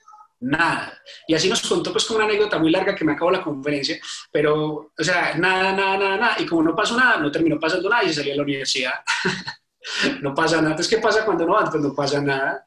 nada. 0.45 0.99
Y 1.27 1.35
así 1.35 1.49
nos 1.49 1.63
contó 1.63 1.93
pues 1.93 2.05
como 2.05 2.19
una 2.19 2.27
anécdota 2.27 2.59
muy 2.59 2.71
larga 2.71 2.95
que 2.95 3.05
me 3.05 3.13
acabó 3.13 3.31
la 3.31 3.43
conferencia, 3.43 3.99
pero, 4.31 4.93
o 4.97 5.05
sea, 5.05 5.35
nada, 5.37 5.73
nada, 5.73 5.97
nada, 5.97 6.17
nada. 6.17 6.37
Y 6.39 6.47
como 6.47 6.63
no 6.63 6.77
pasó 6.77 6.97
nada, 6.97 7.17
no 7.19 7.31
terminó 7.31 7.59
pasando 7.59 7.89
nada 7.89 8.05
y 8.05 8.09
se 8.09 8.15
salió 8.15 8.35
a 8.35 8.37
la 8.37 8.43
universidad. 8.43 8.95
no 10.21 10.35
pasa 10.35 10.57
nada. 10.57 10.71
Entonces, 10.71 10.95
¿qué 10.95 11.01
pasa 11.01 11.25
cuando 11.25 11.47
no 11.47 11.55
van? 11.55 11.71
Pues 11.71 11.83
no 11.83 11.95
pasa 11.95 12.21
nada. 12.21 12.65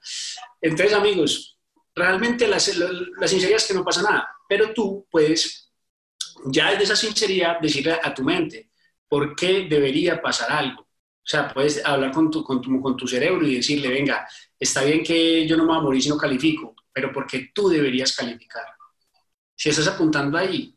Entonces, 0.62 0.94
amigos, 0.94 1.60
realmente 1.96 2.48
la, 2.48 2.58
la, 2.58 3.28
sinceridad 3.28 3.58
es 3.58 3.68
que 3.68 3.74
no 3.74 3.84
pasa 3.84 4.02
nada, 4.02 4.28
pero 4.48 4.74
tú 4.74 5.06
puedes, 5.10 5.67
ya 6.46 6.72
desde 6.72 6.84
esa 6.84 6.96
sinceridad, 6.96 7.60
decirle 7.60 7.98
a 8.02 8.14
tu 8.14 8.24
mente, 8.24 8.72
¿por 9.08 9.36
qué 9.36 9.68
debería 9.70 10.22
pasar 10.22 10.52
algo? 10.52 10.82
O 10.82 11.30
sea, 11.30 11.54
puedes 11.54 11.84
hablar 11.86 12.12
con 12.12 12.32
tu, 12.32 12.44
con 12.44 12.62
tu, 12.62 12.82
con 12.82 12.96
tu 12.96 13.08
cerebro 13.08 13.46
y 13.46 13.56
decirle, 13.56 13.90
venga, 13.90 14.28
está 14.58 14.84
bien 14.84 15.04
que 15.04 15.46
yo 15.46 15.58
no 15.58 15.64
me 15.64 15.70
voy 15.70 15.78
a 15.78 15.82
morir 15.82 16.02
si 16.02 16.10
no 16.10 16.18
califico, 16.18 16.76
pero 16.94 17.12
porque 17.12 17.52
tú 17.54 17.68
deberías 17.68 18.16
calificar. 18.16 18.66
Si 19.56 19.70
estás 19.70 19.88
apuntando 19.88 20.38
ahí, 20.38 20.74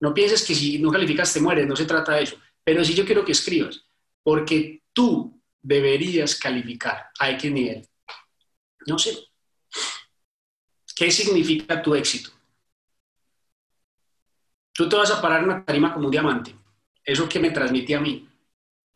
no 0.00 0.14
pienses 0.14 0.44
que 0.44 0.54
si 0.54 0.78
no 0.78 0.92
calificas 0.92 1.32
te 1.32 1.40
mueres, 1.40 1.66
no 1.66 1.74
se 1.74 1.84
trata 1.84 2.14
de 2.14 2.22
eso. 2.22 2.36
Pero 2.62 2.84
sí 2.84 2.94
yo 2.94 3.04
quiero 3.04 3.24
que 3.24 3.32
escribas, 3.32 3.84
porque 4.22 4.82
tú 4.92 5.42
deberías 5.60 6.36
calificar 6.36 7.08
a 7.18 7.30
X 7.30 7.50
nivel. 7.50 7.88
No 8.86 8.98
sé. 8.98 9.18
¿Qué 10.94 11.10
significa 11.10 11.82
tu 11.82 11.94
éxito? 11.94 12.30
Tú 14.78 14.88
te 14.88 14.96
vas 14.96 15.10
a 15.10 15.20
parar 15.20 15.40
en 15.40 15.50
una 15.50 15.64
tarima 15.64 15.92
como 15.92 16.06
un 16.06 16.10
diamante. 16.10 16.54
Eso 17.04 17.28
que 17.28 17.38
me 17.38 17.50
transmite 17.50 17.94
a 17.94 18.00
mí. 18.00 18.26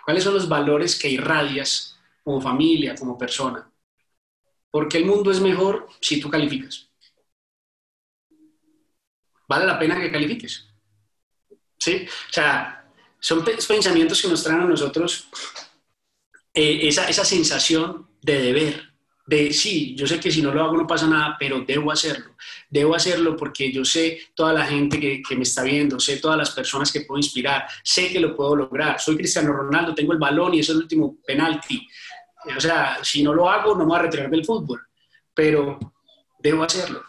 ¿Cuáles 0.03 0.25
son 0.25 0.33
los 0.33 0.49
valores 0.49 0.99
que 0.99 1.11
irradias 1.11 1.99
como 2.23 2.40
familia, 2.40 2.95
como 2.95 3.18
persona? 3.18 3.68
porque 4.73 4.97
el 4.97 5.05
mundo 5.05 5.31
es 5.31 5.38
mejor 5.38 5.87
si 6.01 6.18
tú 6.18 6.31
calificas. 6.31 6.88
Vale 9.47 9.66
la 9.66 9.79
pena 9.79 10.01
que 10.01 10.11
califiques. 10.11 10.66
¿Sí? 11.79 12.07
O 12.07 12.33
sea, 12.33 12.90
son 13.21 13.45
pensamientos 13.45 14.23
que 14.23 14.29
nos 14.29 14.42
traen 14.42 14.62
a 14.62 14.64
nosotros 14.64 15.29
eh, 16.55 16.88
esa, 16.88 17.07
esa 17.07 17.25
sensación 17.25 18.09
de 18.23 18.40
deber, 18.40 18.91
de 19.25 19.53
sí, 19.53 19.95
yo 19.95 20.07
sé 20.07 20.19
que 20.19 20.31
si 20.31 20.43
no 20.43 20.53
lo 20.53 20.63
hago 20.63 20.77
no 20.77 20.87
pasa 20.87 21.07
nada, 21.07 21.37
pero 21.39 21.61
debo 21.61 21.93
hacerlo. 21.93 22.37
Debo 22.69 22.95
hacerlo 22.95 23.37
porque 23.37 23.71
yo 23.71 23.85
sé 23.85 24.21
toda 24.35 24.53
la 24.53 24.67
gente 24.67 24.99
que, 24.99 25.37
me 25.37 25.45
está 25.45 25.63
viendo, 25.63 26.01
sé 26.01 26.17
todas 26.17 26.37
las 26.37 26.51
personas 26.51 26.91
que 26.91 27.03
puedo 27.03 27.19
inspirar, 27.19 27.67
sé 27.85 28.11
que 28.11 28.19
lo 28.19 28.35
puedo 28.35 28.57
lograr. 28.57 29.01
Soy 29.01 29.17
Cristiano 29.17 29.53
Ronaldo, 29.53 29.95
tengo 29.95 30.13
el 30.13 30.19
balón 30.19 30.55
y 30.55 30.61
es 30.61 30.69
el 30.71 30.79
último 30.79 31.19
penalti. 31.25 31.87
O 32.57 32.61
sea, 32.61 32.99
si 33.03 33.23
no 33.23 33.33
lo 33.33 33.49
hago, 33.49 33.75
no 33.75 33.85
me 33.85 33.91
voy 33.91 33.99
a 33.99 34.03
retirar 34.03 34.29
del 34.29 34.45
fútbol, 34.45 34.81
pero 35.33 35.79
debo 36.41 36.65
hacerlo. 36.65 37.03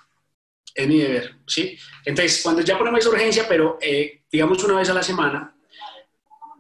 Es 0.76 0.88
mi 0.88 0.99
deber, 0.99 1.38
¿sí? 1.47 1.78
Entonces, 2.06 2.41
cuando 2.43 2.62
ya 2.62 2.78
ponemos 2.78 2.99
esa 2.99 3.10
urgencia, 3.10 3.45
pero 3.47 3.78
eh, 3.82 4.23
digamos 4.32 4.63
una 4.63 4.78
vez 4.78 4.89
a 4.89 4.93
la 4.93 5.04
semana, 5.04 5.56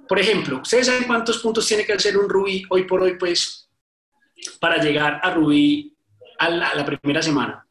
por 0.07 0.19
ejemplo, 0.19 0.61
¿ustedes 0.61 0.87
saben 0.87 1.05
cuántos 1.05 1.39
puntos 1.39 1.67
tiene 1.67 1.85
que 1.85 1.93
hacer 1.93 2.17
un 2.17 2.29
Rubí 2.29 2.63
hoy 2.69 2.83
por 2.83 3.01
hoy, 3.01 3.17
pues, 3.17 3.69
para 4.59 4.77
llegar 4.81 5.19
a 5.23 5.31
Rubí 5.31 5.95
a 6.39 6.49
la, 6.49 6.85
primera 6.85 7.21
semana? 7.21 7.65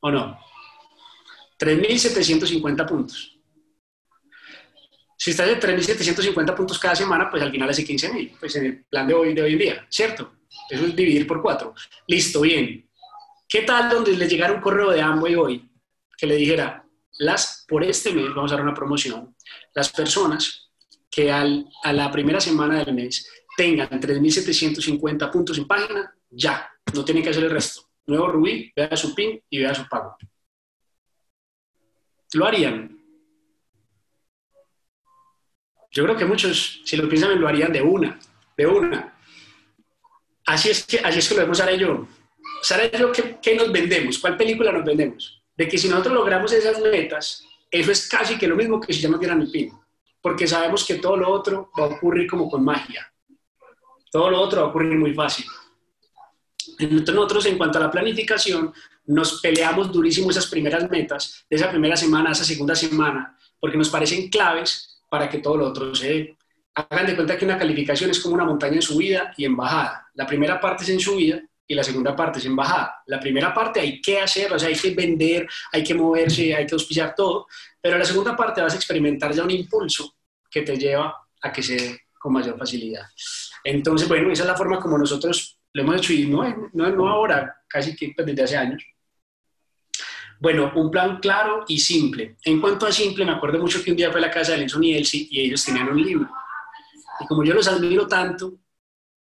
¿O 0.00 0.10
no? 0.10 0.38
3.750 1.58 2.88
puntos. 2.88 3.38
Si 5.16 5.30
estás 5.30 5.46
de 5.46 5.60
3.750 5.60 6.54
puntos 6.56 6.78
cada 6.78 6.96
semana, 6.96 7.30
pues 7.30 7.42
al 7.42 7.50
final 7.50 7.70
hace 7.70 7.84
15.000, 7.86 8.38
pues 8.40 8.56
en 8.56 8.66
el 8.66 8.84
plan 8.84 9.06
de 9.06 9.14
hoy, 9.14 9.34
de 9.34 9.42
hoy 9.42 9.52
en 9.52 9.58
día, 9.58 9.86
¿cierto? 9.88 10.32
Eso 10.68 10.84
es 10.84 10.96
dividir 10.96 11.26
por 11.26 11.40
cuatro. 11.40 11.74
Listo, 12.08 12.40
bien. 12.40 12.88
¿Qué 13.48 13.62
tal 13.62 13.90
donde 13.90 14.16
le 14.16 14.28
llegara 14.28 14.54
un 14.54 14.60
correo 14.60 14.90
de 14.90 15.00
Amway 15.00 15.34
hoy 15.36 15.70
que 16.16 16.26
le 16.26 16.36
dijera, 16.36 16.84
las, 17.18 17.64
por 17.68 17.84
este 17.84 18.12
mes 18.12 18.34
vamos 18.34 18.50
a 18.52 18.56
dar 18.56 18.64
una 18.64 18.74
promoción, 18.74 19.36
las 19.74 19.90
personas 19.90 20.70
que 21.10 21.30
al, 21.30 21.68
a 21.82 21.92
la 21.92 22.10
primera 22.10 22.40
semana 22.40 22.82
del 22.82 22.94
mes 22.94 23.28
tengan 23.56 23.88
3.750 23.88 25.30
puntos 25.30 25.58
en 25.58 25.66
página, 25.66 26.14
ya, 26.30 26.70
no 26.94 27.04
tienen 27.04 27.22
que 27.22 27.30
hacer 27.30 27.44
el 27.44 27.50
resto. 27.50 27.82
Nuevo 28.06 28.28
Rubí, 28.28 28.72
vea 28.74 28.96
su 28.96 29.14
PIN 29.14 29.42
y 29.48 29.58
vea 29.58 29.74
su 29.74 29.88
pago. 29.88 30.16
Lo 32.34 32.46
harían. 32.46 32.98
Yo 35.90 36.04
creo 36.04 36.16
que 36.16 36.24
muchos, 36.24 36.80
si 36.84 36.96
lo 36.96 37.08
piensan, 37.08 37.38
lo 37.38 37.46
harían 37.46 37.72
de 37.72 37.82
una, 37.82 38.18
de 38.56 38.66
una. 38.66 39.14
Así 40.46 40.70
es 40.70 40.84
que, 40.84 40.98
así 40.98 41.18
es 41.18 41.28
que 41.28 41.34
lo 41.34 41.42
vemos 41.42 41.58
Sara 41.58 41.72
y 41.72 41.78
yo. 41.78 42.08
Sara 42.62 42.86
y 42.86 42.98
yo, 42.98 43.12
¿qué, 43.12 43.54
nos 43.54 43.70
vendemos? 43.70 44.18
¿Cuál 44.18 44.36
película 44.36 44.72
nos 44.72 44.84
vendemos? 44.84 45.42
De 45.54 45.68
que 45.68 45.76
si 45.76 45.88
nosotros 45.88 46.14
logramos 46.14 46.50
esas 46.52 46.80
metas, 46.80 47.46
eso 47.70 47.92
es 47.92 48.08
casi 48.08 48.38
que 48.38 48.48
lo 48.48 48.56
mismo 48.56 48.80
que 48.80 48.92
si 48.92 49.00
ya 49.00 49.10
nos 49.10 49.20
dieran 49.20 49.42
el 49.42 49.50
pin. 49.50 49.70
Porque 50.20 50.46
sabemos 50.46 50.86
que 50.86 50.94
todo 50.94 51.16
lo 51.16 51.30
otro 51.30 51.70
va 51.78 51.84
a 51.84 51.88
ocurrir 51.88 52.28
como 52.28 52.48
con 52.48 52.64
magia. 52.64 53.11
Todo 54.12 54.30
lo 54.30 54.40
otro 54.42 54.60
va 54.60 54.66
a 54.66 54.70
ocurrir 54.70 54.94
muy 54.98 55.14
fácil. 55.14 55.46
Entonces 56.78 57.14
nosotros 57.14 57.46
en 57.46 57.56
cuanto 57.56 57.78
a 57.78 57.80
la 57.80 57.90
planificación, 57.90 58.72
nos 59.06 59.40
peleamos 59.40 59.90
durísimo 59.90 60.30
esas 60.30 60.46
primeras 60.46 60.88
metas, 60.90 61.46
de 61.48 61.56
esa 61.56 61.70
primera 61.70 61.96
semana 61.96 62.28
a 62.28 62.32
esa 62.32 62.44
segunda 62.44 62.74
semana, 62.74 63.36
porque 63.58 63.78
nos 63.78 63.88
parecen 63.88 64.28
claves 64.28 65.00
para 65.08 65.30
que 65.30 65.38
todo 65.38 65.56
lo 65.56 65.68
otro 65.68 65.94
se 65.94 66.36
Hagan 66.74 67.06
de 67.06 67.16
cuenta 67.16 67.36
que 67.36 67.44
una 67.44 67.58
calificación 67.58 68.10
es 68.10 68.20
como 68.20 68.34
una 68.34 68.46
montaña 68.46 68.76
en 68.76 68.82
subida 68.82 69.34
y 69.36 69.44
en 69.44 69.54
bajada. 69.54 70.08
La 70.14 70.26
primera 70.26 70.58
parte 70.58 70.84
es 70.84 70.90
en 70.90 71.00
subida 71.00 71.38
y 71.66 71.74
la 71.74 71.84
segunda 71.84 72.16
parte 72.16 72.38
es 72.38 72.46
en 72.46 72.56
bajada. 72.56 73.02
La 73.06 73.20
primera 73.20 73.52
parte 73.52 73.80
hay 73.80 74.00
que 74.00 74.20
hacer, 74.20 74.50
o 74.52 74.58
sea, 74.58 74.68
hay 74.68 74.74
que 74.74 74.90
vender, 74.94 75.46
hay 75.70 75.84
que 75.84 75.94
moverse, 75.94 76.54
hay 76.54 76.66
que 76.66 76.74
auspiciar 76.74 77.14
todo, 77.14 77.46
pero 77.78 77.98
la 77.98 78.06
segunda 78.06 78.34
parte 78.34 78.62
vas 78.62 78.72
a 78.72 78.76
experimentar 78.76 79.34
ya 79.34 79.42
un 79.42 79.50
impulso 79.50 80.14
que 80.50 80.62
te 80.62 80.78
lleva 80.78 81.14
a 81.42 81.52
que 81.52 81.62
se 81.62 81.76
dé 81.76 82.00
con 82.22 82.32
mayor 82.32 82.56
facilidad. 82.56 83.04
Entonces, 83.64 84.08
bueno, 84.08 84.30
esa 84.30 84.44
es 84.44 84.48
la 84.48 84.56
forma 84.56 84.78
como 84.78 84.96
nosotros 84.96 85.58
lo 85.72 85.82
hemos 85.82 85.96
hecho 85.96 86.12
y 86.12 86.26
no, 86.26 86.70
no, 86.72 86.90
no 86.90 87.08
ahora, 87.08 87.56
casi 87.66 87.96
que 87.96 88.12
pues, 88.14 88.26
desde 88.26 88.44
hace 88.44 88.56
años. 88.56 88.84
Bueno, 90.38 90.72
un 90.76 90.90
plan 90.90 91.18
claro 91.18 91.64
y 91.66 91.78
simple. 91.78 92.36
En 92.44 92.60
cuanto 92.60 92.86
a 92.86 92.92
simple, 92.92 93.24
me 93.24 93.32
acuerdo 93.32 93.58
mucho 93.58 93.82
que 93.82 93.90
un 93.90 93.96
día 93.96 94.10
fue 94.10 94.20
a 94.20 94.26
la 94.26 94.30
casa 94.30 94.52
de 94.52 94.58
Lenson 94.58 94.84
y 94.84 94.94
Elsie 94.94 95.26
y 95.30 95.40
ellos 95.40 95.64
tenían 95.64 95.88
un 95.88 96.00
libro. 96.00 96.28
Y 97.20 97.26
como 97.26 97.44
yo 97.44 97.54
los 97.54 97.66
admiro 97.66 98.06
tanto, 98.06 98.54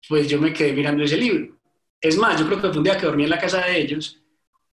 pues 0.07 0.27
yo 0.29 0.39
me 0.39 0.53
quedé 0.53 0.73
mirando 0.73 1.03
ese 1.03 1.17
libro. 1.17 1.57
Es 1.99 2.17
más, 2.17 2.39
yo 2.39 2.45
creo 2.45 2.61
que 2.61 2.69
fue 2.69 2.77
un 2.77 2.83
día 2.83 2.97
que 2.97 3.05
dormí 3.05 3.23
en 3.23 3.29
la 3.29 3.39
casa 3.39 3.65
de 3.65 3.77
ellos 3.77 4.21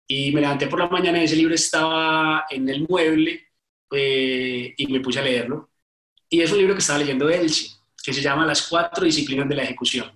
y 0.07 0.33
me 0.33 0.41
levanté 0.41 0.67
por 0.67 0.79
la 0.79 0.89
mañana 0.89 1.21
y 1.21 1.25
ese 1.25 1.37
libro 1.37 1.55
estaba 1.55 2.45
en 2.51 2.69
el 2.69 2.87
mueble 2.89 3.49
eh, 3.93 4.75
y 4.77 4.87
me 4.93 5.01
puse 5.01 5.21
a 5.21 5.23
leerlo. 5.23 5.71
Y 6.29 6.41
es 6.41 6.53
un 6.53 6.59
libro 6.59 6.75
que 6.75 6.81
estaba 6.81 6.99
leyendo 6.99 7.29
Elsie, 7.29 7.71
que 8.03 8.13
se 8.13 8.21
llama 8.21 8.47
Las 8.47 8.63
cuatro 8.69 9.05
disciplinas 9.05 9.49
de 9.49 9.57
la 9.57 9.63
ejecución. 9.63 10.11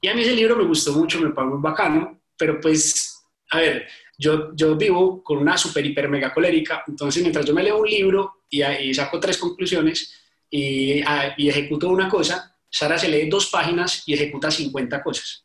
Y 0.00 0.08
a 0.08 0.14
mí 0.14 0.22
ese 0.22 0.34
libro 0.34 0.56
me 0.56 0.64
gustó 0.64 0.92
mucho, 0.92 1.20
me 1.20 1.30
pareció 1.30 1.56
muy 1.56 1.62
bacano 1.62 2.18
pero 2.38 2.60
pues, 2.60 3.18
a 3.50 3.58
ver, 3.58 3.86
yo, 4.16 4.54
yo 4.54 4.76
vivo 4.76 5.22
con 5.22 5.38
una 5.38 5.58
super, 5.58 5.84
hiper, 5.84 6.08
mega 6.08 6.32
colérica, 6.32 6.84
entonces 6.86 7.20
mientras 7.20 7.44
yo 7.44 7.52
me 7.52 7.64
leo 7.64 7.78
un 7.78 7.88
libro 7.88 8.44
y, 8.48 8.62
y 8.62 8.94
saco 8.94 9.20
tres 9.20 9.36
conclusiones 9.36 10.14
y, 10.48 11.02
y 11.36 11.48
ejecuto 11.48 11.88
una 11.88 12.08
cosa, 12.08 12.56
Sara 12.70 12.96
se 12.96 13.08
lee 13.08 13.28
dos 13.28 13.48
páginas 13.50 14.04
y 14.06 14.14
ejecuta 14.14 14.50
50 14.50 15.02
cosas, 15.02 15.44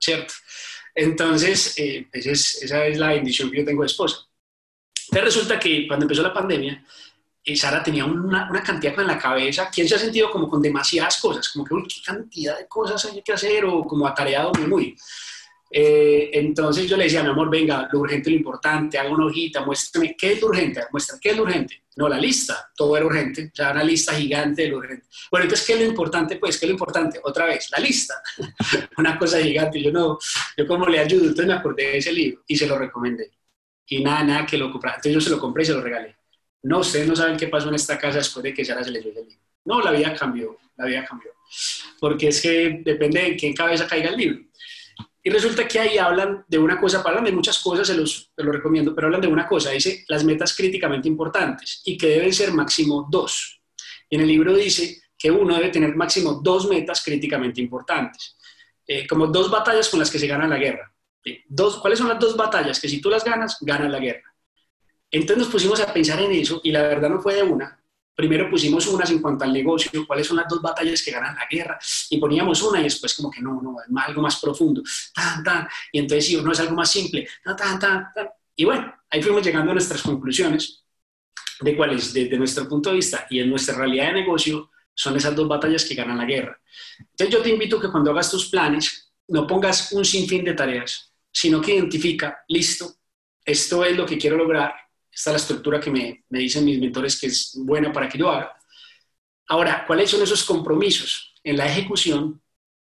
¿cierto? 0.00 0.32
Entonces, 0.94 1.78
eh, 1.78 2.08
esa 2.12 2.86
es 2.86 2.98
la 2.98 3.08
bendición 3.08 3.50
que 3.50 3.58
yo 3.58 3.64
tengo 3.64 3.82
de 3.82 3.86
esposa. 3.86 4.26
Entonces 5.10 5.34
resulta 5.34 5.58
que 5.58 5.86
cuando 5.86 6.04
empezó 6.04 6.22
la 6.22 6.32
pandemia, 6.32 6.84
eh, 7.44 7.56
Sara 7.56 7.82
tenía 7.82 8.04
una, 8.04 8.48
una, 8.48 8.62
cantidad 8.62 8.98
en 9.00 9.06
la 9.06 9.18
cabeza. 9.18 9.68
¿Quién 9.72 9.88
se 9.88 9.96
ha 9.96 9.98
sentido 9.98 10.30
como 10.30 10.48
con 10.48 10.62
demasiadas 10.62 11.20
cosas? 11.20 11.48
Como 11.48 11.64
que, 11.64 11.74
uy, 11.74 11.88
qué 11.88 12.00
cantidad 12.04 12.58
de 12.58 12.66
cosas 12.68 13.04
hay 13.06 13.22
que 13.22 13.32
hacer 13.32 13.64
o 13.64 13.82
como 13.84 14.06
atareado 14.06 14.52
muy, 14.54 14.66
muy. 14.66 14.96
Eh, 15.74 16.30
entonces 16.34 16.86
yo 16.86 16.98
le 16.98 17.04
decía, 17.04 17.22
mi 17.22 17.30
amor, 17.30 17.48
venga, 17.48 17.88
lo 17.90 18.00
urgente, 18.00 18.28
lo 18.28 18.36
importante, 18.36 18.98
haga 18.98 19.10
una 19.10 19.24
hojita, 19.24 19.64
muéstrame 19.64 20.14
qué 20.16 20.32
es 20.32 20.40
lo 20.42 20.48
urgente, 20.48 20.82
muestra 20.92 21.18
qué 21.20 21.30
es 21.30 21.36
lo 21.36 21.44
urgente. 21.44 21.82
No, 21.96 22.08
la 22.08 22.18
lista, 22.18 22.70
todo 22.76 22.96
era 22.96 23.06
urgente, 23.06 23.50
o 23.52 23.56
sea, 23.56 23.72
una 23.72 23.82
lista 23.82 24.14
gigante 24.14 24.62
de 24.62 24.68
lo 24.68 24.78
urgente. 24.78 25.06
Bueno, 25.30 25.44
entonces, 25.44 25.66
¿qué 25.66 25.72
es 25.74 25.80
lo 25.80 25.86
importante? 25.86 26.36
Pues, 26.36 26.58
¿qué 26.58 26.66
es 26.66 26.68
lo 26.68 26.74
importante? 26.74 27.20
Otra 27.22 27.46
vez, 27.46 27.70
la 27.70 27.78
lista, 27.78 28.14
una 28.98 29.18
cosa 29.18 29.38
gigante. 29.40 29.82
Yo 29.82 29.90
no, 29.90 30.18
yo 30.56 30.66
como 30.66 30.86
le 30.86 31.00
ayudo, 31.00 31.22
entonces 31.22 31.46
me 31.46 31.54
acordé 31.54 31.84
de 31.84 31.98
ese 31.98 32.12
libro 32.12 32.42
y 32.46 32.56
se 32.56 32.66
lo 32.66 32.78
recomendé. 32.78 33.30
Y 33.86 34.02
nada, 34.02 34.24
nada 34.24 34.46
que 34.46 34.58
lo 34.58 34.70
comprara. 34.70 34.96
Entonces 34.96 35.14
yo 35.14 35.20
se 35.20 35.30
lo 35.30 35.38
compré 35.38 35.64
y 35.64 35.66
se 35.66 35.72
lo 35.72 35.80
regalé. 35.82 36.16
No, 36.62 36.78
ustedes 36.78 37.08
no 37.08 37.16
saben 37.16 37.36
qué 37.36 37.48
pasó 37.48 37.68
en 37.68 37.74
esta 37.74 37.98
casa 37.98 38.18
después 38.18 38.42
de 38.42 38.54
que 38.54 38.64
Sara 38.64 38.84
se 38.84 38.90
leyó 38.90 39.08
el 39.08 39.14
libro. 39.14 39.36
No, 39.64 39.80
la 39.80 39.90
vida 39.90 40.14
cambió, 40.14 40.58
la 40.76 40.86
vida 40.86 41.04
cambió. 41.04 41.32
Porque 41.98 42.28
es 42.28 42.40
que 42.40 42.80
depende 42.84 43.20
de 43.20 43.26
en 43.28 43.36
qué 43.36 43.54
cabeza 43.54 43.86
caiga 43.86 44.10
el 44.10 44.16
libro. 44.16 44.40
Y 45.24 45.30
resulta 45.30 45.68
que 45.68 45.78
ahí 45.78 45.98
hablan 45.98 46.44
de 46.48 46.58
una 46.58 46.80
cosa, 46.80 47.00
hablan 47.04 47.24
de 47.24 47.32
muchas 47.32 47.60
cosas, 47.60 47.86
se 47.86 47.94
los, 47.94 48.32
se 48.34 48.42
los 48.42 48.54
recomiendo, 48.54 48.92
pero 48.94 49.06
hablan 49.06 49.20
de 49.20 49.28
una 49.28 49.46
cosa, 49.46 49.70
dice 49.70 50.04
las 50.08 50.24
metas 50.24 50.56
críticamente 50.56 51.06
importantes 51.06 51.80
y 51.84 51.96
que 51.96 52.08
deben 52.08 52.32
ser 52.32 52.52
máximo 52.52 53.06
dos. 53.08 53.60
Y 54.10 54.16
en 54.16 54.22
el 54.22 54.28
libro 54.28 54.54
dice 54.54 55.00
que 55.16 55.30
uno 55.30 55.54
debe 55.54 55.68
tener 55.68 55.94
máximo 55.94 56.40
dos 56.42 56.68
metas 56.68 57.04
críticamente 57.04 57.60
importantes, 57.60 58.36
eh, 58.84 59.06
como 59.06 59.28
dos 59.28 59.48
batallas 59.48 59.88
con 59.88 60.00
las 60.00 60.10
que 60.10 60.18
se 60.18 60.26
gana 60.26 60.48
la 60.48 60.58
guerra. 60.58 60.92
Dos, 61.48 61.78
¿Cuáles 61.78 62.00
son 62.00 62.08
las 62.08 62.18
dos 62.18 62.36
batallas? 62.36 62.80
Que 62.80 62.88
si 62.88 63.00
tú 63.00 63.08
las 63.08 63.22
ganas, 63.22 63.58
ganas 63.60 63.92
la 63.92 64.00
guerra. 64.00 64.31
Entonces 65.12 65.44
nos 65.44 65.52
pusimos 65.52 65.78
a 65.80 65.92
pensar 65.92 66.20
en 66.20 66.32
eso 66.32 66.60
y 66.64 66.72
la 66.72 66.82
verdad 66.82 67.10
no 67.10 67.20
fue 67.20 67.34
de 67.34 67.42
una, 67.42 67.78
primero 68.14 68.48
pusimos 68.50 68.86
unas 68.86 69.10
en 69.10 69.20
cuanto 69.20 69.44
al 69.44 69.52
negocio, 69.52 70.06
cuáles 70.06 70.26
son 70.26 70.38
las 70.38 70.48
dos 70.48 70.60
batallas 70.62 71.02
que 71.02 71.10
ganan 71.10 71.36
la 71.36 71.46
guerra, 71.50 71.78
y 72.10 72.18
poníamos 72.18 72.62
una 72.62 72.80
y 72.80 72.84
después 72.84 73.14
como 73.14 73.30
que 73.30 73.40
no, 73.40 73.60
no, 73.60 73.76
es 73.80 74.06
algo 74.06 74.22
más 74.22 74.40
profundo, 74.40 74.82
tan, 75.14 75.44
tan, 75.44 75.68
y 75.92 75.98
entonces 75.98 76.26
si 76.26 76.36
uno 76.36 76.52
es 76.52 76.60
algo 76.60 76.74
más 76.74 76.90
simple, 76.90 77.28
tan, 77.44 77.56
tan, 77.56 77.78
tan, 77.78 78.08
y 78.56 78.64
bueno, 78.64 78.94
ahí 79.10 79.22
fuimos 79.22 79.44
llegando 79.44 79.70
a 79.70 79.74
nuestras 79.74 80.02
conclusiones 80.02 80.84
de 81.60 81.76
cuáles, 81.76 82.12
desde 82.12 82.38
nuestro 82.38 82.68
punto 82.68 82.90
de 82.90 82.96
vista 82.96 83.26
y 83.30 83.40
en 83.40 83.50
nuestra 83.50 83.76
realidad 83.76 84.06
de 84.06 84.20
negocio, 84.20 84.70
son 84.94 85.16
esas 85.16 85.34
dos 85.34 85.48
batallas 85.48 85.84
que 85.84 85.94
ganan 85.94 86.18
la 86.18 86.24
guerra. 86.24 86.60
Entonces 86.98 87.30
yo 87.30 87.42
te 87.42 87.50
invito 87.50 87.80
que 87.80 87.90
cuando 87.90 88.10
hagas 88.10 88.30
tus 88.30 88.48
planes, 88.50 89.12
no 89.28 89.46
pongas 89.46 89.92
un 89.92 90.04
sinfín 90.04 90.44
de 90.44 90.54
tareas, 90.54 91.12
sino 91.30 91.60
que 91.60 91.74
identifica, 91.74 92.44
listo, 92.48 92.94
esto 93.44 93.84
es 93.84 93.96
lo 93.96 94.04
que 94.04 94.18
quiero 94.18 94.36
lograr, 94.36 94.74
esta 95.12 95.30
es 95.30 95.34
la 95.34 95.36
estructura 95.36 95.80
que 95.80 95.90
me, 95.90 96.24
me 96.30 96.38
dicen 96.38 96.64
mis 96.64 96.80
mentores 96.80 97.20
que 97.20 97.26
es 97.26 97.52
buena 97.56 97.92
para 97.92 98.08
que 98.08 98.18
yo 98.18 98.30
haga. 98.30 98.56
Ahora, 99.48 99.84
¿cuáles 99.86 100.10
son 100.10 100.22
esos 100.22 100.44
compromisos 100.44 101.34
en 101.44 101.58
la 101.58 101.66
ejecución? 101.66 102.40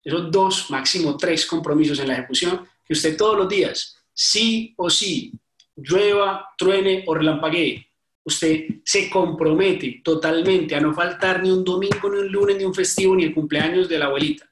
Esos 0.03 0.31
dos, 0.31 0.71
máximo 0.71 1.15
tres 1.17 1.45
compromisos 1.45 1.99
en 1.99 2.07
la 2.07 2.13
ejecución 2.13 2.67
que 2.83 2.93
usted 2.93 3.17
todos 3.17 3.37
los 3.37 3.49
días, 3.49 3.97
sí 4.13 4.73
o 4.77 4.89
sí, 4.89 5.33
llueva, 5.75 6.47
truene 6.57 7.03
o 7.05 7.13
relampaguee, 7.13 7.85
usted 8.23 8.65
se 8.83 9.09
compromete 9.09 10.01
totalmente 10.03 10.73
a 10.75 10.79
no 10.79 10.93
faltar 10.93 11.43
ni 11.43 11.51
un 11.51 11.63
domingo, 11.63 12.09
ni 12.09 12.19
un 12.19 12.31
lunes, 12.31 12.57
ni 12.57 12.63
un 12.63 12.73
festivo, 12.73 13.15
ni 13.15 13.25
el 13.25 13.33
cumpleaños 13.33 13.87
de 13.87 13.99
la 13.99 14.05
abuelita. 14.05 14.49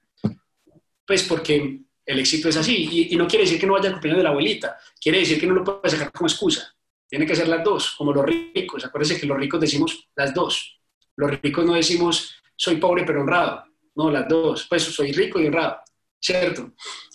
Pues 1.06 1.24
porque 1.24 1.80
el 2.06 2.20
éxito 2.20 2.50
es 2.50 2.58
así. 2.58 2.88
Y, 2.92 3.14
y 3.14 3.18
no 3.18 3.28
quiere 3.28 3.46
decir 3.46 3.60
que 3.60 3.66
no 3.66 3.74
vaya 3.74 3.88
al 3.88 3.94
cumpleaños 3.94 4.20
de 4.20 4.24
la 4.24 4.30
abuelita, 4.30 4.78
quiere 5.02 5.20
decir 5.20 5.40
que 5.40 5.48
no 5.48 5.56
lo 5.56 5.64
puede 5.64 5.90
sacar 5.90 6.12
como 6.12 6.28
excusa. 6.28 6.75
Tiene 7.08 7.26
que 7.26 7.36
ser 7.36 7.48
las 7.48 7.64
dos, 7.64 7.96
como 7.98 8.14
los 8.14 8.26
ricos. 8.26 8.84
Acuérdense 8.84 9.20
que 9.20 9.28
los 9.28 9.38
ricos 9.38 9.62
decimos 9.62 10.08
las 10.16 10.34
dos. 10.34 10.80
Los 11.16 11.32
ricos 11.42 11.66
no 11.66 11.74
decimos 11.74 12.36
soy 12.56 12.78
pobre 12.78 13.04
pero 13.04 13.22
honrado. 13.22 13.66
No, 13.96 14.10
las 14.10 14.28
dos. 14.28 14.66
Pues 14.68 14.84
soy 14.84 15.12
rico 15.12 15.40
y 15.40 15.48
honrado. 15.48 15.78
¿Cierto? 16.20 16.72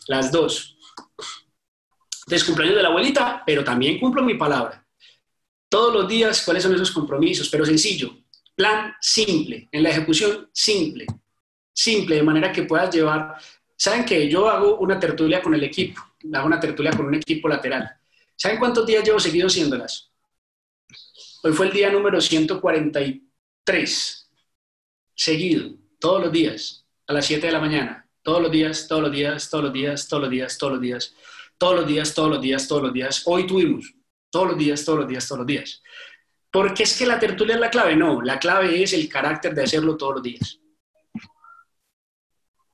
Las 0.07 0.31
dos. 0.31 0.77
Entonces, 2.27 2.47
cumpleaños 2.47 2.77
de 2.77 2.83
la 2.83 2.89
abuelita, 2.89 3.43
pero 3.45 3.65
también 3.65 3.99
cumplo 3.99 4.23
mi 4.23 4.35
palabra. 4.35 4.87
Todos 5.69 5.93
los 5.93 6.09
días, 6.09 6.43
¿cuáles 6.45 6.63
son 6.63 6.75
esos 6.75 6.91
compromisos? 6.91 7.49
Pero 7.49 7.65
sencillo. 7.65 8.11
Plan 8.55 8.95
simple. 9.01 9.69
En 9.73 9.83
la 9.83 9.91
ejecución, 9.91 10.49
simple. 10.53 11.07
Simple, 11.73 12.17
de 12.17 12.23
manera 12.23 12.53
que 12.53 12.63
puedas 12.63 12.95
llevar. 12.95 13.37
Saben 13.77 14.05
que 14.05 14.29
yo 14.29 14.49
hago 14.49 14.79
una 14.79 14.99
tertulia 14.99 15.43
con 15.43 15.55
el 15.55 15.65
equipo. 15.65 16.01
Hago 16.33 16.47
una 16.47 16.61
tertulia 16.61 16.93
con 16.93 17.07
un 17.07 17.15
equipo 17.15 17.49
lateral 17.49 18.00
¿Saben 18.41 18.59
cuántos 18.59 18.87
días 18.87 19.05
llevo 19.05 19.21
seguido 19.21 19.49
haciéndolas? 19.49 20.11
Hoy 21.43 21.53
fue 21.53 21.67
el 21.67 21.75
día 21.75 21.91
número 21.91 22.23
143, 22.23 24.31
seguido, 25.15 25.75
todos 25.99 26.23
los 26.23 26.33
días, 26.33 26.87
a 27.07 27.13
las 27.13 27.27
7 27.27 27.47
de 27.47 27.53
la 27.53 27.61
mañana, 27.61 28.09
todos 28.23 28.41
los 28.41 28.51
días, 28.51 28.89
todos 28.89 29.03
los 29.03 29.13
días, 29.13 29.51
todos 29.51 29.65
los 29.65 29.75
días, 29.75 30.09
todos 30.09 30.23
los 30.23 30.31
días, 30.31 30.57
todos 30.59 30.73
los 30.73 30.81
días, 30.81 31.15
todos 31.59 31.77
los 31.77 31.87
días, 31.87 32.15
todos 32.15 32.31
los 32.31 32.41
días, 32.41 32.67
todos 32.67 32.83
los 32.83 32.95
días. 32.95 33.23
Hoy 33.27 33.47
tuvimos, 33.47 33.93
todos 34.31 34.49
los 34.49 34.57
días, 34.57 34.83
todos 34.87 35.01
los 35.01 35.09
días, 35.09 35.29
todos 35.29 35.41
los 35.41 35.47
días. 35.47 35.83
¿Por 36.51 36.73
qué 36.73 36.85
es 36.85 36.97
que 36.97 37.05
la 37.05 37.19
tertulia 37.19 37.57
es 37.57 37.61
la 37.61 37.69
clave? 37.69 37.95
No, 37.95 38.23
la 38.23 38.39
clave 38.39 38.83
es 38.83 38.95
el 38.95 39.07
carácter 39.07 39.55
de 39.55 39.65
hacerlo 39.65 39.99
todos 39.99 40.15
los 40.15 40.23
días. 40.23 40.59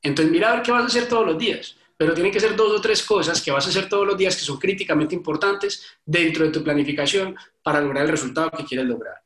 Entonces, 0.01 0.31
mira 0.31 0.53
a 0.53 0.55
ver 0.55 0.63
qué 0.63 0.71
vas 0.71 0.85
a 0.85 0.87
hacer 0.87 1.09
todos 1.09 1.27
los 1.27 1.37
días 1.37 1.77
pero 1.97 2.15
tiene 2.15 2.31
que 2.31 2.41
ser 2.41 2.55
dos 2.55 2.73
o 2.73 2.81
tres 2.81 3.03
cosas 3.03 3.41
que 3.43 3.51
vas 3.51 3.67
a 3.67 3.71
hacer 3.71 3.89
todos 3.89 4.07
los 4.07 4.17
días 4.17 4.37
que 4.37 4.43
son 4.43 4.59
críticamente 4.59 5.15
importantes 5.15 5.99
dentro 6.05 6.45
de 6.45 6.51
tu 6.51 6.63
planificación 6.63 7.35
para 7.63 7.81
lograr 7.81 8.05
el 8.05 8.11
resultado 8.11 8.51
que 8.51 8.65
quieres 8.65 8.87
lograr. 8.87 9.23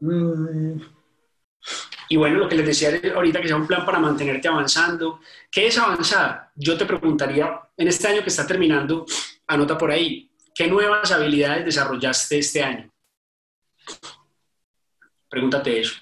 Mm. 0.00 0.80
Y 2.08 2.16
bueno, 2.16 2.36
lo 2.40 2.48
que 2.48 2.56
les 2.56 2.66
decía 2.66 3.00
ahorita, 3.14 3.40
que 3.40 3.48
sea 3.48 3.56
un 3.56 3.66
plan 3.66 3.86
para 3.86 3.98
mantenerte 3.98 4.46
avanzando. 4.46 5.20
¿Qué 5.50 5.68
es 5.68 5.78
avanzar? 5.78 6.50
Yo 6.54 6.76
te 6.76 6.84
preguntaría, 6.84 7.58
en 7.76 7.88
este 7.88 8.08
año 8.08 8.22
que 8.22 8.28
está 8.28 8.46
terminando, 8.46 9.06
anota 9.46 9.78
por 9.78 9.90
ahí, 9.90 10.30
¿qué 10.54 10.66
nuevas 10.66 11.10
habilidades 11.10 11.64
desarrollaste 11.64 12.38
este 12.38 12.62
año? 12.62 12.92
Pregúntate 15.30 15.80
eso. 15.80 15.94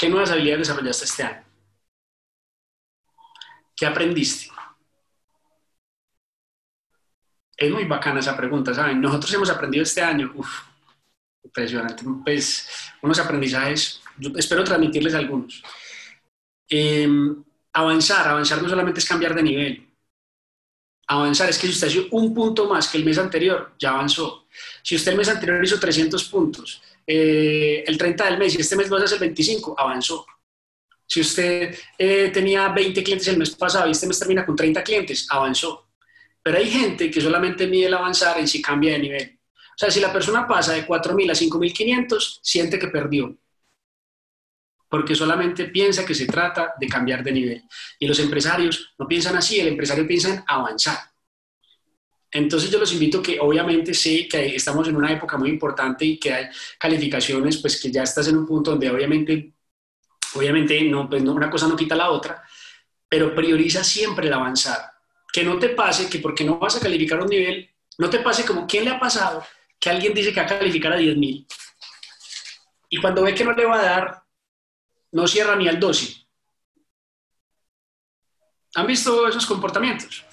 ¿Qué 0.00 0.08
nuevas 0.08 0.30
habilidades 0.30 0.66
desarrollaste 0.66 1.04
este 1.04 1.22
año? 1.22 1.44
¿Qué 3.76 3.84
aprendiste? 3.84 4.50
Es 7.54 7.70
muy 7.70 7.84
bacana 7.84 8.20
esa 8.20 8.34
pregunta, 8.34 8.72
¿saben? 8.72 8.98
Nosotros 8.98 9.34
hemos 9.34 9.50
aprendido 9.50 9.82
este 9.82 10.00
año, 10.00 10.32
uf, 10.34 10.62
impresionante, 11.44 12.02
pues 12.24 12.66
unos 13.02 13.18
aprendizajes, 13.18 14.00
espero 14.36 14.64
transmitirles 14.64 15.14
algunos. 15.14 15.62
Em, 16.66 17.44
avanzar, 17.74 18.26
avanzar 18.26 18.62
no 18.62 18.70
solamente 18.70 19.00
es 19.00 19.06
cambiar 19.06 19.34
de 19.34 19.42
nivel. 19.42 19.86
Avanzar 21.08 21.50
es 21.50 21.58
que 21.58 21.66
si 21.66 21.74
usted 21.74 21.88
hizo 21.88 22.08
un 22.12 22.32
punto 22.32 22.66
más 22.66 22.88
que 22.88 22.96
el 22.96 23.04
mes 23.04 23.18
anterior, 23.18 23.74
ya 23.78 23.90
avanzó. 23.90 24.46
Si 24.82 24.96
usted 24.96 25.12
el 25.12 25.18
mes 25.18 25.28
anterior 25.28 25.62
hizo 25.62 25.78
300 25.78 26.24
puntos 26.24 26.80
eh, 27.12 27.82
el 27.88 27.98
30 27.98 28.24
del 28.24 28.38
mes 28.38 28.54
y 28.54 28.60
este 28.60 28.76
mes 28.76 28.88
lo 28.88 28.96
hace 28.96 29.14
el 29.14 29.20
25, 29.20 29.74
avanzó. 29.76 30.24
Si 31.04 31.20
usted 31.20 31.76
eh, 31.98 32.30
tenía 32.32 32.68
20 32.68 33.02
clientes 33.02 33.26
el 33.26 33.36
mes 33.36 33.50
pasado 33.50 33.88
y 33.88 33.90
este 33.90 34.06
mes 34.06 34.16
termina 34.16 34.46
con 34.46 34.54
30 34.54 34.80
clientes, 34.84 35.26
avanzó. 35.28 35.88
Pero 36.40 36.58
hay 36.58 36.70
gente 36.70 37.10
que 37.10 37.20
solamente 37.20 37.66
mide 37.66 37.86
el 37.86 37.94
avanzar 37.94 38.38
en 38.38 38.46
si 38.46 38.62
cambia 38.62 38.92
de 38.92 39.00
nivel. 39.00 39.40
O 39.54 39.76
sea, 39.76 39.90
si 39.90 39.98
la 39.98 40.12
persona 40.12 40.46
pasa 40.46 40.72
de 40.74 40.86
4.000 40.86 41.30
a 41.32 41.34
5.500, 41.34 42.38
siente 42.42 42.78
que 42.78 42.86
perdió. 42.86 43.36
Porque 44.88 45.16
solamente 45.16 45.64
piensa 45.64 46.06
que 46.06 46.14
se 46.14 46.26
trata 46.26 46.74
de 46.78 46.86
cambiar 46.86 47.24
de 47.24 47.32
nivel. 47.32 47.64
Y 47.98 48.06
los 48.06 48.20
empresarios 48.20 48.94
no 48.96 49.08
piensan 49.08 49.36
así, 49.36 49.58
el 49.58 49.66
empresario 49.66 50.06
piensa 50.06 50.32
en 50.32 50.44
avanzar. 50.46 51.09
Entonces 52.32 52.70
yo 52.70 52.78
los 52.78 52.92
invito 52.92 53.20
que 53.20 53.38
obviamente 53.40 53.92
sé 53.92 54.28
que 54.28 54.54
estamos 54.54 54.86
en 54.88 54.96
una 54.96 55.12
época 55.12 55.36
muy 55.36 55.50
importante 55.50 56.04
y 56.04 56.18
que 56.18 56.32
hay 56.32 56.46
calificaciones, 56.78 57.58
pues 57.58 57.80
que 57.80 57.90
ya 57.90 58.04
estás 58.04 58.28
en 58.28 58.36
un 58.36 58.46
punto 58.46 58.70
donde 58.70 58.90
obviamente, 58.90 59.52
obviamente 60.34 60.80
no, 60.82 61.08
pues 61.08 61.22
una 61.22 61.50
cosa 61.50 61.66
no 61.66 61.76
quita 61.76 61.96
la 61.96 62.10
otra, 62.10 62.42
pero 63.08 63.34
prioriza 63.34 63.82
siempre 63.82 64.28
el 64.28 64.32
avanzar. 64.32 64.92
Que 65.32 65.44
no 65.44 65.58
te 65.58 65.70
pase 65.70 66.08
que 66.08 66.18
porque 66.18 66.44
no 66.44 66.58
vas 66.58 66.76
a 66.76 66.80
calificar 66.80 67.20
un 67.20 67.28
nivel, 67.28 67.68
no 67.98 68.08
te 68.08 68.20
pase 68.20 68.44
como, 68.44 68.66
¿quién 68.66 68.84
le 68.84 68.90
ha 68.90 69.00
pasado? 69.00 69.44
Que 69.78 69.90
alguien 69.90 70.14
dice 70.14 70.32
que 70.32 70.40
va 70.40 70.46
a 70.46 70.58
calificar 70.58 70.92
a 70.92 70.98
10.000 70.98 71.46
y 72.92 73.00
cuando 73.00 73.22
ve 73.22 73.34
que 73.34 73.44
no 73.44 73.52
le 73.52 73.64
va 73.64 73.78
a 73.78 73.82
dar, 73.82 74.22
no 75.12 75.26
cierra 75.26 75.56
ni 75.56 75.68
al 75.68 75.80
12 75.80 76.16
¿Han 78.74 78.86
visto 78.86 79.26
esos 79.26 79.46
comportamientos? 79.46 80.24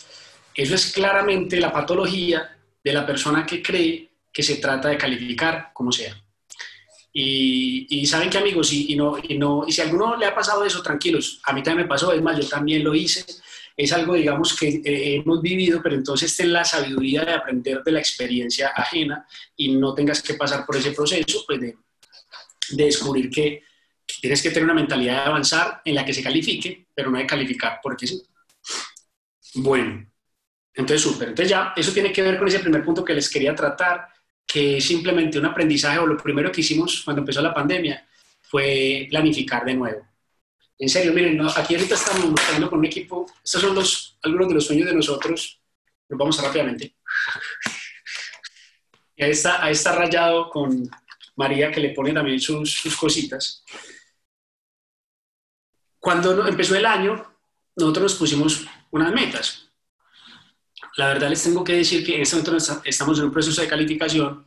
Eso 0.58 0.76
es 0.76 0.92
claramente 0.92 1.60
la 1.60 1.72
patología 1.72 2.58
de 2.84 2.94
la 2.94 3.06
persona 3.06 3.46
que 3.46 3.62
cree 3.62 4.10
que 4.34 4.42
se 4.44 4.56
trata 4.58 4.90
de 4.90 4.98
calificar 4.98 5.72
como 5.74 5.92
sea. 5.92 6.20
Y, 7.14 8.06
saben 8.06 8.30
que 8.30 8.38
amigos, 8.38 8.72
y, 8.74 8.96
no, 8.96 9.18
y, 9.22 9.38
no, 9.38 9.66
y 9.68 9.72
si 9.72 9.82
a 9.82 9.86
alguno 9.86 10.16
le 10.18 10.26
ha 10.26 10.36
pasado 10.36 10.64
eso, 10.64 10.84
tranquilos, 10.84 11.42
a 11.46 11.54
mí 11.54 11.64
también 11.64 11.88
me 11.88 11.90
pasó, 11.90 12.12
es 12.14 12.22
más, 12.22 12.40
yo 12.40 12.48
también 12.48 12.84
lo 12.84 12.94
hice, 12.94 13.26
es 13.76 13.92
algo, 13.92 14.14
digamos, 14.14 14.56
que 14.56 14.82
eh, 14.84 15.16
hemos 15.16 15.42
vivido, 15.42 15.82
pero 15.82 15.96
entonces 15.96 16.36
ten 16.36 16.54
la 16.54 16.64
sabiduría 16.64 17.26
de 17.26 17.34
aprender 17.34 17.84
de 17.84 17.92
la 17.92 18.00
experiencia 18.00 18.70
ajena 18.76 19.26
y 19.56 19.76
no 19.76 19.96
tengas 19.96 20.22
que 20.22 20.36
pasar 20.36 20.66
por 20.66 20.76
ese 20.76 20.92
proceso, 20.92 21.44
pues 21.48 21.60
de, 21.60 21.78
de 22.72 22.84
descubrir 22.86 23.32
que, 23.32 23.64
tienes 24.22 24.42
que 24.42 24.50
tener 24.50 24.64
una 24.64 24.74
mentalidad 24.74 25.24
de 25.24 25.30
avanzar 25.30 25.82
en 25.84 25.96
la 25.96 26.06
que 26.06 26.14
se 26.14 26.24
califique, 26.24 26.88
pero 26.94 27.12
no 27.12 27.18
de 27.18 27.28
calificar 27.28 27.80
porque 27.82 28.08
sí. 28.08 28.22
Bueno, 29.56 30.08
entonces 30.78 31.02
súper. 31.02 31.30
Entonces 31.30 31.50
ya, 31.50 31.74
eso 31.76 31.92
tiene 31.92 32.14
que 32.14 32.22
ver 32.22 32.38
con 32.38 32.48
ese 32.48 32.60
primer 32.60 32.86
punto 32.86 33.04
que 33.04 33.16
les 33.16 33.28
quería 33.30 33.56
tratar, 33.56 34.10
que 34.46 34.78
es 34.78 34.86
simplemente 34.86 35.40
un 35.40 35.46
aprendizaje, 35.46 35.98
o 35.98 36.06
lo 36.06 36.16
primero 36.16 36.52
que 36.52 36.62
hicimos 36.62 37.02
cuando 37.04 37.22
empezó 37.22 37.42
la 37.42 37.54
pandemia 37.54 38.08
fue 38.44 39.08
planificar 39.10 39.66
de 39.66 39.74
nuevo. 39.74 40.08
En 40.78 40.88
serio, 40.88 41.12
miren, 41.14 41.42
aquí 41.56 41.74
ahorita 41.74 41.96
estamos 41.96 42.36
trabajando 42.36 42.70
con 42.70 42.80
un 42.80 42.86
equipo, 42.86 43.26
estos 43.44 43.60
son 43.60 43.74
los, 43.74 44.20
algunos 44.22 44.48
de 44.50 44.54
los 44.54 44.66
sueños 44.68 44.88
de 44.88 44.94
nosotros, 44.94 45.60
los 46.08 46.20
vamos 46.20 46.42
rápidamente. 46.42 46.96
Y 49.16 49.24
ahí 49.24 49.32
está, 49.32 49.64
ahí 49.66 49.72
está 49.72 49.96
rayado 49.96 50.48
con 50.52 50.88
María 51.36 51.72
que 51.72 51.80
le 51.80 51.90
pone 51.90 52.14
también 52.14 52.40
sus, 52.40 52.72
sus 52.72 52.96
cositas. 52.96 53.64
Cuando 55.98 56.48
empezó 56.48 56.76
el 56.76 56.86
año, 56.86 57.36
nosotros 57.76 58.04
nos 58.04 58.16
pusimos 58.16 58.68
unas 58.92 59.12
metas. 59.12 59.67
La 60.98 61.10
verdad 61.10 61.30
les 61.30 61.44
tengo 61.44 61.64
que 61.64 61.74
decir 61.74 62.04
que 62.04 62.16
en 62.16 62.22
este 62.24 62.38
momento 62.38 62.58
estamos 62.84 63.20
en 63.20 63.26
un 63.26 63.32
proceso 63.32 63.62
de 63.62 63.68
calificación 63.68 64.44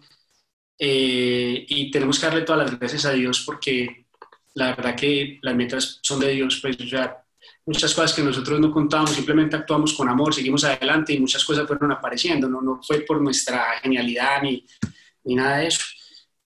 eh, 0.76 1.64
y 1.68 1.90
tenemos 1.92 2.18
que 2.18 2.26
darle 2.26 2.42
todas 2.42 2.62
las 2.62 2.78
gracias 2.78 3.04
a 3.06 3.12
Dios 3.12 3.44
porque 3.46 4.06
la 4.54 4.74
verdad 4.74 4.96
que 4.96 5.38
las 5.42 5.54
metas 5.54 6.00
son 6.02 6.18
de 6.18 6.32
Dios, 6.32 6.58
pues, 6.60 6.76
o 6.80 6.88
sea, 6.88 7.22
muchas 7.64 7.94
cosas 7.94 8.12
que 8.12 8.22
nosotros 8.24 8.58
no 8.58 8.72
contábamos, 8.72 9.12
simplemente 9.12 9.54
actuamos 9.54 9.92
con 9.92 10.08
amor, 10.08 10.34
seguimos 10.34 10.64
adelante 10.64 11.12
y 11.12 11.20
muchas 11.20 11.44
cosas 11.44 11.68
fueron 11.68 11.92
apareciendo, 11.92 12.48
no, 12.48 12.60
no 12.60 12.80
fue 12.82 13.02
por 13.02 13.20
nuestra 13.20 13.78
genialidad 13.80 14.42
ni, 14.42 14.66
ni 15.22 15.36
nada 15.36 15.58
de 15.58 15.68
eso. 15.68 15.84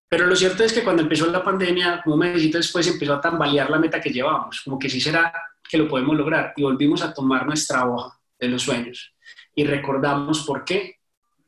Pero 0.09 0.27
lo 0.27 0.35
cierto 0.35 0.65
es 0.65 0.73
que 0.73 0.83
cuando 0.83 1.03
empezó 1.03 1.27
la 1.27 1.41
pandemia, 1.41 2.01
como 2.03 2.17
me 2.17 2.33
dijiste 2.33 2.57
después, 2.57 2.85
empezó 2.87 3.13
a 3.13 3.21
tambalear 3.21 3.69
la 3.69 3.79
meta 3.79 4.01
que 4.01 4.11
llevábamos, 4.11 4.59
como 4.65 4.77
que 4.77 4.89
sí 4.89 4.99
será 4.99 5.33
que 5.67 5.77
lo 5.77 5.87
podemos 5.87 6.17
lograr 6.17 6.53
y 6.57 6.63
volvimos 6.63 7.01
a 7.01 7.13
tomar 7.13 7.45
nuestra 7.45 7.87
hoja 7.87 8.19
de 8.37 8.49
los 8.49 8.61
sueños 8.61 9.12
y 9.55 9.63
recordamos 9.63 10.43
por 10.43 10.63
qué 10.65 10.97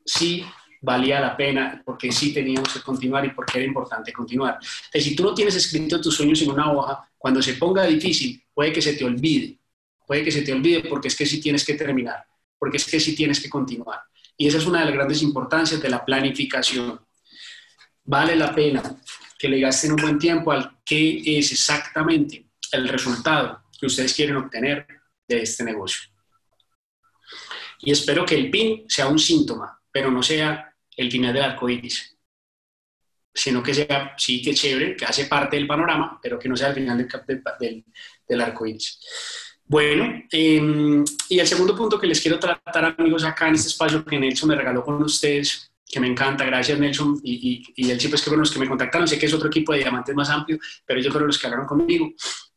sí 0.04 0.44
valía 0.80 1.20
la 1.20 1.36
pena, 1.36 1.82
porque 1.84 2.12
sí 2.12 2.32
teníamos 2.32 2.72
que 2.72 2.80
continuar 2.80 3.24
y 3.24 3.30
porque 3.30 3.58
era 3.58 3.66
importante 3.66 4.12
continuar. 4.12 4.54
Entonces, 4.54 5.04
si 5.04 5.16
tú 5.16 5.24
no 5.24 5.34
tienes 5.34 5.56
escrito 5.56 6.00
tus 6.00 6.14
sueños 6.14 6.40
en 6.42 6.50
una 6.50 6.70
hoja, 6.72 7.10
cuando 7.18 7.42
se 7.42 7.54
ponga 7.54 7.84
difícil, 7.84 8.42
puede 8.54 8.72
que 8.72 8.82
se 8.82 8.94
te 8.94 9.04
olvide, 9.04 9.58
puede 10.06 10.22
que 10.22 10.30
se 10.30 10.42
te 10.42 10.52
olvide 10.52 10.88
porque 10.88 11.08
es 11.08 11.16
que 11.16 11.26
sí 11.26 11.40
tienes 11.40 11.64
que 11.64 11.74
terminar, 11.74 12.24
porque 12.58 12.76
es 12.76 12.86
que 12.86 13.00
sí 13.00 13.16
tienes 13.16 13.40
que 13.40 13.50
continuar. 13.50 14.00
Y 14.36 14.46
esa 14.46 14.58
es 14.58 14.66
una 14.66 14.80
de 14.80 14.86
las 14.86 14.94
grandes 14.94 15.22
importancias 15.22 15.80
de 15.80 15.88
la 15.88 16.04
planificación. 16.04 17.00
Vale 18.04 18.36
la 18.36 18.54
pena 18.54 18.82
que 19.38 19.48
le 19.48 19.58
gasten 19.60 19.92
un 19.92 19.96
buen 19.96 20.18
tiempo 20.18 20.52
al 20.52 20.78
qué 20.84 21.38
es 21.38 21.50
exactamente 21.52 22.46
el 22.72 22.88
resultado 22.88 23.62
que 23.78 23.86
ustedes 23.86 24.14
quieren 24.14 24.36
obtener 24.36 24.86
de 25.26 25.42
este 25.42 25.64
negocio. 25.64 26.15
Y 27.86 27.92
espero 27.92 28.26
que 28.26 28.34
el 28.34 28.50
PIN 28.50 28.84
sea 28.88 29.06
un 29.06 29.16
síntoma, 29.16 29.80
pero 29.92 30.10
no 30.10 30.20
sea 30.20 30.74
el 30.96 31.08
final 31.08 31.32
del 31.32 31.44
arco 31.44 31.68
iris, 31.68 32.18
sino 33.32 33.62
que 33.62 33.74
sea, 33.74 34.12
sí, 34.18 34.42
que 34.42 34.54
chévere, 34.54 34.96
que 34.96 35.04
hace 35.04 35.26
parte 35.26 35.54
del 35.54 35.68
panorama, 35.68 36.18
pero 36.20 36.36
que 36.36 36.48
no 36.48 36.56
sea 36.56 36.70
el 36.70 36.74
final 36.74 36.98
del, 36.98 37.08
del, 37.60 37.84
del 38.26 38.40
arco 38.40 38.66
iris. 38.66 38.98
Bueno, 39.64 40.20
em, 40.32 41.04
y 41.28 41.38
el 41.38 41.46
segundo 41.46 41.76
punto 41.76 41.96
que 41.96 42.08
les 42.08 42.20
quiero 42.20 42.40
tratar, 42.40 42.96
amigos, 42.98 43.22
acá 43.22 43.46
en 43.46 43.54
este 43.54 43.68
espacio 43.68 44.04
que 44.04 44.18
Nelson 44.18 44.48
me 44.48 44.56
regaló 44.56 44.84
con 44.84 45.00
ustedes, 45.04 45.70
que 45.86 46.00
me 46.00 46.08
encanta, 46.08 46.44
gracias 46.44 46.80
Nelson, 46.80 47.20
y, 47.22 47.62
y, 47.76 47.86
y 47.86 47.90
el 47.92 47.98
chip 47.98 48.12
es 48.14 48.20
que 48.20 48.30
fueron 48.30 48.40
los 48.40 48.50
que 48.50 48.58
me 48.58 48.68
contactaron, 48.68 49.06
sé 49.06 49.16
que 49.16 49.26
es 49.26 49.34
otro 49.34 49.46
equipo 49.46 49.72
de 49.72 49.78
diamantes 49.78 50.12
más 50.16 50.28
amplio, 50.28 50.58
pero 50.84 50.98
ellos 50.98 51.12
fueron 51.12 51.28
los 51.28 51.38
que 51.38 51.46
hablaron 51.46 51.66
conmigo. 51.68 52.12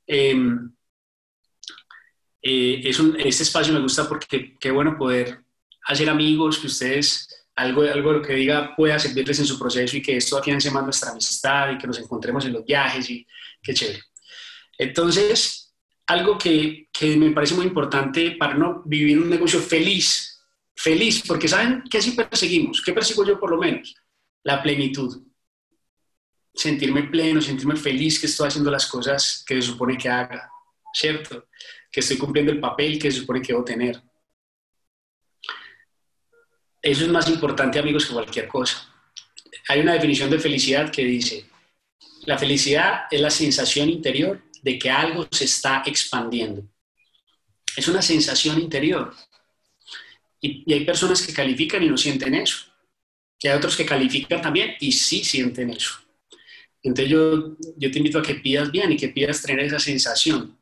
Eh, 0.08 0.36
eh, 2.42 2.82
es 2.84 3.00
un, 3.00 3.20
este 3.20 3.44
espacio 3.44 3.74
me 3.74 3.82
gusta 3.82 4.08
porque 4.08 4.56
qué 4.60 4.72
bueno 4.72 4.98
poder 4.98 5.44
hacer 5.84 6.10
amigos, 6.10 6.60
que 6.60 6.68
ustedes 6.68 7.28
algo, 7.56 7.82
algo 7.82 8.14
lo 8.14 8.22
que 8.22 8.34
diga 8.34 8.74
pueda 8.76 8.98
servirles 8.98 9.40
en 9.40 9.46
su 9.46 9.60
proceso 9.60 9.98
y 9.98 10.02
que 10.02 10.16
esto 10.18 10.38
afiance 10.38 10.72
más 10.72 10.84
nuestra 10.84 11.12
amistad 11.12 11.72
y 11.72 11.78
que 11.78 11.88
nos 11.88 12.00
encontremos 12.00 12.46
en 12.46 12.54
los 12.54 12.66
viajes 12.66 13.10
y 13.10 13.28
qué 13.62 13.74
chévere. 13.74 14.02
Entonces, 14.78 15.74
algo 16.08 16.38
que, 16.38 16.88
que 16.92 17.18
me 17.18 17.32
parece 17.32 17.56
muy 17.56 17.66
importante 17.66 18.32
para 18.32 18.54
no 18.54 18.82
vivir 18.86 19.20
un 19.20 19.30
negocio 19.30 19.60
feliz, 19.60 20.42
feliz, 20.74 21.24
porque 21.28 21.50
¿saben 21.50 21.84
qué 21.90 22.02
sí 22.02 22.12
perseguimos? 22.12 22.82
¿Qué 22.82 22.94
persigo 22.94 23.26
yo 23.26 23.38
por 23.38 23.52
lo 23.52 23.58
menos? 23.58 23.94
La 24.44 24.64
plenitud. 24.64 25.22
Sentirme 26.54 27.04
pleno, 27.04 27.42
sentirme 27.42 27.76
feliz 27.76 28.20
que 28.20 28.28
estoy 28.28 28.48
haciendo 28.48 28.72
las 28.72 28.88
cosas 28.88 29.44
que 29.46 29.56
se 29.56 29.68
supone 29.68 29.98
que 29.98 30.08
haga, 30.08 30.50
¿cierto? 30.94 31.48
Que 31.92 32.00
estoy 32.02 32.18
cumpliendo 32.18 32.52
el 32.52 32.60
papel 32.60 33.00
que 33.00 33.12
se 33.12 33.20
supone 33.20 33.42
que 33.42 33.54
debo 33.54 33.64
tener. 33.64 34.02
Eso 36.82 37.04
es 37.04 37.10
más 37.10 37.28
importante, 37.30 37.80
amigos, 37.80 38.06
que 38.06 38.14
cualquier 38.14 38.48
cosa. 38.48 38.94
Hay 39.68 39.82
una 39.82 39.94
definición 39.94 40.30
de 40.30 40.40
felicidad 40.40 40.92
que 40.92 41.04
dice, 41.04 41.46
la 42.26 42.38
felicidad 42.38 43.04
es 43.12 43.20
la 43.20 43.30
sensación 43.30 43.90
interior 43.90 44.42
de 44.62 44.78
que 44.78 44.90
algo 44.90 45.28
se 45.32 45.46
está 45.46 45.84
expandiendo. 45.86 46.64
Es 47.76 47.88
una 47.88 48.02
sensación 48.02 48.60
interior. 48.60 49.14
Y, 50.42 50.72
hay 50.72 50.86
personas 50.86 51.26
que 51.26 51.34
califican 51.34 51.84
y 51.84 51.90
no 51.90 51.98
sienten 51.98 52.36
eso. 52.36 52.66
Y 53.42 53.48
hay 53.48 53.58
otros 53.58 53.76
que 53.76 53.86
califican 53.86 54.42
también 54.42 54.76
y 54.80 54.92
sí 54.92 55.24
sienten 55.24 55.70
eso. 55.70 55.96
Entonces 56.82 57.10
yo, 57.10 57.58
yo 57.78 57.92
te 57.92 57.98
invito 57.98 58.20
a 58.20 58.24
que 58.24 58.36
pidas 58.36 58.72
bien 58.72 58.92
y 58.92 58.98
que 58.98 59.10
pidas 59.10 59.42
tener 59.42 59.66
esa 59.66 59.80
sensación. 59.80 60.59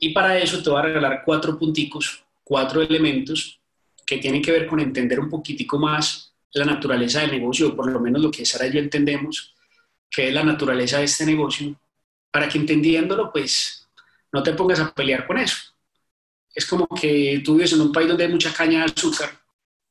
Y 0.00 0.10
para 0.10 0.38
eso 0.38 0.62
te 0.62 0.70
voy 0.70 0.78
a 0.78 0.82
regalar 0.82 1.22
cuatro 1.24 1.58
punticos, 1.58 2.24
cuatro 2.42 2.82
elementos 2.82 3.60
que 4.06 4.18
tienen 4.18 4.42
que 4.42 4.52
ver 4.52 4.66
con 4.66 4.80
entender 4.80 5.18
un 5.18 5.30
poquitico 5.30 5.78
más 5.78 6.34
la 6.52 6.64
naturaleza 6.64 7.20
del 7.20 7.32
negocio, 7.32 7.74
por 7.74 7.90
lo 7.90 8.00
menos 8.00 8.22
lo 8.22 8.30
que 8.30 8.46
Sara 8.46 8.66
y 8.66 8.72
yo 8.72 8.78
entendemos, 8.78 9.54
que 10.10 10.28
es 10.28 10.34
la 10.34 10.44
naturaleza 10.44 10.98
de 10.98 11.04
este 11.04 11.26
negocio, 11.26 11.74
para 12.30 12.48
que 12.48 12.58
entendiéndolo, 12.58 13.32
pues 13.32 13.88
no 14.32 14.42
te 14.42 14.52
pongas 14.52 14.80
a 14.80 14.92
pelear 14.92 15.26
con 15.26 15.38
eso. 15.38 15.56
Es 16.54 16.66
como 16.66 16.86
que 16.88 17.42
tú 17.44 17.54
vives 17.54 17.72
en 17.72 17.80
un 17.80 17.92
país 17.92 18.06
donde 18.06 18.24
hay 18.24 18.30
mucha 18.30 18.52
caña 18.52 18.80
de 18.80 18.92
azúcar 18.92 19.30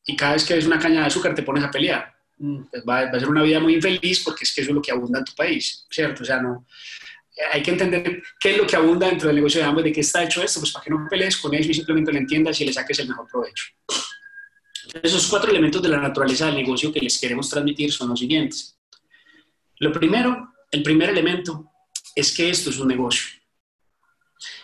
y 0.06 0.16
cada 0.16 0.34
vez 0.34 0.46
que 0.46 0.54
ves 0.54 0.66
una 0.66 0.80
caña 0.80 1.02
de 1.02 1.08
azúcar 1.08 1.36
te 1.36 1.44
pones 1.44 1.64
a 1.64 1.72
pelear. 1.72 2.14
Mm, 2.38 2.64
pues 2.72 2.84
va, 2.88 3.06
va, 3.06 3.18
a 3.18 3.20
ser 3.20 3.30
una 3.30 3.44
vida 3.44 3.60
muy 3.60 3.76
infeliz 3.76 4.24
porque 4.24 4.44
es 4.44 4.54
que 4.54 4.62
eso 4.62 4.72
es 4.72 4.76
lo 4.76 4.82
que 4.82 4.92
abunda 4.92 5.20
en 5.20 5.26
tu 5.26 5.34
país, 5.36 5.86
¿cierto? 5.90 6.24
O 6.24 6.26
sea, 6.26 6.42
no, 6.42 6.66
hay 7.52 7.64
que 7.64 7.72
entender 7.72 8.22
qué 8.40 8.52
es 8.52 8.58
lo 8.58 8.68
que 8.68 8.76
abunda 8.76 9.08
dentro 9.08 9.28
del 9.28 9.38
negocio 9.38 9.62
de 9.62 9.68
ambos, 9.68 9.84
de 9.84 9.92
qué 9.92 10.02
está 10.02 10.24
hecho 10.24 10.44
esto, 10.44 10.60
pues 10.60 10.72
para 10.72 10.84
que 10.84 10.92
no 10.92 11.08
pelees 11.10 11.38
con 11.38 11.54
ellos 11.54 11.68
y 11.68 11.74
simplemente 11.74 12.12
lo 12.12 12.20
entiendas 12.20 12.60
y 12.62 12.66
le 12.66 12.74
saques 12.74 13.00
el 13.00 13.08
mejor 13.08 13.28
provecho. 13.28 13.66
Esos 15.02 15.28
cuatro 15.28 15.50
elementos 15.50 15.82
de 15.82 15.90
la 15.90 15.98
naturaleza 15.98 16.46
del 16.48 16.56
negocio 16.56 16.92
que 16.92 17.00
les 17.00 17.20
queremos 17.20 17.50
transmitir 17.50 17.92
son 17.92 18.10
los 18.10 18.20
siguientes. 18.20 18.78
Lo 19.80 19.92
primero, 19.92 20.54
el 20.72 20.84
primer 20.84 21.10
elemento 21.10 21.72
es 22.16 22.36
que 22.36 22.50
esto 22.50 22.70
es 22.70 22.78
un 22.78 22.88
negocio. 22.88 23.40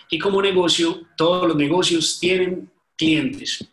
Y 0.09 0.19
como 0.19 0.41
negocio, 0.41 1.07
todos 1.17 1.47
los 1.47 1.57
negocios 1.57 2.19
tienen 2.19 2.71
clientes. 2.95 3.65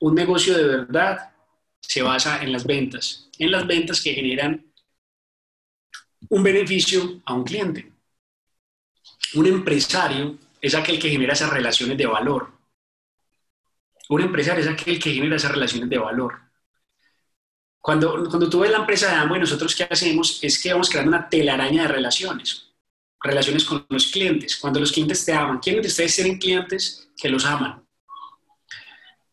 Un 0.00 0.14
negocio 0.14 0.56
de 0.56 0.64
verdad 0.64 1.32
se 1.80 2.02
basa 2.02 2.42
en 2.42 2.52
las 2.52 2.64
ventas, 2.64 3.28
en 3.38 3.50
las 3.50 3.66
ventas 3.66 4.00
que 4.00 4.14
generan 4.14 4.72
un 6.28 6.42
beneficio 6.42 7.22
a 7.24 7.34
un 7.34 7.44
cliente. 7.44 7.92
Un 9.34 9.46
empresario 9.46 10.38
es 10.60 10.74
aquel 10.74 10.98
que 10.98 11.10
genera 11.10 11.34
esas 11.34 11.50
relaciones 11.50 11.96
de 11.96 12.06
valor. 12.06 12.50
Un 14.08 14.22
empresario 14.22 14.62
es 14.62 14.70
aquel 14.70 14.98
que 14.98 15.12
genera 15.12 15.36
esas 15.36 15.52
relaciones 15.52 15.88
de 15.88 15.98
valor. 15.98 16.40
Cuando, 17.78 18.28
cuando 18.28 18.48
tú 18.48 18.60
ves 18.60 18.70
la 18.70 18.78
empresa 18.78 19.08
de 19.08 19.14
Amway, 19.14 19.40
nosotros 19.40 19.74
qué 19.74 19.84
hacemos 19.84 20.38
es 20.42 20.60
que 20.60 20.72
vamos 20.72 20.88
creando 20.88 21.10
una 21.10 21.28
telaraña 21.28 21.82
de 21.82 21.88
relaciones. 21.88 22.72
Relaciones 23.20 23.64
con 23.64 23.84
los 23.88 24.06
clientes. 24.08 24.56
Cuando 24.56 24.80
los 24.80 24.92
clientes 24.92 25.24
te 25.24 25.32
aman. 25.32 25.58
¿Quiénes 25.58 25.82
de 25.82 25.88
ustedes 25.88 26.16
tienen 26.16 26.38
clientes 26.38 27.10
que 27.16 27.28
los 27.28 27.44
aman? 27.44 27.84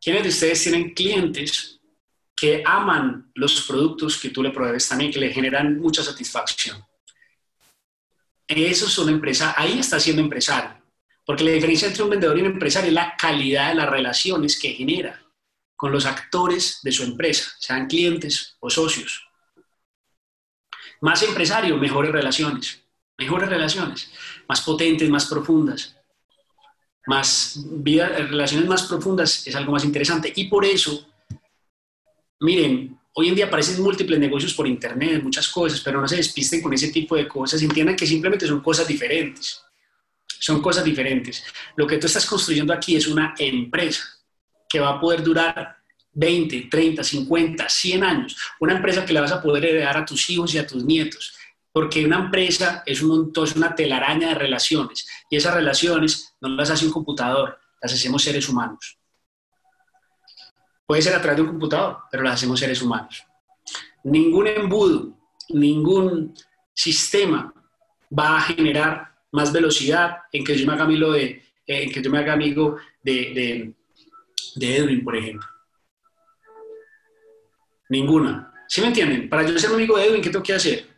¿Quiénes 0.02 0.24
de 0.24 0.30
ustedes 0.30 0.62
tienen 0.64 0.94
clientes 0.94 1.80
que 2.36 2.62
aman 2.66 3.32
los 3.36 3.62
productos 3.62 4.18
que 4.18 4.30
tú 4.30 4.44
le 4.44 4.52
provees 4.52 4.88
también, 4.88 5.12
que 5.12 5.20
le 5.20 5.32
generan 5.32 5.80
mucha 5.80 6.04
satisfacción? 6.04 6.84
Eso 8.48 8.86
es 8.86 8.98
una 8.98 9.12
empresa, 9.12 9.56
ahí 9.58 9.80
está 9.80 10.00
siendo 10.00 10.22
empresario. 10.22 10.82
Porque 11.26 11.44
la 11.44 11.52
diferencia 11.52 11.88
entre 11.88 12.04
un 12.04 12.12
vendedor 12.12 12.38
y 12.38 12.42
un 12.42 12.48
empresario 12.48 12.90
es 12.90 12.94
la 12.94 13.16
calidad 13.18 13.70
de 13.70 13.76
las 13.76 13.90
relaciones 13.90 14.60
que 14.60 14.74
genera 14.74 15.22
con 15.76 15.92
los 15.92 16.06
actores 16.06 16.80
de 16.84 16.92
su 16.92 17.04
empresa, 17.04 17.52
sean 17.60 17.88
clientes 17.88 18.56
o 18.60 18.70
socios. 18.70 19.28
Más 21.02 21.22
empresario, 21.24 21.78
mejores 21.78 22.12
relaciones, 22.12 22.84
mejores 23.18 23.50
relaciones, 23.50 24.12
más 24.48 24.62
potentes, 24.62 25.10
más 25.10 25.26
profundas. 25.26 25.96
Más 27.08 27.60
vida, 27.66 28.10
relaciones 28.10 28.68
más 28.68 28.84
profundas 28.84 29.46
es 29.46 29.56
algo 29.56 29.72
más 29.72 29.84
interesante. 29.84 30.32
Y 30.36 30.48
por 30.48 30.66
eso, 30.66 31.08
miren, 32.40 33.00
hoy 33.18 33.30
en 33.30 33.36
día 33.36 33.46
aparecen 33.46 33.82
múltiples 33.82 34.20
negocios 34.20 34.54
por 34.54 34.68
internet, 34.68 35.24
muchas 35.24 35.48
cosas, 35.48 35.80
pero 35.82 36.02
no 36.02 36.08
se 36.08 36.18
despisten 36.18 36.62
con 36.62 36.74
ese 36.74 36.90
tipo 36.92 37.16
de 37.16 37.28
cosas, 37.28 37.62
entiendan 37.62 37.96
que 37.96 38.06
simplemente 38.06 38.46
son 38.46 38.62
cosas 38.62 38.88
diferentes. 38.88 39.62
Son 40.40 40.62
cosas 40.62 40.84
diferentes. 40.84 41.44
Lo 41.76 41.88
que 41.88 41.98
tú 41.98 42.08
estás 42.08 42.26
construyendo 42.26 42.74
aquí 42.74 42.96
es 42.96 43.08
una 43.08 43.34
empresa 43.38 44.04
que 44.68 44.80
va 44.80 44.90
a 44.90 45.00
poder 45.00 45.24
durar 45.24 45.78
20, 46.12 46.68
30, 46.70 47.04
50, 47.04 47.70
100 47.70 48.04
años. 48.04 48.38
Una 48.60 48.76
empresa 48.76 49.06
que 49.06 49.14
le 49.14 49.22
vas 49.22 49.32
a 49.32 49.42
poder 49.42 49.66
heredar 49.66 49.98
a 49.98 50.06
tus 50.06 50.30
hijos 50.30 50.54
y 50.54 50.58
a 50.58 50.68
tus 50.68 50.84
nietos. 50.84 51.34
Porque 51.72 52.06
una 52.06 52.18
empresa 52.18 52.84
es, 52.86 53.02
un, 53.02 53.32
es 53.44 53.56
una 53.56 53.76
telaraña 53.76 54.30
de 54.30 54.36
relaciones. 54.36 55.08
Y 55.30 55.38
esas 55.38 55.54
relaciones 55.54 56.36
no 56.42 56.50
las 56.50 56.70
hace 56.70 56.86
un 56.86 56.92
computador, 56.92 57.58
las 57.82 57.94
hacemos 57.94 58.24
seres 58.24 58.50
humanos. 58.50 58.95
Puede 60.86 61.02
ser 61.02 61.16
a 61.16 61.22
través 61.22 61.38
de 61.38 61.42
un 61.44 61.50
computador, 61.50 62.00
pero 62.12 62.24
las 62.24 62.36
hacemos 62.36 62.60
seres 62.60 62.82
humanos. 62.82 63.26
Ningún 64.04 64.48
embudo, 64.48 65.18
ningún 65.50 66.34
sistema 66.74 67.54
va 68.18 68.38
a 68.38 68.42
generar 68.42 69.16
más 69.32 69.52
velocidad 69.52 70.18
en 70.32 70.44
que 70.44 70.56
yo 70.56 70.68
me 70.68 70.74
haga 70.74 70.84
amigo 70.84 71.12
de, 71.12 71.44
en 71.66 71.92
que 71.92 72.02
yo 72.02 72.12
me 72.12 72.20
haga 72.20 72.34
amigo 72.34 72.78
de, 73.02 73.74
Edwin, 74.60 75.04
por 75.04 75.16
ejemplo. 75.16 75.48
Ninguna. 77.90 78.52
¿Sí 78.68 78.82
me 78.82 78.88
entienden? 78.88 79.30
Para 79.30 79.44
yo 79.44 79.58
ser 79.60 79.72
amigo 79.72 79.98
de 79.98 80.06
Edwin, 80.06 80.22
¿qué 80.22 80.30
tengo 80.30 80.44
que 80.44 80.54
hacer? 80.54 80.96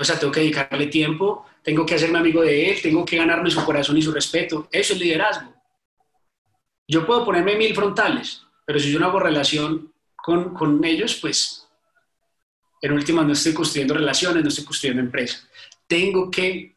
o 0.00 0.04
sea, 0.04 0.18
tengo 0.18 0.32
que 0.32 0.40
dedicarle 0.40 0.86
tiempo, 0.86 1.44
tengo 1.62 1.84
que 1.84 1.94
hacerme 1.94 2.18
amigo 2.18 2.40
de 2.40 2.70
él, 2.70 2.80
tengo 2.80 3.04
que 3.04 3.18
ganarme 3.18 3.50
su 3.50 3.62
corazón 3.62 3.98
y 3.98 4.02
su 4.02 4.12
respeto. 4.12 4.66
Eso 4.72 4.94
es 4.94 4.98
liderazgo. 4.98 5.57
Yo 6.88 7.06
puedo 7.06 7.24
ponerme 7.24 7.54
mil 7.56 7.74
frontales, 7.74 8.42
pero 8.64 8.80
si 8.80 8.90
yo 8.90 8.98
no 8.98 9.06
hago 9.06 9.20
relación 9.20 9.92
con, 10.16 10.54
con 10.54 10.82
ellos, 10.84 11.18
pues 11.20 11.68
en 12.80 12.92
última 12.92 13.22
no 13.22 13.34
estoy 13.34 13.52
construyendo 13.52 13.94
relaciones, 13.94 14.42
no 14.42 14.48
estoy 14.48 14.64
construyendo 14.64 15.02
empresa. 15.02 15.46
Tengo 15.86 16.30
que 16.30 16.74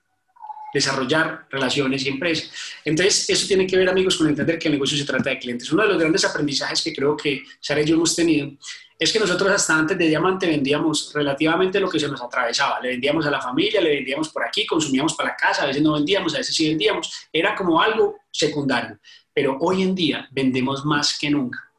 desarrollar 0.73 1.47
relaciones 1.49 2.05
y 2.05 2.09
empresas. 2.09 2.51
Entonces, 2.83 3.29
eso 3.29 3.47
tiene 3.47 3.67
que 3.67 3.77
ver, 3.77 3.89
amigos, 3.89 4.17
con 4.17 4.27
entender 4.27 4.57
que 4.57 4.67
el 4.67 4.73
negocio 4.73 4.97
se 4.97 5.05
trata 5.05 5.29
de 5.29 5.39
clientes. 5.39 5.71
Uno 5.71 5.83
de 5.83 5.89
los 5.89 5.97
grandes 5.97 6.23
aprendizajes 6.25 6.81
que 6.81 6.93
creo 6.93 7.15
que 7.15 7.43
Sara 7.59 7.81
y 7.81 7.85
yo 7.85 7.95
hemos 7.95 8.15
tenido 8.15 8.51
es 8.97 9.11
que 9.11 9.19
nosotros 9.19 9.49
hasta 9.51 9.77
antes 9.77 9.97
de 9.97 10.07
Diamante 10.07 10.45
vendíamos 10.45 11.11
relativamente 11.13 11.79
lo 11.79 11.89
que 11.89 11.99
se 11.99 12.07
nos 12.07 12.21
atravesaba. 12.21 12.79
Le 12.79 12.89
vendíamos 12.89 13.25
a 13.25 13.31
la 13.31 13.41
familia, 13.41 13.81
le 13.81 13.95
vendíamos 13.95 14.29
por 14.29 14.45
aquí, 14.45 14.65
consumíamos 14.65 15.15
para 15.15 15.29
la 15.29 15.35
casa, 15.35 15.63
a 15.63 15.67
veces 15.67 15.81
no 15.81 15.93
vendíamos, 15.93 16.35
a 16.35 16.37
veces 16.37 16.55
sí 16.55 16.69
vendíamos. 16.69 17.27
Era 17.33 17.55
como 17.55 17.81
algo 17.81 18.19
secundario 18.31 18.99
pero 19.33 19.57
hoy 19.59 19.81
en 19.81 19.95
día 19.95 20.27
vendemos 20.31 20.85
más 20.85 21.17
que 21.17 21.29
nunca. 21.29 21.71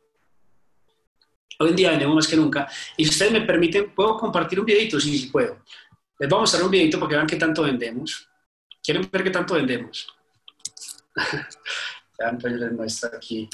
Hoy 1.58 1.70
en 1.70 1.76
día 1.76 1.90
vendemos 1.90 2.16
más 2.16 2.26
que 2.26 2.36
nunca. 2.36 2.68
Y 2.96 3.04
si 3.04 3.10
ustedes 3.10 3.32
me 3.32 3.42
permiten, 3.42 3.94
¿puedo 3.94 4.16
compartir 4.16 4.58
un 4.58 4.66
videito? 4.66 4.98
Sí, 4.98 5.16
sí 5.16 5.26
puedo. 5.28 5.58
Les 6.18 6.28
voy 6.28 6.38
a 6.38 6.40
mostrar 6.40 6.62
un 6.62 6.70
videito 6.70 6.98
para 6.98 7.08
que 7.08 7.16
vean 7.16 7.26
qué 7.26 7.36
tanto 7.36 7.62
vendemos. 7.62 8.28
¿Quieren 8.82 9.08
ver 9.10 9.22
qué 9.22 9.30
tanto 9.30 9.54
vendemos? 9.54 10.08
pues 12.40 12.52
les 12.52 12.72
muestro 12.72 13.10
aquí. 13.16 13.48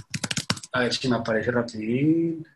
A 0.73 0.81
ver 0.81 0.95
si 0.95 1.09
me 1.09 1.17
aparece 1.17 1.51
rapidín. 1.51 2.47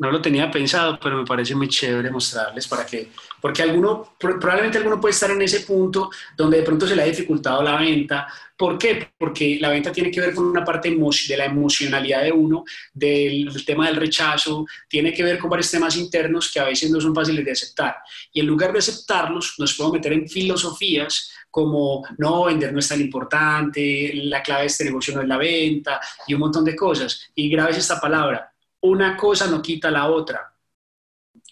No 0.00 0.10
lo 0.10 0.20
tenía 0.20 0.50
pensado, 0.50 0.98
pero 0.98 1.18
me 1.18 1.26
parece 1.26 1.54
muy 1.54 1.68
chévere 1.68 2.10
mostrarles 2.10 2.66
para 2.66 2.86
que, 2.86 3.10
porque 3.38 3.62
alguno, 3.62 4.14
probablemente 4.18 4.78
alguno 4.78 4.98
puede 4.98 5.12
estar 5.12 5.30
en 5.30 5.42
ese 5.42 5.60
punto 5.60 6.10
donde 6.34 6.56
de 6.56 6.62
pronto 6.62 6.86
se 6.86 6.96
le 6.96 7.02
ha 7.02 7.06
dificultado 7.06 7.62
la 7.62 7.78
venta. 7.78 8.26
¿Por 8.56 8.78
qué? 8.78 9.10
Porque 9.18 9.58
la 9.60 9.68
venta 9.68 9.92
tiene 9.92 10.10
que 10.10 10.22
ver 10.22 10.34
con 10.34 10.46
una 10.46 10.64
parte 10.64 10.88
de 10.90 11.36
la 11.36 11.44
emocionalidad 11.44 12.22
de 12.22 12.32
uno, 12.32 12.64
del 12.94 13.62
tema 13.66 13.88
del 13.88 13.96
rechazo, 13.96 14.64
tiene 14.88 15.12
que 15.12 15.22
ver 15.22 15.38
con 15.38 15.50
varios 15.50 15.70
temas 15.70 15.94
internos 15.98 16.50
que 16.50 16.60
a 16.60 16.64
veces 16.64 16.90
no 16.90 16.98
son 16.98 17.14
fáciles 17.14 17.44
de 17.44 17.52
aceptar. 17.52 17.96
Y 18.32 18.40
en 18.40 18.46
lugar 18.46 18.72
de 18.72 18.78
aceptarlos, 18.78 19.56
nos 19.58 19.74
podemos 19.74 19.98
meter 19.98 20.14
en 20.14 20.26
filosofías 20.26 21.30
como 21.50 22.06
no, 22.16 22.44
vender 22.44 22.72
no 22.72 22.78
es 22.78 22.88
tan 22.88 23.00
importante, 23.00 24.12
la 24.14 24.42
clave 24.42 24.62
de 24.62 24.66
este 24.68 24.84
negocio 24.84 25.14
no 25.14 25.20
es 25.20 25.28
la 25.28 25.36
venta 25.36 26.00
y 26.26 26.32
un 26.32 26.40
montón 26.40 26.64
de 26.64 26.74
cosas. 26.74 27.28
Y 27.34 27.50
grabes 27.50 27.76
esta 27.76 28.00
palabra, 28.00 28.50
una 28.82 29.16
cosa 29.16 29.46
no 29.46 29.60
quita 29.60 29.90
la 29.90 30.08
otra. 30.08 30.52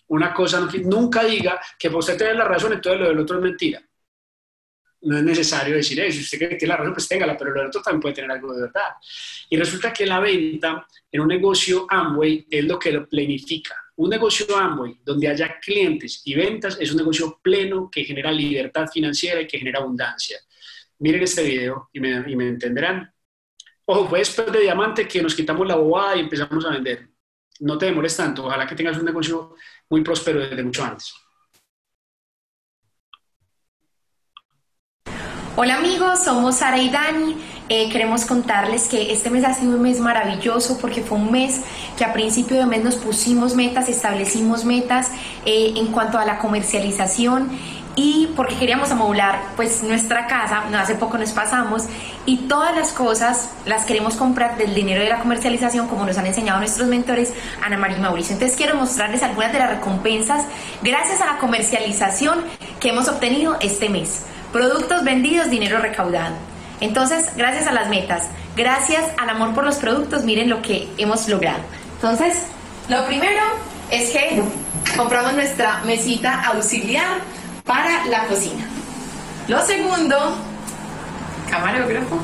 Una 0.08 0.32
cosa 0.32 0.60
no 0.60 0.68
quita, 0.68 0.88
nunca 0.88 1.24
diga 1.24 1.60
que 1.78 1.88
usted 1.88 2.16
tiene 2.16 2.34
la 2.34 2.44
razón, 2.44 2.72
entonces 2.72 3.00
lo 3.00 3.08
del 3.08 3.18
otro 3.18 3.36
es 3.36 3.42
mentira. 3.42 3.82
No 5.00 5.16
es 5.16 5.22
necesario 5.22 5.76
decir 5.76 6.00
eso. 6.00 6.16
Si 6.18 6.24
usted 6.24 6.38
cree 6.38 6.50
que 6.50 6.56
tiene 6.56 6.72
la 6.72 6.78
razón, 6.78 6.94
pues 6.94 7.06
téngala, 7.06 7.36
pero 7.36 7.50
lo 7.50 7.60
del 7.60 7.68
otro 7.68 7.82
también 7.82 8.00
puede 8.00 8.14
tener 8.14 8.30
algo 8.30 8.52
de 8.52 8.62
verdad. 8.62 8.94
Y 9.48 9.56
resulta 9.56 9.92
que 9.92 10.06
la 10.06 10.18
venta 10.18 10.86
en 11.12 11.20
un 11.20 11.28
negocio 11.28 11.86
Amway 11.88 12.46
es 12.50 12.64
lo 12.64 12.78
que 12.78 12.92
lo 12.92 13.08
planifica. 13.08 13.76
Un 13.96 14.10
negocio 14.10 14.56
Amway 14.56 15.00
donde 15.04 15.28
haya 15.28 15.58
clientes 15.60 16.22
y 16.24 16.34
ventas 16.34 16.78
es 16.80 16.90
un 16.90 16.96
negocio 16.96 17.38
pleno 17.42 17.88
que 17.90 18.04
genera 18.04 18.32
libertad 18.32 18.88
financiera 18.92 19.40
y 19.40 19.46
que 19.46 19.58
genera 19.58 19.80
abundancia. 19.80 20.38
Miren 20.98 21.22
este 21.22 21.44
video 21.44 21.90
y 21.92 22.00
me, 22.00 22.24
y 22.26 22.34
me 22.34 22.48
entenderán. 22.48 23.12
Ojo, 23.84 24.08
fue 24.08 24.18
después 24.18 24.50
de 24.50 24.60
Diamante 24.60 25.06
que 25.06 25.22
nos 25.22 25.34
quitamos 25.34 25.66
la 25.66 25.76
bobada 25.76 26.16
y 26.16 26.20
empezamos 26.20 26.64
a 26.66 26.70
vender 26.70 27.08
no 27.60 27.78
te 27.78 27.86
demores 27.86 28.16
tanto. 28.16 28.46
Ojalá 28.46 28.66
que 28.66 28.74
tengas 28.74 28.98
un 28.98 29.04
negocio 29.04 29.54
muy 29.88 30.02
próspero 30.02 30.40
desde 30.40 30.62
mucho 30.62 30.84
antes. 30.84 31.14
Hola 35.56 35.76
amigos, 35.76 36.22
somos 36.22 36.56
Sara 36.56 36.78
y 36.78 36.88
Dani. 36.88 37.36
Eh, 37.70 37.90
queremos 37.90 38.24
contarles 38.24 38.88
que 38.88 39.12
este 39.12 39.28
mes 39.28 39.44
ha 39.44 39.52
sido 39.52 39.76
un 39.76 39.82
mes 39.82 40.00
maravilloso 40.00 40.78
porque 40.80 41.02
fue 41.02 41.18
un 41.18 41.30
mes 41.30 41.60
que 41.98 42.04
a 42.04 42.14
principio 42.14 42.56
de 42.56 42.64
mes 42.64 42.82
nos 42.82 42.94
pusimos 42.94 43.54
metas, 43.54 43.90
establecimos 43.90 44.64
metas 44.64 45.10
eh, 45.44 45.74
en 45.76 45.88
cuanto 45.88 46.16
a 46.16 46.24
la 46.24 46.38
comercialización 46.38 47.50
y 47.98 48.28
porque 48.36 48.54
queríamos 48.54 48.92
amoblar 48.92 49.40
pues 49.56 49.82
nuestra 49.82 50.28
casa, 50.28 50.62
hace 50.78 50.94
poco 50.94 51.18
nos 51.18 51.32
pasamos 51.32 51.82
y 52.26 52.36
todas 52.46 52.72
las 52.76 52.92
cosas 52.92 53.50
las 53.66 53.86
queremos 53.86 54.14
comprar 54.14 54.56
del 54.56 54.72
dinero 54.72 55.02
de 55.02 55.08
la 55.08 55.18
comercialización 55.18 55.88
como 55.88 56.06
nos 56.06 56.16
han 56.16 56.26
enseñado 56.26 56.60
nuestros 56.60 56.86
mentores 56.86 57.32
Ana 57.60 57.76
María 57.76 57.98
y 57.98 58.00
Mauricio. 58.00 58.34
Entonces 58.34 58.56
quiero 58.56 58.76
mostrarles 58.76 59.24
algunas 59.24 59.52
de 59.52 59.58
las 59.58 59.70
recompensas 59.70 60.44
gracias 60.80 61.20
a 61.20 61.26
la 61.26 61.38
comercialización 61.38 62.44
que 62.78 62.90
hemos 62.90 63.08
obtenido 63.08 63.56
este 63.60 63.88
mes. 63.88 64.22
Productos 64.52 65.02
vendidos, 65.02 65.50
dinero 65.50 65.80
recaudado. 65.80 66.36
Entonces, 66.80 67.30
gracias 67.36 67.66
a 67.66 67.72
las 67.72 67.88
metas, 67.88 68.28
gracias 68.56 69.02
al 69.18 69.28
amor 69.30 69.52
por 69.54 69.64
los 69.64 69.78
productos, 69.78 70.22
miren 70.22 70.48
lo 70.48 70.62
que 70.62 70.88
hemos 70.98 71.26
logrado. 71.26 71.58
Entonces, 71.96 72.44
lo 72.88 73.04
primero 73.06 73.42
es 73.90 74.10
que 74.10 74.40
compramos 74.96 75.34
nuestra 75.34 75.80
mesita 75.84 76.44
auxiliar 76.44 77.18
para 77.68 78.06
la 78.06 78.26
cocina. 78.26 78.66
Lo 79.46 79.64
segundo, 79.64 80.16
camarógrafo. 81.48 82.18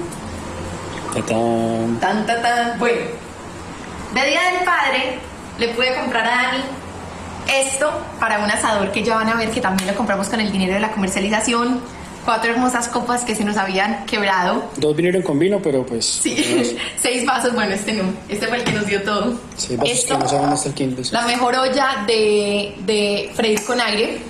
Tan, 1.29 2.01
tan, 2.01 2.27
tan. 2.27 2.79
Bueno, 2.81 3.01
de 4.15 4.27
Día 4.27 4.41
del 4.51 4.65
Padre 4.65 5.19
le 5.59 5.69
pude 5.69 5.95
comprar 5.95 6.27
a 6.27 6.31
Dani 6.31 6.65
esto 7.53 7.93
para 8.19 8.39
un 8.41 8.51
asador 8.51 8.91
que 8.91 9.05
ya 9.05 9.15
van 9.15 9.29
a 9.29 9.35
ver 9.37 9.51
que 9.51 9.61
también 9.61 9.89
lo 9.89 9.95
compramos 9.95 10.29
con 10.29 10.41
el 10.41 10.51
dinero 10.51 10.75
de 10.75 10.81
la 10.81 10.91
comercialización. 10.91 11.81
Cuatro 12.25 12.53
hermosas 12.53 12.89
copas 12.89 13.23
que 13.23 13.35
se 13.35 13.45
nos 13.45 13.59
habían 13.59 14.07
quebrado. 14.07 14.65
Dos 14.77 14.97
vinieron 14.97 15.21
con 15.21 15.39
vino, 15.39 15.61
pero 15.63 15.85
pues. 15.85 16.07
Sí, 16.07 16.79
seis 16.97 17.27
vasos. 17.27 17.53
Bueno, 17.53 17.75
este 17.75 17.93
no. 17.93 18.05
Este 18.31 18.47
fue 18.47 18.57
el 18.57 18.65
que 18.65 18.73
nos 18.73 18.87
dio 18.87 19.03
todo. 19.03 19.39
Seis 19.59 19.79
vasos 19.79 19.95
esto, 19.95 20.19
que 20.19 20.37
no 20.37 20.53
hasta 20.53 20.69
el 20.71 20.75
quinto. 20.75 21.03
La 21.13 21.27
mejor 21.27 21.55
olla 21.55 22.03
de, 22.07 22.77
de 22.87 23.31
freír 23.35 23.63
con 23.65 23.79
aire 23.79 24.23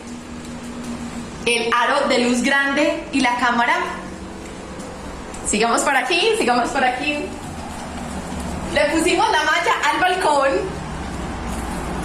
el 1.46 1.70
aro 1.72 2.08
de 2.08 2.18
luz 2.20 2.42
grande 2.42 3.04
y 3.12 3.20
la 3.20 3.36
cámara. 3.36 3.74
Sigamos 5.46 5.82
por 5.82 5.94
aquí, 5.94 6.20
sigamos 6.38 6.70
por 6.70 6.84
aquí. 6.84 7.18
Le 8.72 8.84
pusimos 8.86 9.26
la 9.30 9.42
malla 9.44 9.72
al 9.92 10.00
balcón. 10.00 10.50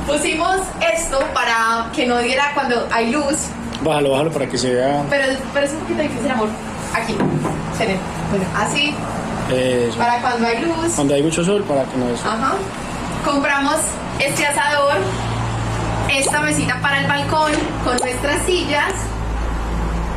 Pusimos 0.05 0.57
esto 0.93 1.19
para 1.33 1.89
que 1.95 2.05
no 2.05 2.17
diera 2.19 2.51
cuando 2.53 2.87
hay 2.91 3.11
luz. 3.11 3.47
Bájalo, 3.81 4.11
bájalo 4.11 4.31
para 4.31 4.47
que 4.47 4.57
se 4.57 4.73
vea. 4.73 5.03
Pero, 5.09 5.37
pero 5.53 5.65
es 5.65 5.71
un 5.71 5.79
poquito 5.79 6.01
difícil, 6.01 6.31
amor. 6.31 6.49
Aquí. 6.93 7.13
Bueno, 7.13 8.45
así. 8.57 8.93
Para 9.97 10.19
cuando 10.21 10.47
hay 10.47 10.61
luz. 10.61 10.93
Cuando 10.95 11.13
hay 11.13 11.23
mucho 11.23 11.43
sol, 11.43 11.63
para 11.63 11.83
que 11.85 11.97
no. 11.97 12.05
Ajá. 12.13 12.53
Compramos 13.25 13.77
este 14.19 14.45
asador, 14.45 14.95
esta 16.09 16.41
mesita 16.41 16.79
para 16.81 16.99
el 16.99 17.07
balcón 17.07 17.51
con 17.83 17.97
nuestras 17.97 18.45
sillas 18.45 18.93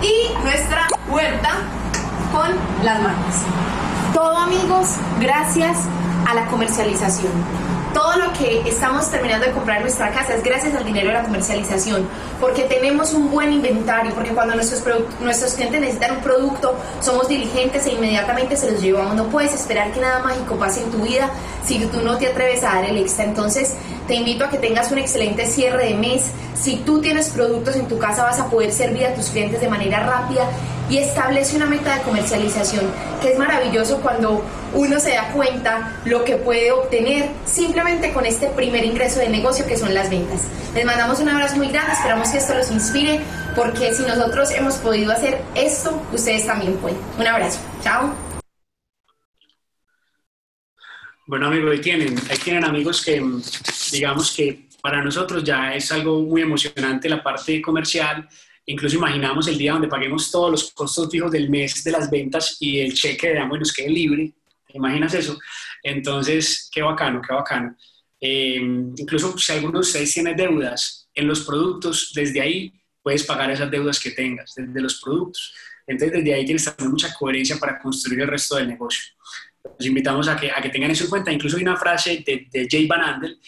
y 0.02 0.34
nuestra 0.42 0.88
vuelta 1.08 1.50
con 2.32 2.50
las 2.84 3.00
manos. 3.02 3.34
Todo 4.12 4.36
amigos, 4.36 4.96
gracias 5.20 5.78
a 6.28 6.34
la 6.34 6.46
comercialización 6.46 7.32
todo 7.92 8.16
lo 8.16 8.32
que 8.32 8.62
estamos 8.68 9.10
terminando 9.10 9.46
de 9.46 9.52
comprar 9.52 9.78
en 9.78 9.84
nuestra 9.84 10.10
casa 10.10 10.34
es 10.34 10.42
gracias 10.42 10.74
al 10.74 10.84
dinero 10.84 11.08
de 11.08 11.14
la 11.14 11.22
comercialización, 11.22 12.06
porque 12.40 12.62
tenemos 12.62 13.12
un 13.12 13.30
buen 13.30 13.52
inventario, 13.52 14.12
porque 14.14 14.30
cuando 14.30 14.54
nuestros, 14.54 14.82
nuestros 15.20 15.54
clientes 15.54 15.80
necesitan 15.80 16.16
un 16.16 16.22
producto, 16.22 16.74
somos 17.00 17.28
diligentes 17.28 17.86
e 17.86 17.92
inmediatamente 17.92 18.56
se 18.56 18.70
los 18.70 18.80
llevamos. 18.80 19.14
No 19.14 19.26
puedes 19.26 19.54
esperar 19.54 19.92
que 19.92 20.00
nada 20.00 20.20
mágico 20.20 20.56
pase 20.56 20.82
en 20.82 20.90
tu 20.90 20.98
vida 20.98 21.30
si 21.64 21.78
tú 21.86 22.00
no 22.02 22.18
te 22.18 22.28
atreves 22.28 22.62
a 22.64 22.74
dar 22.74 22.84
el 22.84 22.96
extra. 22.96 23.24
Entonces, 23.24 23.74
te 24.06 24.14
invito 24.14 24.44
a 24.44 24.50
que 24.50 24.58
tengas 24.58 24.90
un 24.90 24.98
excelente 24.98 25.46
cierre 25.46 25.86
de 25.86 25.94
mes. 25.94 26.30
Si 26.54 26.76
tú 26.76 27.00
tienes 27.00 27.30
productos 27.30 27.76
en 27.76 27.86
tu 27.86 27.98
casa, 27.98 28.24
vas 28.24 28.38
a 28.40 28.46
poder 28.46 28.72
servir 28.72 29.06
a 29.06 29.14
tus 29.14 29.30
clientes 29.30 29.60
de 29.60 29.68
manera 29.68 30.00
rápida 30.00 30.48
y 30.90 30.98
establece 30.98 31.56
una 31.56 31.66
meta 31.66 31.96
de 31.96 32.02
comercialización, 32.02 32.84
que 33.20 33.32
es 33.32 33.38
maravilloso 33.38 34.00
cuando 34.00 34.42
uno 34.74 34.98
se 35.00 35.10
da 35.10 35.32
cuenta 35.32 36.00
lo 36.04 36.24
que 36.24 36.36
puede 36.36 36.72
obtener 36.72 37.30
simplemente 37.44 38.12
con 38.12 38.26
este 38.26 38.48
primer 38.48 38.84
ingreso 38.84 39.20
de 39.20 39.28
negocio 39.28 39.66
que 39.66 39.76
son 39.76 39.94
las 39.94 40.10
ventas. 40.10 40.48
Les 40.74 40.84
mandamos 40.84 41.20
un 41.20 41.28
abrazo 41.28 41.56
muy 41.56 41.68
grande, 41.68 41.92
esperamos 41.92 42.30
que 42.30 42.38
esto 42.38 42.54
los 42.54 42.70
inspire, 42.70 43.20
porque 43.54 43.92
si 43.94 44.02
nosotros 44.02 44.50
hemos 44.52 44.74
podido 44.76 45.12
hacer 45.12 45.40
esto, 45.54 46.02
ustedes 46.12 46.46
también 46.46 46.76
pueden. 46.76 46.98
Un 47.18 47.26
abrazo, 47.26 47.60
chao. 47.82 48.14
Bueno 51.26 51.46
amigos, 51.46 51.72
ahí 51.72 51.80
tienen, 51.80 52.18
ahí 52.30 52.36
tienen 52.36 52.64
amigos 52.64 53.04
que 53.04 53.22
digamos 53.92 54.34
que 54.34 54.68
para 54.82 55.02
nosotros 55.02 55.44
ya 55.44 55.74
es 55.74 55.90
algo 55.92 56.20
muy 56.20 56.42
emocionante 56.42 57.08
la 57.08 57.22
parte 57.22 57.62
comercial, 57.62 58.28
Incluso 58.66 58.96
imaginamos 58.96 59.48
el 59.48 59.58
día 59.58 59.72
donde 59.72 59.88
paguemos 59.88 60.30
todos 60.30 60.50
los 60.50 60.72
costos 60.72 61.10
fijos 61.10 61.32
del 61.32 61.50
mes 61.50 61.82
de 61.82 61.90
las 61.90 62.08
ventas 62.08 62.56
y 62.60 62.78
el 62.78 62.94
cheque 62.94 63.30
de 63.30 63.40
Amway 63.40 63.58
nos 63.58 63.72
quede 63.72 63.90
libre. 63.90 64.32
¿Te 64.72 64.78
imaginas 64.78 65.12
eso? 65.12 65.38
Entonces, 65.82 66.70
qué 66.72 66.80
bacano, 66.80 67.20
qué 67.20 67.34
bacano. 67.34 67.76
Eh, 68.20 68.56
incluso 68.96 69.36
si 69.36 69.52
alguno 69.52 69.74
de 69.74 69.80
ustedes 69.80 70.14
tiene 70.14 70.34
deudas 70.34 71.08
en 71.14 71.26
los 71.28 71.42
productos, 71.42 72.12
desde 72.14 72.40
ahí 72.40 72.72
puedes 73.02 73.24
pagar 73.24 73.50
esas 73.50 73.70
deudas 73.70 74.00
que 74.00 74.12
tengas, 74.12 74.54
desde 74.56 74.80
los 74.80 75.00
productos. 75.00 75.54
Entonces, 75.86 76.18
desde 76.18 76.34
ahí 76.34 76.44
tienes 76.44 76.64
también 76.64 76.90
mucha 76.90 77.12
coherencia 77.12 77.56
para 77.58 77.78
construir 77.78 78.20
el 78.20 78.28
resto 78.28 78.56
del 78.56 78.68
negocio. 78.68 79.12
Los 79.78 79.86
invitamos 79.86 80.26
a 80.28 80.36
que, 80.36 80.50
a 80.50 80.62
que 80.62 80.70
tengan 80.70 80.90
eso 80.90 81.04
en 81.04 81.10
cuenta. 81.10 81.32
Incluso 81.32 81.56
hay 81.56 81.62
una 81.62 81.76
frase 81.76 82.24
de, 82.26 82.46
de 82.50 82.66
Jay 82.70 82.86
Van 82.86 83.02
Andel 83.02 83.38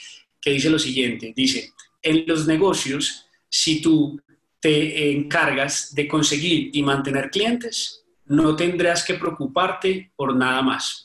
que 0.41 0.51
dice 0.51 0.69
lo 0.69 0.79
siguiente, 0.79 1.33
dice, 1.35 1.73
en 2.03 2.25
los 2.27 2.47
negocios, 2.47 3.27
si 3.49 3.81
tú 3.81 4.21
te 4.61 5.11
encargas 5.11 5.95
de 5.95 6.07
conseguir 6.07 6.71
y 6.73 6.83
mantener 6.83 7.31
clientes, 7.31 8.05
no 8.27 8.55
tendrás 8.55 9.05
que 9.05 9.15
preocuparte 9.15 10.13
por 10.17 10.37
nada 10.37 10.63
más. 10.63 11.04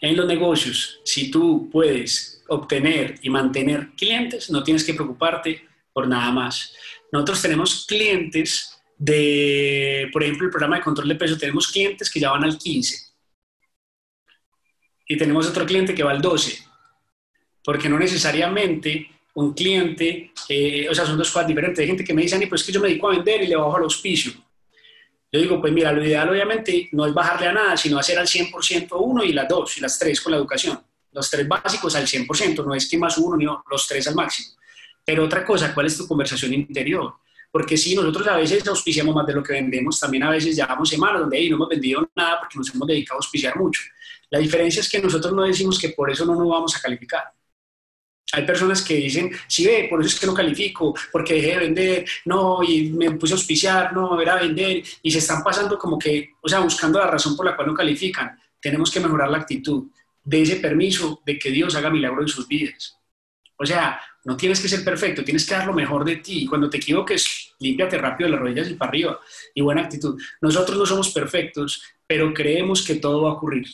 En 0.00 0.16
los 0.16 0.26
negocios, 0.26 1.00
si 1.04 1.30
tú 1.30 1.68
puedes 1.70 2.42
obtener 2.48 3.18
y 3.22 3.30
mantener 3.30 3.90
clientes, 3.96 4.50
no 4.50 4.62
tienes 4.62 4.84
que 4.84 4.94
preocuparte 4.94 5.66
por 5.92 6.06
nada 6.06 6.30
más. 6.30 6.74
Nosotros 7.12 7.40
tenemos 7.40 7.86
clientes 7.86 8.78
de, 8.98 10.08
por 10.12 10.22
ejemplo, 10.22 10.46
el 10.46 10.50
programa 10.50 10.76
de 10.76 10.82
control 10.82 11.08
de 11.08 11.14
peso, 11.14 11.38
tenemos 11.38 11.68
clientes 11.68 12.10
que 12.10 12.20
ya 12.20 12.30
van 12.30 12.44
al 12.44 12.58
15 12.58 13.14
y 15.06 15.16
tenemos 15.16 15.46
otro 15.46 15.66
cliente 15.66 15.94
que 15.94 16.02
va 16.02 16.12
al 16.12 16.22
12, 16.22 16.58
porque 17.62 17.88
no 17.88 17.98
necesariamente 17.98 19.10
un 19.34 19.52
cliente, 19.52 20.32
eh, 20.48 20.88
o 20.88 20.94
sea, 20.94 21.04
son 21.06 21.18
dos 21.18 21.30
cosas 21.30 21.48
diferentes. 21.48 21.80
Hay 21.80 21.88
gente 21.88 22.04
que 22.04 22.14
me 22.14 22.22
dice, 22.22 22.46
pues 22.46 22.60
es 22.60 22.66
que 22.66 22.72
yo 22.72 22.80
me 22.80 22.88
dedico 22.88 23.08
a 23.08 23.16
vender 23.16 23.42
y 23.42 23.48
le 23.48 23.56
bajo 23.56 23.76
al 23.76 23.82
auspicio. 23.82 24.32
Yo 25.34 25.40
digo, 25.40 25.60
pues 25.60 25.72
mira, 25.72 25.90
lo 25.90 26.00
ideal 26.00 26.28
obviamente 26.30 26.88
no 26.92 27.04
es 27.06 27.12
bajarle 27.12 27.48
a 27.48 27.52
nada, 27.52 27.76
sino 27.76 27.98
hacer 27.98 28.16
al 28.16 28.28
100% 28.28 28.86
uno 29.00 29.24
y 29.24 29.32
las 29.32 29.48
dos, 29.48 29.76
y 29.76 29.80
las 29.80 29.98
tres 29.98 30.20
con 30.20 30.30
la 30.30 30.36
educación. 30.36 30.78
Los 31.10 31.28
tres 31.28 31.48
básicos 31.48 31.96
al 31.96 32.06
100%, 32.06 32.64
no 32.64 32.72
es 32.72 32.88
que 32.88 32.96
más 32.96 33.18
uno, 33.18 33.36
ni 33.36 33.44
los 33.44 33.88
tres 33.88 34.06
al 34.06 34.14
máximo. 34.14 34.50
Pero 35.04 35.24
otra 35.24 35.44
cosa, 35.44 35.74
¿cuál 35.74 35.86
es 35.86 35.96
tu 35.96 36.06
conversación 36.06 36.54
interior? 36.54 37.14
Porque 37.50 37.76
si 37.76 37.96
nosotros 37.96 38.28
a 38.28 38.36
veces 38.36 38.64
auspiciamos 38.68 39.12
más 39.12 39.26
de 39.26 39.34
lo 39.34 39.42
que 39.42 39.54
vendemos, 39.54 39.98
también 39.98 40.22
a 40.22 40.30
veces 40.30 40.54
llevamos 40.54 40.88
semanas 40.88 41.22
donde 41.22 41.36
ahí 41.36 41.50
no 41.50 41.56
hemos 41.56 41.68
vendido 41.68 42.08
nada 42.14 42.38
porque 42.38 42.56
nos 42.56 42.72
hemos 42.72 42.86
dedicado 42.86 43.16
a 43.16 43.18
auspiciar 43.18 43.56
mucho. 43.56 43.82
La 44.30 44.38
diferencia 44.38 44.82
es 44.82 44.88
que 44.88 45.00
nosotros 45.00 45.34
no 45.34 45.42
decimos 45.42 45.80
que 45.80 45.88
por 45.88 46.12
eso 46.12 46.24
no 46.24 46.36
nos 46.36 46.48
vamos 46.48 46.76
a 46.76 46.80
calificar 46.80 47.24
hay 48.34 48.44
personas 48.44 48.82
que 48.82 48.94
dicen, 48.94 49.30
sí 49.46 49.64
ve, 49.64 49.86
por 49.88 50.00
eso 50.00 50.08
es 50.08 50.20
que 50.20 50.26
no 50.26 50.34
califico, 50.34 50.92
porque 51.12 51.34
dejé 51.34 51.48
de 51.48 51.58
vender, 51.58 52.04
no, 52.24 52.62
y 52.64 52.90
me 52.90 53.12
puse 53.12 53.32
a 53.32 53.36
auspiciar, 53.36 53.92
no, 53.92 54.20
era 54.20 54.34
vender, 54.36 54.82
y 55.02 55.10
se 55.10 55.18
están 55.18 55.42
pasando 55.44 55.78
como 55.78 55.98
que, 55.98 56.30
o 56.42 56.48
sea, 56.48 56.58
buscando 56.58 56.98
la 56.98 57.06
razón 57.06 57.36
por 57.36 57.46
la 57.46 57.54
cual 57.54 57.68
no 57.68 57.74
califican. 57.74 58.36
Tenemos 58.60 58.90
que 58.90 58.98
mejorar 58.98 59.30
la 59.30 59.38
actitud 59.38 59.84
de 60.24 60.42
ese 60.42 60.56
permiso 60.56 61.22
de 61.24 61.38
que 61.38 61.50
Dios 61.50 61.76
haga 61.76 61.90
milagro 61.90 62.22
en 62.22 62.28
sus 62.28 62.48
vidas. 62.48 62.96
O 63.56 63.64
sea, 63.64 64.00
no 64.24 64.36
tienes 64.36 64.60
que 64.60 64.68
ser 64.68 64.82
perfecto, 64.82 65.22
tienes 65.22 65.46
que 65.46 65.54
dar 65.54 65.66
lo 65.66 65.72
mejor 65.72 66.04
de 66.04 66.16
ti. 66.16 66.42
Y 66.42 66.46
cuando 66.46 66.68
te 66.68 66.78
equivoques, 66.78 67.54
límpiate 67.60 67.98
rápido 67.98 68.30
las 68.30 68.40
rodillas 68.40 68.68
y 68.68 68.74
para 68.74 68.88
arriba. 68.88 69.20
Y 69.54 69.60
buena 69.60 69.82
actitud. 69.82 70.20
Nosotros 70.40 70.76
no 70.76 70.86
somos 70.86 71.10
perfectos, 71.10 71.82
pero 72.06 72.34
creemos 72.34 72.84
que 72.84 72.96
todo 72.96 73.22
va 73.22 73.30
a 73.30 73.34
ocurrir. 73.34 73.66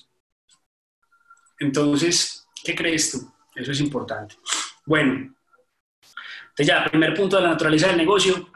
Entonces, 1.59 2.47
¿qué 2.63 2.75
crees 2.75 3.13
tú? 3.13 3.33
Eso 3.61 3.73
es 3.73 3.81
importante. 3.81 4.37
Bueno, 4.87 5.35
entonces 6.51 6.67
ya, 6.67 6.85
primer 6.87 7.15
punto 7.15 7.37
de 7.37 7.43
la 7.43 7.51
naturaleza 7.51 7.89
del 7.89 7.97
negocio, 7.97 8.51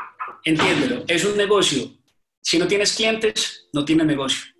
entiéndelo, 0.45 1.05
es 1.07 1.25
un 1.25 1.37
negocio. 1.37 1.91
Si 2.41 2.59
no 2.59 2.67
tienes 2.67 2.95
clientes, 2.95 3.69
no 3.73 3.85
tienes 3.85 4.07
negocio. 4.07 4.53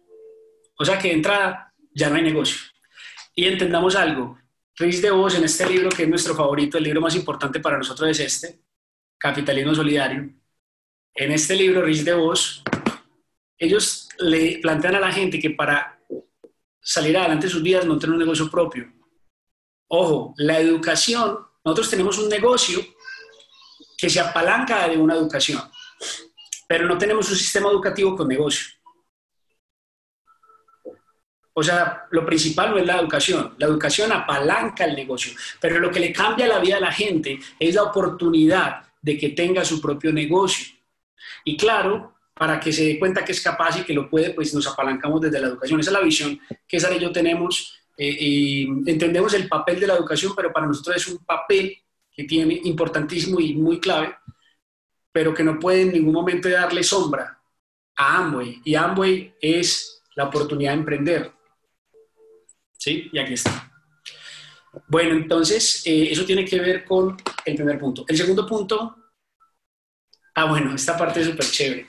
O 0.79 0.85
sea 0.85 0.99
que 0.99 1.09
de 1.09 1.15
entrada 1.15 1.73
ya 1.93 2.09
no 2.09 2.17
hay 2.17 2.23
negocio. 2.23 2.59
Y 3.35 3.47
entendamos 3.47 3.97
algo, 3.97 4.39
Riz 4.77 5.01
de 5.03 5.11
Vos 5.11 5.37
en 5.37 5.45
este 5.45 5.69
libro, 5.69 5.89
que 5.89 6.03
es 6.03 6.09
nuestro 6.09 6.35
favorito, 6.35 6.79
el 6.79 6.85
libro 6.85 7.01
más 7.01 7.15
importante 7.15 7.61
para 7.61 7.79
nosotros 7.79 8.09
es 8.11 8.21
este, 8.21 8.61
Capitalismo 9.19 9.75
Solidario. 9.75 10.31
En 11.15 11.31
este 11.31 11.55
libro, 11.55 11.83
Riz 11.83 12.05
de 12.05 12.15
Vos, 12.15 12.63
ellos 13.57 14.09
le 14.19 14.59
plantean 14.61 14.97
a 14.97 15.01
la 15.01 15.13
gente 15.13 15.39
que 15.39 15.51
para 15.51 16.01
salir 16.81 17.17
adelante 17.17 17.49
sus 17.49 17.63
vidas 17.63 17.83
tener 17.83 18.11
un 18.11 18.19
negocio 18.19 18.51
propio. 18.51 18.93
Ojo, 19.97 20.35
la 20.39 20.59
educación, 20.59 21.39
nosotros 21.65 21.89
tenemos 21.89 22.19
un 22.19 22.29
negocio 22.29 22.85
que 23.97 24.11
se 24.11 24.19
apalanca 24.19 24.89
de 24.89 24.97
una 24.97 25.15
educación, 25.15 25.63
pero 26.67 26.89
no 26.89 26.99
tenemos 26.99 27.31
un 27.31 27.37
sistema 27.37 27.69
educativo 27.69 28.17
con 28.17 28.27
negocio. 28.27 28.75
O 31.53 31.63
sea, 31.63 32.09
lo 32.11 32.27
principal 32.27 32.73
no 32.73 32.79
es 32.79 32.85
la 32.85 32.99
educación, 32.99 33.55
la 33.57 33.67
educación 33.67 34.11
apalanca 34.11 34.85
el 34.85 34.97
negocio, 34.97 35.33
pero 35.61 35.79
lo 35.79 35.93
que 35.93 36.01
le 36.01 36.13
cambia 36.13 36.49
la 36.49 36.59
vida 36.59 36.79
a 36.79 36.81
la 36.81 36.91
gente 36.91 37.39
es 37.61 37.75
la 37.77 37.85
oportunidad 37.85 38.83
de 39.01 39.17
que 39.17 39.29
tenga 39.29 39.65
su 39.65 39.81
propio 39.81 40.13
negocio. 40.13 40.75
Y 41.45 41.57
claro, 41.57 42.17
para 42.35 42.59
que 42.59 42.73
se 42.73 42.85
dé 42.85 42.99
cuenta 42.99 43.25
que 43.25 43.31
es 43.31 43.41
capaz 43.41 43.79
y 43.79 43.85
que 43.85 43.95
lo 43.95 44.11
puede, 44.11 44.31
pues 44.31 44.53
nos 44.55 44.67
apalancamos 44.67 45.21
desde 45.21 45.39
la 45.39 45.47
educación. 45.47 45.79
Esa 45.79 45.91
es 45.91 45.95
la 45.95 46.01
visión 46.01 46.41
que 46.67 46.81
Sara 46.81 46.97
y 46.97 46.99
yo 46.99 47.13
tenemos 47.13 47.84
eh, 47.97 48.17
y 48.19 48.63
entendemos 48.87 49.35
el 49.35 49.49
papel 49.49 49.81
de 49.81 49.87
la 49.87 49.95
educación, 49.95 50.33
pero 50.35 50.53
para 50.53 50.67
nosotros 50.67 50.97
es 50.97 51.09
un 51.09 51.25
papel 51.25 51.77
que 52.13 52.25
tiene 52.25 52.61
importantísimo 52.65 53.41
y 53.41 53.55
muy 53.55 53.81
clave, 53.81 54.17
pero 55.13 55.35
que 55.35 55.45
no 55.45 55.59
puede 55.59 55.83
en 55.83 55.93
ningún 55.93 56.15
momento 56.15 56.49
darle 56.49 56.83
sombra 56.83 57.41
a 57.97 58.19
Amway. 58.19 58.61
Y 58.65 58.75
Amway 58.75 59.35
es 59.41 60.03
la 60.17 60.25
oportunidad 60.25 60.73
de 60.73 60.79
emprender. 60.79 61.33
¿Sí? 62.77 63.09
Y 63.13 63.19
aquí 63.19 63.35
está. 63.35 63.73
Bueno, 64.89 65.15
entonces, 65.15 65.83
eh, 65.87 66.09
eso 66.11 66.25
tiene 66.25 66.45
que 66.45 66.61
ver 66.61 66.85
con 66.85 67.17
el 67.45 67.55
primer 67.55 67.79
punto. 67.79 68.05
El 68.09 68.17
segundo 68.17 68.47
punto, 68.47 68.97
ah, 70.35 70.45
bueno, 70.47 70.75
esta 70.75 70.97
parte 70.97 71.21
es 71.21 71.27
súper 71.27 71.47
chévere. 71.47 71.87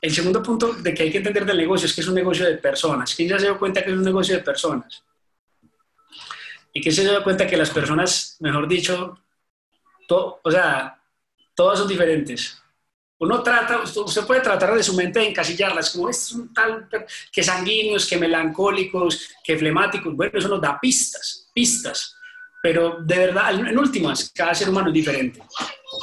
El 0.00 0.12
segundo 0.12 0.42
punto 0.42 0.72
de 0.72 0.94
que 0.94 1.02
hay 1.02 1.10
que 1.10 1.18
entender 1.18 1.44
del 1.44 1.58
negocio 1.58 1.86
es 1.86 1.92
que 1.92 2.00
es 2.00 2.08
un 2.08 2.14
negocio 2.14 2.46
de 2.46 2.56
personas. 2.56 3.14
¿Quién 3.14 3.28
ya 3.28 3.38
se 3.38 3.46
dio 3.46 3.58
cuenta 3.58 3.84
que 3.84 3.90
es 3.90 3.96
un 3.96 4.04
negocio 4.04 4.36
de 4.36 4.42
personas? 4.42 5.02
Y 6.72 6.80
que 6.80 6.92
se 6.92 7.04
da 7.04 7.22
cuenta 7.22 7.46
que 7.46 7.56
las 7.56 7.70
personas, 7.70 8.36
mejor 8.40 8.68
dicho, 8.68 9.18
o 10.08 10.50
sea, 10.50 10.98
todas 11.54 11.78
son 11.78 11.88
diferentes. 11.88 12.56
Uno 13.18 13.42
trata, 13.42 13.82
usted 13.82 14.26
puede 14.26 14.40
tratar 14.40 14.74
de 14.74 14.82
su 14.82 14.94
mente 14.94 15.20
de 15.20 15.28
encasillarlas, 15.28 15.90
como 15.90 16.08
es 16.08 16.32
un 16.32 16.54
tal, 16.54 16.88
que 17.30 17.42
sanguíneos, 17.42 18.06
que 18.06 18.16
melancólicos, 18.16 19.28
que 19.44 19.58
flemáticos, 19.58 20.16
bueno, 20.16 20.38
eso 20.38 20.48
nos 20.48 20.60
da 20.60 20.80
pistas, 20.80 21.50
pistas. 21.52 22.16
Pero 22.62 22.98
de 23.00 23.18
verdad, 23.18 23.52
en 23.52 23.78
últimas, 23.78 24.30
cada 24.34 24.54
ser 24.54 24.70
humano 24.70 24.88
es 24.88 24.94
diferente. 24.94 25.42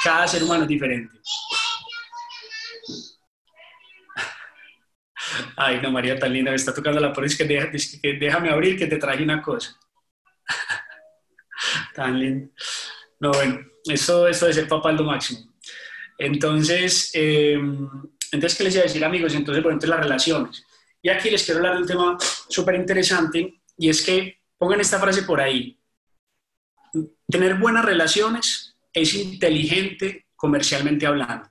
Cada 0.03 0.28
ser 0.28 0.43
humano 0.43 0.63
es 0.63 0.70
diferente. 0.70 1.18
Ay, 5.55 5.80
no, 5.82 5.91
María, 5.91 6.20
tan 6.20 6.34
linda, 6.34 6.51
me 6.51 6.57
está 6.57 6.74
tocando 6.74 6.99
la 6.99 7.13
puerta, 7.13 7.36
que, 7.36 7.47
que 8.01 8.13
déjame 8.13 8.51
abrir, 8.51 8.78
que 8.78 8.86
te 8.86 8.97
traje 8.97 9.24
una 9.24 9.41
cosa. 9.41 9.76
Tan 11.97 12.19
lindo. 12.19 12.51
No, 13.19 13.31
bueno, 13.31 13.59
eso, 13.85 14.27
eso 14.27 14.45
de 14.45 14.53
ser 14.53 14.67
papá 14.67 14.91
máximo. 14.91 15.51
Entonces, 16.19 17.09
eh, 17.15 17.55
entonces, 18.31 18.55
¿qué 18.55 18.63
les 18.63 18.75
iba 18.75 18.83
a 18.83 18.87
decir, 18.87 19.03
amigos? 19.03 19.33
Entonces, 19.33 19.63
por 19.63 19.71
ejemplo, 19.71 19.89
las 19.89 20.01
relaciones. 20.01 20.63
Y 21.01 21.09
aquí 21.09 21.31
les 21.31 21.43
quiero 21.43 21.57
hablar 21.57 21.73
de 21.73 21.81
un 21.81 21.87
tema 21.87 22.17
súper 22.49 22.75
interesante 22.75 23.61
y 23.75 23.89
es 23.89 24.03
que 24.03 24.41
pongan 24.59 24.79
esta 24.79 24.99
frase 24.99 25.23
por 25.23 25.41
ahí. 25.41 25.79
Tener 27.27 27.55
buenas 27.55 27.83
relaciones 27.83 28.77
es 28.93 29.15
inteligente 29.15 30.27
comercialmente 30.35 31.07
hablando. 31.07 31.49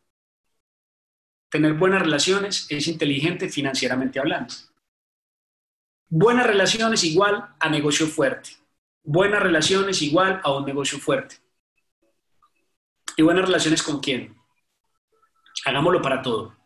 Tener 1.50 1.72
buenas 1.72 2.02
relaciones 2.02 2.68
es 2.70 2.86
inteligente 2.86 3.48
financieramente 3.48 4.20
hablando. 4.20 4.54
Buenas 6.08 6.46
relaciones 6.46 7.02
igual 7.02 7.52
a 7.58 7.68
negocio 7.68 8.06
fuerte. 8.06 8.50
Buenas 9.08 9.40
relaciones 9.40 10.02
igual 10.02 10.40
a 10.42 10.50
un 10.50 10.64
negocio 10.64 10.98
fuerte. 10.98 11.36
¿Y 13.16 13.22
buenas 13.22 13.44
relaciones 13.44 13.80
con 13.80 14.00
quién? 14.00 14.34
Hagámoslo 15.64 16.02
para 16.02 16.20
todo. 16.20 16.56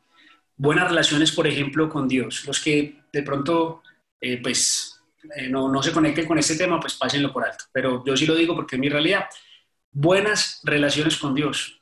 Buenas 0.56 0.88
relaciones, 0.88 1.32
por 1.32 1.46
ejemplo, 1.46 1.90
con 1.90 2.08
Dios. 2.08 2.46
Los 2.46 2.58
que 2.58 3.02
de 3.12 3.22
pronto, 3.22 3.82
eh, 4.18 4.40
pues, 4.42 5.02
eh, 5.36 5.50
no, 5.50 5.70
no 5.70 5.82
se 5.82 5.92
conecten 5.92 6.26
con 6.26 6.38
este 6.38 6.56
tema, 6.56 6.80
pues 6.80 6.94
pásenlo 6.94 7.30
por 7.30 7.44
alto. 7.44 7.66
Pero 7.72 8.02
yo 8.06 8.16
sí 8.16 8.24
lo 8.24 8.34
digo 8.34 8.54
porque 8.56 8.76
es 8.76 8.80
mi 8.80 8.88
realidad. 8.88 9.26
Buenas 9.92 10.62
relaciones 10.64 11.18
con 11.18 11.34
Dios. 11.34 11.78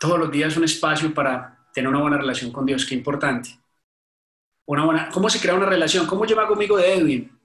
Todos 0.00 0.18
los 0.18 0.32
días 0.32 0.56
un 0.56 0.64
espacio 0.64 1.14
para 1.14 1.64
tener 1.72 1.88
una 1.88 2.00
buena 2.00 2.18
relación 2.18 2.50
con 2.50 2.66
Dios, 2.66 2.84
qué 2.84 2.96
importante. 2.96 3.56
Una 4.66 4.84
buena, 4.84 5.08
¿Cómo 5.10 5.30
se 5.30 5.38
crea 5.38 5.54
una 5.54 5.66
relación? 5.66 6.08
¿Cómo 6.08 6.26
yo 6.26 6.34
me 6.34 6.42
hago 6.42 6.54
amigo 6.54 6.76
de 6.76 6.92
Edwin? 6.92 7.38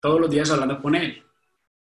Todos 0.00 0.20
los 0.20 0.30
días 0.30 0.48
hablando 0.48 0.80
con 0.80 0.94
él. 0.94 1.24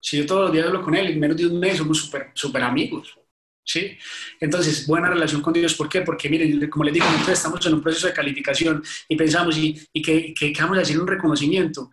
Si 0.01 0.17
yo 0.19 0.27
todos 0.27 0.43
los 0.45 0.53
días 0.53 0.67
hablo 0.67 0.83
con 0.83 0.95
él, 0.95 1.09
en 1.09 1.21
menos 1.21 1.37
de 1.37 1.47
un 1.47 1.61
mes 1.61 1.79
somos 1.79 1.99
súper 1.99 2.31
super 2.35 2.63
amigos. 2.63 3.17
¿Sí? 3.63 3.97
Entonces, 4.41 4.87
buena 4.87 5.11
relación 5.11 5.43
con 5.43 5.53
Dios. 5.53 5.75
¿Por 5.75 5.89
qué? 5.89 6.01
Porque, 6.01 6.29
miren, 6.29 6.69
como 6.69 6.85
les 6.85 6.95
digo, 6.95 7.07
nosotros 7.07 7.39
estamos 7.39 7.65
en 7.67 7.75
un 7.75 7.83
proceso 7.83 8.07
de 8.09 8.15
calificación 8.15 8.83
y 9.09 9.15
pensamos, 9.15 9.57
¿y, 9.59 9.81
y 9.93 10.03
que, 10.03 10.35
que, 10.35 10.53
vamos 10.61 10.79
a 10.79 10.81
hacer 10.81 10.99
un 10.99 11.07
reconocimiento? 11.07 11.91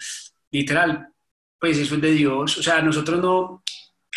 Literal, 0.49 1.09
pues 1.59 1.77
eso 1.77 1.95
es 1.95 2.01
de 2.01 2.11
Dios. 2.11 2.57
O 2.57 2.63
sea, 2.63 2.81
nosotros 2.81 3.21
no... 3.21 3.63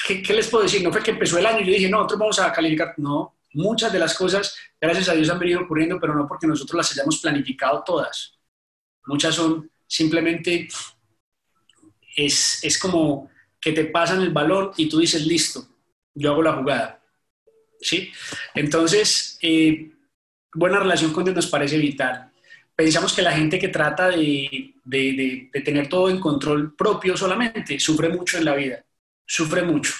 ¿qué, 0.06 0.22
¿Qué 0.22 0.32
les 0.32 0.48
puedo 0.48 0.64
decir? 0.64 0.82
No 0.82 0.92
fue 0.92 1.02
que 1.02 1.10
empezó 1.10 1.38
el 1.38 1.46
año 1.46 1.60
y 1.60 1.66
yo 1.66 1.72
dije, 1.72 1.88
no, 1.90 1.98
nosotros 1.98 2.20
vamos 2.20 2.38
a 2.38 2.52
calificar. 2.52 2.94
No, 2.96 3.36
muchas 3.52 3.92
de 3.92 3.98
las 3.98 4.14
cosas, 4.14 4.56
gracias 4.80 5.08
a 5.08 5.14
Dios, 5.14 5.28
han 5.28 5.38
venido 5.38 5.60
ocurriendo, 5.60 5.98
pero 6.00 6.14
no 6.14 6.26
porque 6.26 6.46
nosotros 6.46 6.76
las 6.76 6.92
hayamos 6.92 7.18
planificado 7.18 7.82
todas. 7.84 8.38
Muchas 9.06 9.34
son 9.34 9.70
simplemente, 9.86 10.68
es, 12.16 12.62
es 12.62 12.78
como 12.78 13.30
que 13.60 13.72
te 13.72 13.84
pasan 13.84 14.22
el 14.22 14.30
balón 14.30 14.72
y 14.76 14.88
tú 14.88 14.98
dices, 14.98 15.26
listo, 15.26 15.66
yo 16.14 16.32
hago 16.32 16.42
la 16.42 16.54
jugada. 16.54 17.02
¿Sí? 17.80 18.12
Entonces, 18.54 19.38
eh, 19.42 19.90
buena 20.54 20.78
relación 20.78 21.12
con 21.12 21.24
Dios 21.24 21.36
nos 21.36 21.46
parece 21.46 21.78
vital. 21.78 22.30
Pensamos 22.74 23.12
que 23.12 23.22
la 23.22 23.32
gente 23.32 23.58
que 23.58 23.68
trata 23.68 24.08
de, 24.08 24.74
de, 24.84 25.48
de, 25.52 25.60
tener 25.60 25.88
todo 25.88 26.08
en 26.08 26.18
control 26.18 26.74
propio 26.74 27.16
solamente 27.16 27.78
sufre 27.78 28.08
mucho 28.08 28.38
en 28.38 28.44
la 28.44 28.54
vida, 28.54 28.84
sufre 29.26 29.62
mucho. 29.62 29.92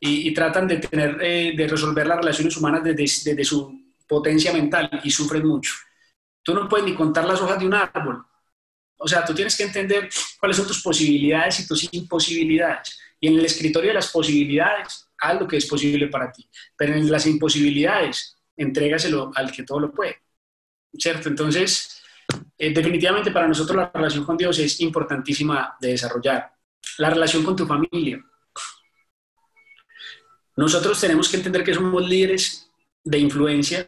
Y, 0.00 0.32
tratan 0.32 0.68
de, 0.68 0.76
tener, 0.76 1.18
eh, 1.20 1.54
de 1.56 1.66
resolver 1.66 2.06
las 2.06 2.18
relaciones 2.18 2.56
humanas 2.56 2.84
desde, 2.84 3.02
desde 3.02 3.44
su 3.44 3.94
potencia 4.06 4.52
mental 4.52 4.88
y 5.02 5.10
sufren 5.10 5.46
mucho. 5.46 5.74
Tú 6.42 6.54
no 6.54 6.68
puedes 6.68 6.86
ni 6.86 6.94
contar 6.94 7.24
las 7.24 7.40
hojas 7.40 7.58
de 7.58 7.66
un 7.66 7.74
árbol, 7.74 8.24
o 8.98 9.06
sea, 9.06 9.24
tú 9.24 9.32
tienes 9.32 9.56
que 9.56 9.62
entender 9.62 10.08
cuáles 10.38 10.56
son 10.56 10.66
tus 10.66 10.82
posibilidades 10.82 11.60
y 11.60 11.66
tus 11.66 11.88
imposibilidades. 11.92 12.98
Y 13.20 13.28
en 13.28 13.38
el 13.38 13.44
escritorio 13.44 13.90
de 13.90 13.94
las 13.94 14.10
posibilidades, 14.10 15.08
haz 15.18 15.40
lo 15.40 15.46
que 15.46 15.56
es 15.56 15.66
posible 15.66 16.08
para 16.08 16.32
ti. 16.32 16.48
Pero 16.76 16.94
en 16.94 17.10
las 17.10 17.26
imposibilidades, 17.26 18.36
entrégaselo 18.56 19.30
al 19.34 19.52
que 19.52 19.62
todo 19.62 19.80
lo 19.80 19.92
puede. 19.92 20.20
¿Cierto? 20.92 21.28
Entonces, 21.28 22.02
eh, 22.58 22.72
definitivamente 22.72 23.30
para 23.30 23.46
nosotros 23.46 23.76
la 23.76 23.90
relación 23.92 24.24
con 24.24 24.36
Dios 24.36 24.58
es 24.58 24.80
importantísima 24.80 25.76
de 25.80 25.88
desarrollar. 25.90 26.52
La 26.98 27.10
relación 27.10 27.44
con 27.44 27.54
tu 27.54 27.66
familia. 27.66 28.20
Nosotros 30.56 31.00
tenemos 31.00 31.28
que 31.28 31.36
entender 31.36 31.62
que 31.62 31.74
somos 31.74 32.04
líderes 32.04 32.68
de 33.04 33.18
influencia 33.18 33.86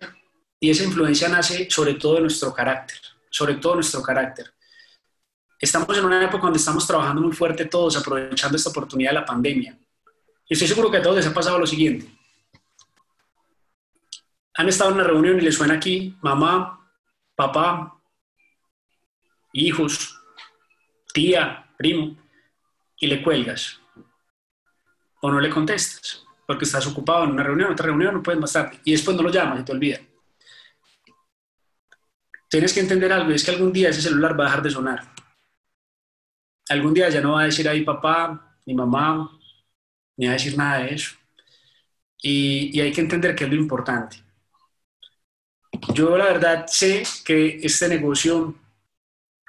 y 0.60 0.70
esa 0.70 0.84
influencia 0.84 1.28
nace 1.28 1.68
sobre 1.68 1.94
todo 1.94 2.14
de 2.14 2.20
nuestro 2.20 2.54
carácter, 2.54 2.98
sobre 3.28 3.54
todo 3.54 3.74
nuestro 3.74 4.02
carácter 4.02 4.54
estamos 5.60 5.96
en 5.96 6.04
una 6.06 6.24
época 6.24 6.44
donde 6.44 6.58
estamos 6.58 6.86
trabajando 6.86 7.20
muy 7.20 7.32
fuerte 7.32 7.66
todos, 7.66 7.96
aprovechando 7.96 8.56
esta 8.56 8.70
oportunidad 8.70 9.10
de 9.10 9.14
la 9.16 9.26
pandemia. 9.26 9.78
Y 10.48 10.54
estoy 10.54 10.66
seguro 10.66 10.90
que 10.90 10.96
a 10.96 11.02
todos 11.02 11.16
les 11.16 11.26
ha 11.26 11.34
pasado 11.34 11.58
lo 11.58 11.66
siguiente. 11.66 12.10
Han 14.54 14.68
estado 14.68 14.90
en 14.90 14.96
una 14.96 15.04
reunión 15.04 15.38
y 15.38 15.42
les 15.42 15.54
suena 15.54 15.74
aquí 15.74 16.16
mamá, 16.22 16.90
papá, 17.36 17.94
hijos, 19.52 20.18
tía, 21.12 21.70
primo, 21.76 22.16
y 22.98 23.06
le 23.06 23.22
cuelgas. 23.22 23.78
O 25.20 25.30
no 25.30 25.40
le 25.40 25.50
contestas, 25.50 26.24
porque 26.46 26.64
estás 26.64 26.86
ocupado 26.86 27.24
en 27.24 27.32
una 27.32 27.42
reunión, 27.42 27.70
otra 27.70 27.86
reunión, 27.86 28.14
no 28.14 28.22
puedes 28.22 28.40
más 28.40 28.52
tarde. 28.52 28.80
Y 28.84 28.92
después 28.92 29.14
no 29.14 29.22
lo 29.22 29.30
llamas 29.30 29.60
y 29.60 29.64
te 29.64 29.72
olvida. 29.72 29.98
Tienes 32.48 32.72
que 32.72 32.80
entender 32.80 33.12
algo, 33.12 33.30
es 33.30 33.44
que 33.44 33.50
algún 33.50 33.72
día 33.72 33.90
ese 33.90 34.00
celular 34.00 34.38
va 34.38 34.44
a 34.44 34.46
dejar 34.48 34.62
de 34.62 34.70
sonar 34.70 35.19
algún 36.70 36.94
día 36.94 37.10
ya 37.10 37.20
no 37.20 37.32
va 37.32 37.42
a 37.42 37.46
decir 37.46 37.68
ahí 37.68 37.82
papá, 37.84 38.56
ni 38.64 38.74
mamá, 38.74 39.38
ni 40.16 40.26
va 40.26 40.32
a 40.32 40.34
decir 40.34 40.56
nada 40.56 40.84
de 40.84 40.94
eso. 40.94 41.16
Y, 42.22 42.80
hay 42.80 42.92
que 42.92 43.00
entender 43.00 43.34
que 43.34 43.44
es 43.44 43.50
lo 43.50 43.56
importante. 43.56 44.22
Yo 45.94 46.16
la 46.16 46.26
verdad 46.26 46.66
sé 46.68 47.02
que 47.24 47.58
este 47.62 47.88
negocio 47.88 48.54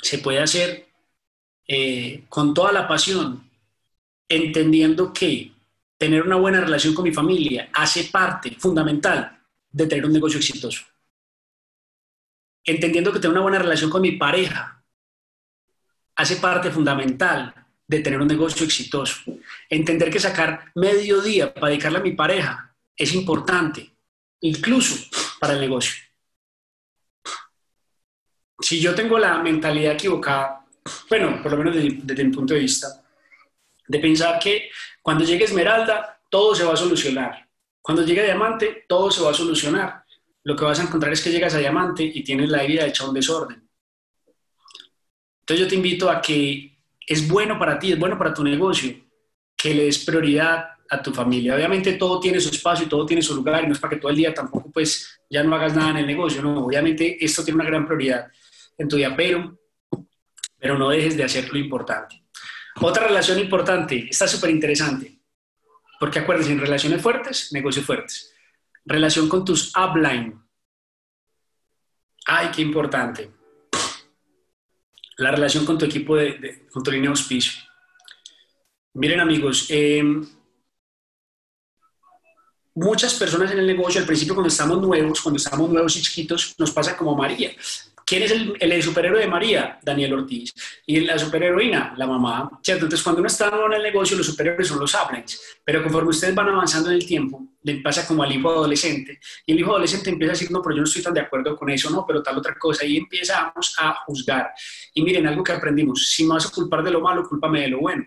se 0.01 0.17
puede 0.19 0.39
hacer 0.39 0.87
eh, 1.67 2.23
con 2.29 2.53
toda 2.53 2.71
la 2.71 2.87
pasión, 2.87 3.47
entendiendo 4.27 5.13
que 5.13 5.51
tener 5.97 6.23
una 6.23 6.37
buena 6.37 6.61
relación 6.61 6.95
con 6.95 7.03
mi 7.03 7.13
familia 7.13 7.69
hace 7.73 8.05
parte 8.05 8.51
fundamental 8.57 9.39
de 9.69 9.85
tener 9.87 10.05
un 10.05 10.13
negocio 10.13 10.39
exitoso. 10.39 10.83
Entendiendo 12.63 13.11
que 13.11 13.19
tener 13.19 13.33
una 13.33 13.43
buena 13.43 13.59
relación 13.59 13.91
con 13.91 14.01
mi 14.01 14.13
pareja 14.13 14.80
hace 16.15 16.37
parte 16.37 16.71
fundamental 16.71 17.53
de 17.87 17.99
tener 17.99 18.21
un 18.21 18.27
negocio 18.27 18.65
exitoso. 18.65 19.21
Entender 19.69 20.09
que 20.09 20.19
sacar 20.19 20.71
medio 20.75 21.21
día 21.21 21.53
para 21.53 21.67
dedicarle 21.67 21.97
a 21.99 22.03
mi 22.03 22.13
pareja 22.13 22.73
es 22.95 23.13
importante, 23.13 23.91
incluso 24.41 25.09
para 25.39 25.53
el 25.53 25.59
negocio. 25.59 26.01
Si 28.59 28.79
yo 28.79 28.93
tengo 28.93 29.17
la 29.17 29.39
mentalidad 29.39 29.93
equivocada, 29.93 30.65
bueno, 31.09 31.41
por 31.41 31.51
lo 31.51 31.57
menos 31.57 31.75
desde, 31.75 31.99
desde 32.03 32.23
mi 32.23 32.31
punto 32.31 32.53
de 32.53 32.61
vista, 32.61 33.03
de 33.87 33.99
pensar 33.99 34.39
que 34.39 34.69
cuando 35.01 35.25
llegue 35.25 35.45
Esmeralda, 35.45 36.21
todo 36.29 36.55
se 36.55 36.63
va 36.63 36.73
a 36.73 36.77
solucionar. 36.77 37.49
Cuando 37.81 38.05
llegue 38.05 38.23
Diamante, 38.23 38.85
todo 38.87 39.09
se 39.09 39.21
va 39.21 39.31
a 39.31 39.33
solucionar. 39.33 40.05
Lo 40.43 40.55
que 40.55 40.63
vas 40.63 40.79
a 40.79 40.83
encontrar 40.83 41.11
es 41.11 41.21
que 41.21 41.31
llegas 41.31 41.55
a 41.55 41.57
Diamante 41.57 42.03
y 42.03 42.23
tienes 42.23 42.49
la 42.49 42.63
vida 42.63 42.85
hecha 42.85 43.05
un 43.05 43.13
desorden. 43.13 43.67
Entonces 45.51 45.65
yo 45.65 45.69
te 45.69 45.75
invito 45.75 46.09
a 46.09 46.21
que 46.21 46.77
es 47.05 47.27
bueno 47.27 47.59
para 47.59 47.77
ti, 47.77 47.91
es 47.91 47.99
bueno 47.99 48.17
para 48.17 48.33
tu 48.33 48.41
negocio, 48.41 48.95
que 49.57 49.73
le 49.73 49.83
des 49.83 50.05
prioridad 50.05 50.69
a 50.89 51.03
tu 51.03 51.13
familia. 51.13 51.55
Obviamente 51.55 51.95
todo 51.95 52.21
tiene 52.21 52.39
su 52.39 52.47
espacio 52.47 52.85
y 52.85 52.87
todo 52.87 53.05
tiene 53.05 53.21
su 53.21 53.35
lugar 53.35 53.61
y 53.61 53.67
no 53.67 53.73
es 53.73 53.79
para 53.79 53.93
que 53.93 53.99
todo 53.99 54.11
el 54.11 54.15
día 54.15 54.33
tampoco 54.33 54.71
pues 54.71 55.19
ya 55.29 55.43
no 55.43 55.53
hagas 55.53 55.75
nada 55.75 55.89
en 55.89 55.97
el 55.97 56.07
negocio, 56.07 56.41
no, 56.41 56.63
obviamente 56.63 57.17
esto 57.19 57.43
tiene 57.43 57.55
una 57.55 57.65
gran 57.69 57.85
prioridad 57.85 58.31
en 58.77 58.87
tu 58.87 58.95
día, 58.95 59.13
pero, 59.13 59.59
pero 60.57 60.77
no 60.77 60.87
dejes 60.87 61.17
de 61.17 61.25
hacer 61.25 61.51
lo 61.51 61.59
importante. 61.59 62.23
Otra 62.79 63.07
relación 63.07 63.37
importante, 63.37 64.07
está 64.09 64.29
súper 64.29 64.51
interesante, 64.51 65.19
porque 65.99 66.19
acuérdense, 66.19 66.53
en 66.53 66.61
relaciones 66.61 67.01
fuertes, 67.01 67.51
negocios 67.51 67.85
fuertes. 67.85 68.33
Relación 68.85 69.27
con 69.27 69.43
tus 69.43 69.73
upline. 69.75 70.41
Ay, 72.25 72.51
qué 72.55 72.61
importante 72.61 73.40
la 75.21 75.31
relación 75.31 75.65
con 75.65 75.77
tu 75.77 75.85
equipo, 75.85 76.15
de, 76.15 76.67
con 76.71 76.83
tu 76.83 76.91
línea 76.91 77.09
de 77.09 77.13
auspicio. 77.13 77.53
Miren 78.93 79.19
amigos, 79.19 79.67
eh, 79.69 80.03
muchas 82.73 83.13
personas 83.13 83.51
en 83.51 83.59
el 83.59 83.67
negocio, 83.67 84.01
al 84.01 84.07
principio 84.07 84.33
cuando 84.33 84.49
estamos 84.49 84.81
nuevos, 84.81 85.21
cuando 85.21 85.37
estamos 85.37 85.69
nuevos 85.69 85.95
y 85.95 86.01
chiquitos, 86.01 86.55
nos 86.57 86.71
pasa 86.71 86.97
como 86.97 87.15
María. 87.15 87.51
¿Quién 88.11 88.23
es 88.23 88.31
el, 88.31 88.57
el, 88.59 88.83
superhéroe 88.83 89.21
de 89.21 89.27
María? 89.27 89.79
Daniel 89.81 90.15
Ortiz. 90.15 90.53
¿Y 90.85 90.99
la 90.99 91.17
superheroína? 91.17 91.93
La 91.95 92.05
mamá. 92.05 92.59
¿Cierto? 92.61 92.83
Entonces, 92.83 93.01
cuando 93.05 93.21
uno 93.21 93.27
está 93.27 93.47
en 93.47 93.71
el 93.71 93.81
negocio, 93.81 94.17
los 94.17 94.25
superhéroes 94.25 94.67
son 94.67 94.81
los 94.81 94.93
uplines. 94.93 95.41
Pero 95.63 95.81
conforme 95.81 96.09
ustedes 96.09 96.35
van 96.35 96.49
avanzando 96.49 96.89
en 96.89 96.97
el 96.97 97.05
tiempo, 97.05 97.41
le 97.63 97.75
pasa 97.75 98.05
como 98.05 98.21
al 98.21 98.29
hijo 98.33 98.49
adolescente. 98.49 99.17
Y 99.45 99.53
el 99.53 99.61
hijo 99.61 99.69
adolescente 99.69 100.09
empieza 100.09 100.33
a 100.33 100.35
decir, 100.35 100.51
no, 100.51 100.61
pero 100.61 100.75
yo 100.75 100.81
no 100.81 100.89
estoy 100.89 101.01
tan 101.01 101.13
de 101.13 101.21
acuerdo 101.21 101.55
con 101.55 101.69
eso, 101.69 101.89
no, 101.89 102.05
pero 102.05 102.21
tal 102.21 102.37
otra 102.37 102.53
cosa. 102.59 102.83
Y 102.83 102.97
empezamos 102.97 103.75
a 103.79 104.03
juzgar. 104.05 104.49
Y 104.93 105.03
miren, 105.03 105.27
algo 105.27 105.41
que 105.41 105.53
aprendimos, 105.53 106.09
si 106.09 106.25
me 106.25 106.33
vas 106.33 106.47
a 106.47 106.51
culpar 106.51 106.83
de 106.83 106.91
lo 106.91 106.99
malo, 106.99 107.23
cúlpame 107.23 107.61
de 107.61 107.67
lo 107.69 107.79
bueno. 107.79 108.05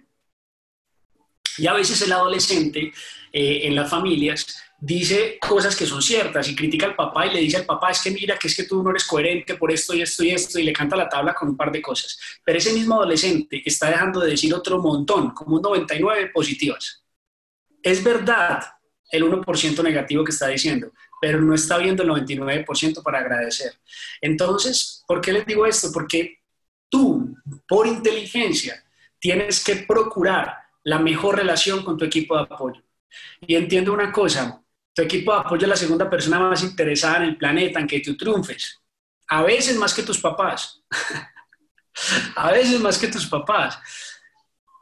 Y 1.57 1.67
a 1.67 1.73
veces 1.73 2.03
el 2.03 2.13
adolescente 2.13 2.93
eh, 3.37 3.67
en 3.67 3.75
las 3.75 3.91
familias 3.91 4.47
dice 4.79 5.39
cosas 5.41 5.75
que 5.75 5.87
son 5.87 6.01
ciertas 6.01 6.49
y 6.49 6.55
critica 6.55 6.87
al 6.87 6.95
papá 6.95 7.27
y 7.27 7.35
le 7.35 7.41
dice 7.41 7.57
al 7.57 7.65
papá, 7.65 7.91
es 7.91 8.01
que 8.01 8.13
mira, 8.13 8.39
que 8.39 8.47
es 8.47 8.55
que 8.57 8.63
tú 8.63 8.81
no 8.81 8.91
eres 8.91 9.05
coherente 9.05 9.57
por 9.57 9.73
esto 9.73 9.93
y 9.93 10.03
esto 10.03 10.23
y 10.23 10.31
esto, 10.31 10.61
y 10.61 10.63
le 10.63 10.73
canta 10.73 10.95
la 10.95 11.09
tabla 11.09 11.35
con 11.35 11.49
un 11.49 11.57
par 11.57 11.73
de 11.73 11.83
cosas. 11.83 12.17
Pero 12.45 12.59
ese 12.59 12.73
mismo 12.73 12.95
adolescente 12.95 13.61
está 13.65 13.91
dejando 13.91 14.21
de 14.21 14.31
decir 14.31 14.55
otro 14.55 14.79
montón, 14.79 15.31
como 15.31 15.57
un 15.57 15.63
99 15.63 16.31
positivas. 16.33 17.03
Es 17.83 18.05
verdad 18.05 18.63
el 19.11 19.25
1% 19.25 19.83
negativo 19.83 20.23
que 20.23 20.31
está 20.31 20.47
diciendo, 20.47 20.93
pero 21.21 21.41
no 21.41 21.57
está 21.57 21.79
viendo 21.79 22.05
el 22.05 22.11
99% 22.11 23.03
para 23.03 23.19
agradecer. 23.19 23.73
Entonces, 24.21 25.03
¿por 25.09 25.21
qué 25.21 25.33
les 25.33 25.45
digo 25.45 25.67
esto? 25.67 25.91
Porque 25.93 26.39
tú, 26.89 27.35
por 27.67 27.89
inteligencia, 27.89 28.85
tienes 29.19 29.65
que 29.65 29.75
procurar 29.75 30.57
la 30.85 31.01
mejor 31.01 31.37
relación 31.37 31.83
con 31.83 31.99
tu 31.99 32.05
equipo 32.05 32.37
de 32.37 32.43
apoyo. 32.43 32.84
Y 33.47 33.55
entiendo 33.55 33.93
una 33.93 34.13
cosa, 34.13 34.63
tu 34.95 35.03
equipo 35.03 35.33
de 35.33 35.41
apoyo 35.41 35.63
es 35.63 35.69
la 35.69 35.77
segunda 35.77 36.09
persona 36.09 36.39
más 36.39 36.63
interesada 36.63 37.19
en 37.19 37.23
el 37.25 37.37
planeta, 37.37 37.81
en 37.81 37.87
que 37.87 38.01
tú 38.01 38.17
triunfes. 38.17 38.81
A 39.29 39.43
veces 39.43 39.77
más 39.77 39.93
que 39.93 40.03
tus 40.03 40.19
papás. 40.21 40.83
a 42.37 42.53
veces 42.53 42.81
más 42.81 42.99
que 42.99 43.09
tus 43.09 43.27
papás. 43.27 43.79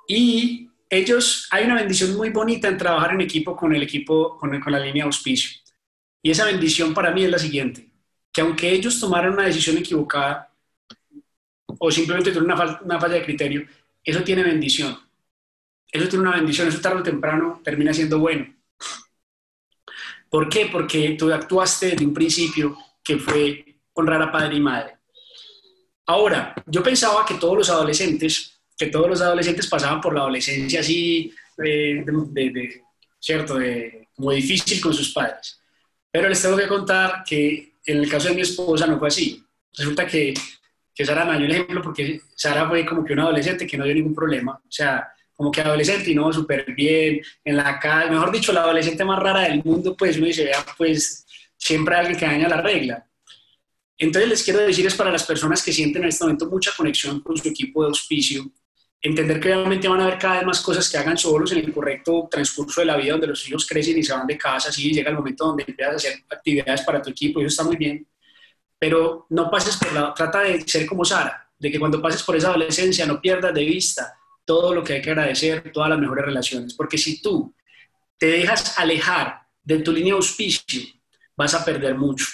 Y 0.07 0.69
ellos, 0.89 1.49
hay 1.51 1.65
una 1.65 1.77
bendición 1.77 2.15
muy 2.17 2.31
bonita 2.31 2.69
en 2.69 2.77
trabajar 2.77 3.13
en 3.15 3.23
equipo 3.23 3.57
con 3.57 3.75
el 3.75 3.83
equipo, 3.83 4.37
con, 4.37 4.51
la 4.53 4.79
línea 4.79 5.05
de 5.05 5.07
auspicio. 5.07 5.61
Y 6.23 6.31
esa 6.31 6.45
bendición 6.45 6.93
para 6.93 7.11
mí 7.11 7.25
es 7.25 7.31
la 7.31 7.39
siguiente, 7.39 7.91
que 8.31 8.43
aunque 8.43 8.71
ellos 8.71 9.01
tomaran 9.01 9.33
una 9.33 9.45
decisión 9.45 9.79
equivocada 9.79 10.53
o 11.79 11.91
simplemente 11.91 12.31
tuvieron 12.31 12.81
una 12.85 13.01
falla 13.01 13.15
de 13.15 13.25
criterio, 13.25 13.67
eso 14.05 14.23
tiene 14.23 14.43
bendición. 14.43 14.99
Eso 15.93 16.09
tiene 16.09 16.27
una 16.27 16.37
bendición, 16.37 16.69
eso 16.69 16.81
tarde 16.81 17.01
o 17.01 17.03
temprano 17.03 17.61
termina 17.63 17.93
siendo 17.93 18.19
bueno. 18.19 18.47
¿Por 20.31 20.49
qué? 20.49 20.71
Porque 20.73 21.15
tú 21.19 21.31
actuaste 21.31 21.91
desde 21.91 22.07
un 22.07 22.15
principio 22.15 22.75
que 23.05 23.19
fue 23.19 23.77
honrar 23.93 24.23
a 24.23 24.33
padre 24.33 24.57
y 24.57 24.61
madre. 24.61 24.97
Ahora, 26.07 26.55
yo 26.67 26.83
pensaba 26.83 27.27
que 27.27 27.35
todos 27.35 27.59
los 27.59 27.69
adolescentes, 27.69 28.59
que 28.77 28.87
todos 28.87 29.11
los 29.11 29.21
adolescentes 29.21 29.67
pasaban 29.67 30.01
por 30.01 30.15
la 30.15 30.23
adolescencia 30.23 30.81
así, 30.81 31.35
eh, 31.63 32.03
de, 32.07 32.83
¿cierto? 33.21 33.57
De, 33.57 34.09
como 34.17 34.33
difícil 34.33 34.81
con 34.81 34.95
sus 34.95 35.13
padres. 35.13 35.61
Pero 36.11 36.31
les 36.31 36.41
tengo 36.41 36.57
que 36.57 36.67
contar 36.67 37.23
que 37.27 37.75
en 37.85 37.99
el 37.99 38.09
caso 38.09 38.29
de 38.29 38.35
mi 38.35 38.41
esposa 38.41 38.87
no 38.87 38.99
fue 38.99 39.09
así. 39.09 39.45
Resulta 39.77 40.07
que, 40.07 40.33
que 40.95 41.05
Sara 41.05 41.27
me 41.27 41.37
dio 41.37 41.47
el 41.47 41.53
ejemplo 41.53 41.83
porque 41.83 42.23
Sara 42.35 42.67
fue 42.69 42.87
como 42.87 43.05
que 43.05 43.13
una 43.13 43.25
adolescente 43.25 43.67
que 43.67 43.77
no 43.77 43.85
dio 43.85 43.95
ningún 43.95 44.15
problema. 44.15 44.53
O 44.53 44.73
sea, 44.73 45.13
como 45.43 45.51
que 45.51 45.61
adolescente 45.61 46.09
y 46.13 46.15
no, 46.15 46.33
súper 46.33 46.73
bien, 46.73 47.21
en 47.45 47.57
la 47.57 47.81
calle, 47.81 48.13
mejor 48.13 48.31
dicho, 48.31 48.53
la 48.53 48.61
adolescente 48.61 49.05
más 49.05 49.19
rara 49.19 49.41
del 49.41 49.61
mundo, 49.65 49.97
pues 49.97 50.17
uno 50.17 50.27
dice, 50.27 50.45
vea, 50.45 50.65
pues 50.79 51.27
siempre 51.57 51.97
hay 51.97 52.01
alguien 52.03 52.21
que 52.21 52.27
daña 52.27 52.49
la 52.49 52.61
regla. 52.61 53.05
Entonces 53.99 54.31
les 54.31 54.45
quiero 54.45 54.61
decir 54.61 54.87
es 54.87 54.95
para 54.95 55.11
las 55.11 55.25
personas 55.25 55.61
que 55.65 55.73
sienten 55.73 56.05
en 56.05 56.11
este 56.11 56.23
momento 56.23 56.49
mucha 56.49 56.71
conexión 56.77 57.21
con 57.23 57.37
su 57.37 57.49
equipo 57.49 57.83
de 57.83 57.89
auspicio, 57.89 58.53
entender 59.01 59.41
que 59.41 59.53
obviamente 59.53 59.89
van 59.89 59.99
a 59.99 60.05
haber 60.05 60.19
cada 60.19 60.37
vez 60.37 60.47
más 60.47 60.61
cosas 60.61 60.89
que 60.89 60.97
hagan 60.97 61.19
solos 61.19 61.51
en 61.51 61.59
el 61.59 61.73
correcto 61.73 62.29
transcurso 62.31 62.81
de 62.81 62.87
la 62.87 62.97
vida, 62.97 63.13
donde 63.13 63.27
los 63.27 63.49
hijos 63.49 63.67
crecen 63.67 63.99
y 63.99 64.05
se 64.05 64.13
van 64.13 64.29
de 64.29 64.39
casa, 64.39 64.69
así 64.69 64.93
llega 64.93 65.11
el 65.11 65.17
momento 65.17 65.45
donde 65.45 65.65
empiezas 65.67 65.95
a 65.95 65.97
hacer 65.97 66.25
actividades 66.31 66.83
para 66.83 67.03
tu 67.03 67.11
equipo, 67.11 67.41
y 67.41 67.47
eso 67.47 67.49
está 67.49 67.65
muy 67.65 67.77
bien, 67.77 68.07
pero 68.79 69.27
no 69.31 69.51
pases 69.51 69.77
por 69.77 69.93
la, 69.93 70.15
trata 70.15 70.43
de 70.43 70.61
ser 70.69 70.87
como 70.87 71.05
Sara, 71.05 71.51
de 71.59 71.69
que 71.69 71.81
cuando 71.81 72.01
pases 72.01 72.23
por 72.23 72.37
esa 72.37 72.51
adolescencia 72.51 73.07
no 73.07 73.21
pierdas 73.21 73.53
de 73.53 73.65
vista 73.65 74.17
todo 74.45 74.75
lo 74.75 74.83
que 74.83 74.95
hay 74.95 75.03
que 75.03 75.11
agradecer, 75.11 75.73
todas 75.73 75.91
las 75.91 75.99
mejores 75.99 76.25
relaciones. 76.25 76.75
Porque 76.75 76.99
si 76.99 77.21
tú 77.21 77.55
te 78.19 78.27
dejas 78.27 78.79
alejar 78.79 79.47
de 79.63 79.79
tu 79.79 79.93
línea 79.93 80.15
de 80.15 80.19
auspicio, 80.19 80.83
vas 81.37 81.55
a 81.55 81.65
perder 81.65 81.97
mucho. 81.97 82.27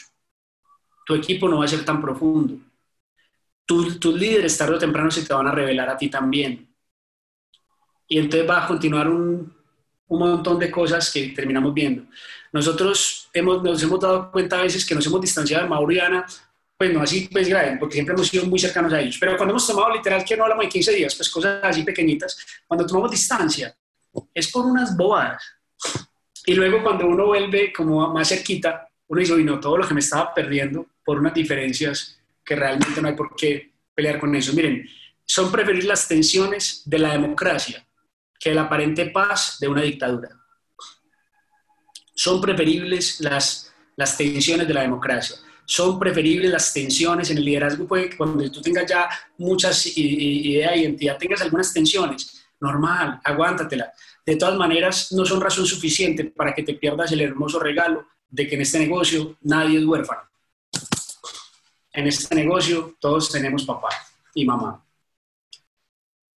Tu 1.06 1.14
equipo 1.14 1.48
no 1.48 1.58
va 1.58 1.64
a 1.64 1.68
ser 1.68 1.84
tan 1.84 2.00
profundo. 2.00 2.58
tus 3.66 4.14
líderes 4.14 4.56
tarde 4.56 4.76
o 4.76 4.78
temprano 4.78 5.10
se 5.10 5.24
te 5.24 5.34
van 5.34 5.46
a 5.46 5.52
revelar 5.52 5.88
a 5.90 5.96
ti 5.96 6.08
también. 6.08 6.74
Y 8.06 8.18
entonces 8.18 8.48
va 8.48 8.64
a 8.64 8.66
continuar 8.66 9.08
un, 9.08 9.52
un 10.08 10.18
montón 10.18 10.58
de 10.58 10.70
cosas 10.70 11.12
que 11.12 11.28
terminamos 11.28 11.72
viendo. 11.74 12.04
Nosotros 12.52 13.28
hemos, 13.32 13.62
nos 13.62 13.82
hemos 13.82 14.00
dado 14.00 14.30
cuenta 14.30 14.58
a 14.58 14.62
veces 14.62 14.84
que 14.84 14.94
nos 14.94 15.06
hemos 15.06 15.20
distanciado 15.20 15.64
de 15.64 15.70
Mauriana 15.70 16.26
pues 16.78 16.94
no 16.94 17.02
así 17.02 17.28
pues 17.30 17.48
grave, 17.48 17.76
porque 17.76 17.94
siempre 17.94 18.14
hemos 18.14 18.28
sido 18.28 18.46
muy 18.46 18.58
cercanos 18.60 18.92
a 18.92 19.00
ellos, 19.00 19.16
pero 19.18 19.36
cuando 19.36 19.52
hemos 19.52 19.66
tomado 19.66 19.92
literal, 19.92 20.24
que 20.24 20.36
no 20.36 20.44
hablamos 20.44 20.64
de 20.64 20.68
15 20.68 20.92
días, 20.92 21.14
pues 21.16 21.28
cosas 21.28 21.58
así 21.64 21.82
pequeñitas, 21.82 22.38
cuando 22.68 22.86
tomamos 22.86 23.10
distancia, 23.10 23.76
es 24.32 24.48
por 24.52 24.64
unas 24.64 24.96
bobadas. 24.96 25.42
Y 26.46 26.54
luego 26.54 26.80
cuando 26.80 27.08
uno 27.08 27.26
vuelve 27.26 27.72
como 27.72 28.14
más 28.14 28.28
cerquita, 28.28 28.88
uno 29.08 29.20
dice, 29.20 29.36
no, 29.38 29.58
todo 29.58 29.76
lo 29.76 29.88
que 29.88 29.94
me 29.94 30.00
estaba 30.00 30.32
perdiendo 30.32 30.86
por 31.04 31.18
unas 31.18 31.34
diferencias 31.34 32.20
que 32.44 32.54
realmente 32.54 33.02
no 33.02 33.08
hay 33.08 33.14
por 33.14 33.34
qué 33.34 33.72
pelear 33.92 34.20
con 34.20 34.34
eso. 34.36 34.52
Miren, 34.52 34.88
son 35.24 35.50
preferir 35.50 35.84
las 35.84 36.06
tensiones 36.06 36.82
de 36.84 36.98
la 37.00 37.12
democracia 37.12 37.84
que 38.38 38.54
la 38.54 38.62
aparente 38.62 39.06
paz 39.06 39.58
de 39.60 39.66
una 39.66 39.82
dictadura. 39.82 40.30
Son 42.14 42.40
preferibles 42.40 43.20
las, 43.20 43.74
las 43.96 44.16
tensiones 44.16 44.68
de 44.68 44.74
la 44.74 44.82
democracia 44.82 45.36
son 45.70 45.98
preferibles 45.98 46.50
las 46.50 46.72
tensiones 46.72 47.30
en 47.30 47.36
el 47.36 47.44
liderazgo, 47.44 47.86
puede 47.86 48.08
que 48.08 48.16
cuando 48.16 48.50
tú 48.50 48.62
tengas 48.62 48.86
ya 48.86 49.06
muchas 49.36 49.86
ideas 49.98 50.74
y 50.74 50.80
identidad, 50.80 51.18
tengas 51.18 51.42
algunas 51.42 51.74
tensiones, 51.74 52.42
normal, 52.58 53.20
aguántatela. 53.22 53.92
De 54.24 54.36
todas 54.36 54.56
maneras, 54.56 55.12
no 55.12 55.26
son 55.26 55.42
razón 55.42 55.66
suficiente 55.66 56.24
para 56.24 56.54
que 56.54 56.62
te 56.62 56.72
pierdas 56.72 57.12
el 57.12 57.20
hermoso 57.20 57.60
regalo 57.60 58.06
de 58.30 58.48
que 58.48 58.54
en 58.54 58.62
este 58.62 58.78
negocio 58.78 59.36
nadie 59.42 59.78
es 59.78 59.84
huérfano. 59.84 60.22
En 61.92 62.06
este 62.06 62.34
negocio 62.34 62.96
todos 62.98 63.30
tenemos 63.30 63.66
papá 63.66 63.90
y 64.34 64.46
mamá. 64.46 64.82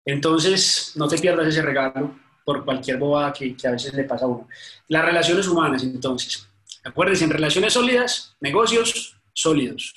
Entonces, 0.05 0.95
no 0.97 1.07
te 1.07 1.18
pierdas 1.18 1.47
ese 1.47 1.62
regalo 1.62 2.18
por 2.45 2.64
cualquier 2.64 2.99
bobada 2.99 3.33
que, 3.33 3.57
que 3.57 3.68
a 3.68 3.70
veces 3.70 3.95
le 3.95 4.03
pasa 4.03 4.24
a 4.24 4.28
uno. 4.28 4.49
Las 4.89 5.05
relaciones 5.05 5.47
humanas, 5.47 5.85
entonces. 5.85 6.49
Acuérdense, 6.83 7.24
en 7.24 7.31
relaciones 7.31 7.74
sólidas, 7.74 8.35
negocios, 8.41 9.19
sólidos. 9.41 9.95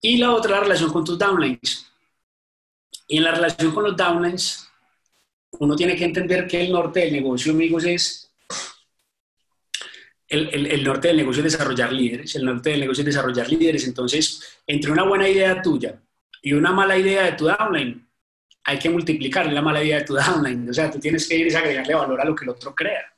Y 0.00 0.18
la 0.18 0.32
otra, 0.32 0.52
la 0.52 0.60
relación 0.60 0.92
con 0.92 1.04
tus 1.04 1.18
downlines. 1.18 1.86
Y 3.08 3.18
en 3.18 3.24
la 3.24 3.32
relación 3.32 3.72
con 3.72 3.84
los 3.84 3.96
downlines, 3.96 4.68
uno 5.58 5.74
tiene 5.76 5.96
que 5.96 6.04
entender 6.04 6.46
que 6.46 6.64
el 6.64 6.72
norte 6.72 7.00
del 7.00 7.12
negocio, 7.12 7.52
amigos, 7.52 7.84
es 7.84 8.26
el, 10.28 10.66
el, 10.66 10.82
norte 10.82 11.08
del 11.08 11.18
negocio 11.18 11.44
es 11.44 11.52
desarrollar 11.52 11.92
líderes, 11.92 12.34
el 12.34 12.44
norte 12.44 12.70
del 12.70 12.80
negocio 12.80 13.02
es 13.02 13.06
desarrollar 13.06 13.48
líderes. 13.48 13.86
Entonces, 13.86 14.60
entre 14.66 14.90
una 14.90 15.04
buena 15.04 15.28
idea 15.28 15.62
tuya 15.62 16.00
y 16.42 16.52
una 16.52 16.72
mala 16.72 16.98
idea 16.98 17.24
de 17.24 17.32
tu 17.32 17.46
downline, 17.46 18.06
hay 18.64 18.78
que 18.78 18.90
multiplicar 18.90 19.50
la 19.52 19.62
mala 19.62 19.82
idea 19.82 19.98
de 19.98 20.04
tu 20.04 20.14
downline. 20.14 20.68
O 20.68 20.72
sea, 20.72 20.90
tú 20.90 20.98
tienes 20.98 21.28
que 21.28 21.36
ir 21.36 21.56
a 21.56 21.60
agregarle 21.60 21.94
valor 21.94 22.20
a 22.20 22.24
lo 22.24 22.34
que 22.34 22.44
el 22.44 22.50
otro 22.50 22.74
crea. 22.74 23.15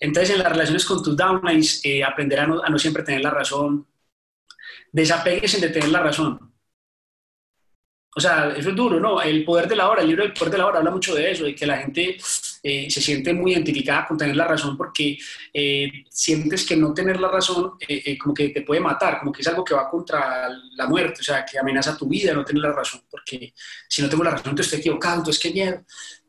Entonces, 0.00 0.34
en 0.34 0.42
las 0.42 0.52
relaciones 0.52 0.84
con 0.84 1.02
tus 1.02 1.16
downlines, 1.16 1.80
eh, 1.84 2.04
aprender 2.04 2.40
a 2.40 2.46
no, 2.46 2.78
siempre 2.78 3.02
tener 3.02 3.22
la 3.22 3.30
razón. 3.30 3.86
Desapegues 4.92 5.60
de 5.60 5.68
tener 5.70 5.88
la 5.90 6.02
razón. 6.02 6.52
O 8.14 8.20
sea, 8.20 8.52
eso 8.56 8.70
es 8.70 8.76
duro, 8.76 8.98
¿no? 8.98 9.20
El 9.22 9.44
poder 9.44 9.68
de 9.68 9.76
la 9.76 9.88
hora, 9.88 10.02
el 10.02 10.08
libro 10.08 10.24
del 10.24 10.32
poder 10.32 10.52
de 10.52 10.58
la 10.58 10.66
hora 10.66 10.78
habla 10.78 10.90
mucho 10.90 11.14
de 11.14 11.30
eso, 11.30 11.44
de 11.44 11.54
que 11.54 11.66
la 11.66 11.78
gente 11.78 12.16
eh, 12.62 12.90
se 12.90 13.00
siente 13.00 13.32
muy 13.32 13.52
identificada 13.52 14.06
con 14.08 14.18
tener 14.18 14.34
la 14.34 14.46
razón 14.46 14.76
porque 14.76 15.16
eh, 15.52 16.04
sientes 16.10 16.66
que 16.66 16.76
no 16.76 16.92
tener 16.92 17.20
la 17.20 17.28
razón 17.28 17.74
como 18.18 18.34
que 18.34 18.48
te 18.48 18.62
puede 18.62 18.80
matar, 18.80 19.20
como 19.20 19.30
que 19.30 19.42
es 19.42 19.48
algo 19.48 19.64
que 19.64 19.74
va 19.74 19.88
contra 19.88 20.48
la 20.74 20.86
muerte, 20.88 21.20
o 21.20 21.24
sea, 21.24 21.44
que 21.44 21.58
amenaza 21.58 21.96
tu 21.96 22.08
vida 22.08 22.32
no 22.34 22.44
tener 22.44 22.62
la 22.62 22.72
razón, 22.72 23.02
porque 23.08 23.52
si 23.88 24.02
no 24.02 24.08
tengo 24.08 24.24
la 24.24 24.30
razón, 24.30 24.50
entonces 24.50 24.72
estoy 24.72 24.80
equivocado, 24.80 25.18
entonces 25.18 25.40
qué 25.40 25.52
miedo. 25.52 25.84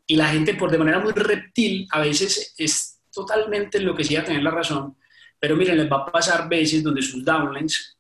Y 0.06 0.16
la 0.16 0.28
gente, 0.30 0.56
por 0.56 0.72
de 0.72 0.78
manera 0.80 1.00
muy 1.00 1.14
reptil, 1.14 1.88
a 1.92 2.00
veces 2.02 2.54
es 2.58 2.89
totalmente 3.12 3.78
enloquecida 3.78 4.22
a 4.22 4.26
tener 4.26 4.44
la 4.44 4.52
razón, 4.52 4.98
pero 5.40 5.56
miren, 5.56 5.78
les 5.78 5.92
va 5.92 5.98
a 5.98 6.06
pasar 6.12 6.50
veces 6.50 6.84
donde 6.84 7.02
sus 7.02 7.24
downlines 7.24 7.98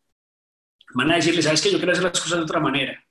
van 0.93 1.11
a 1.11 1.15
decirle, 1.15 1.41
sabes 1.41 1.61
que 1.61 1.71
yo 1.71 1.77
quiero 1.77 1.91
hacer 1.91 2.03
las 2.03 2.19
cosas 2.19 2.37
de 2.37 2.43
otra 2.43 2.59
manera. 2.59 3.03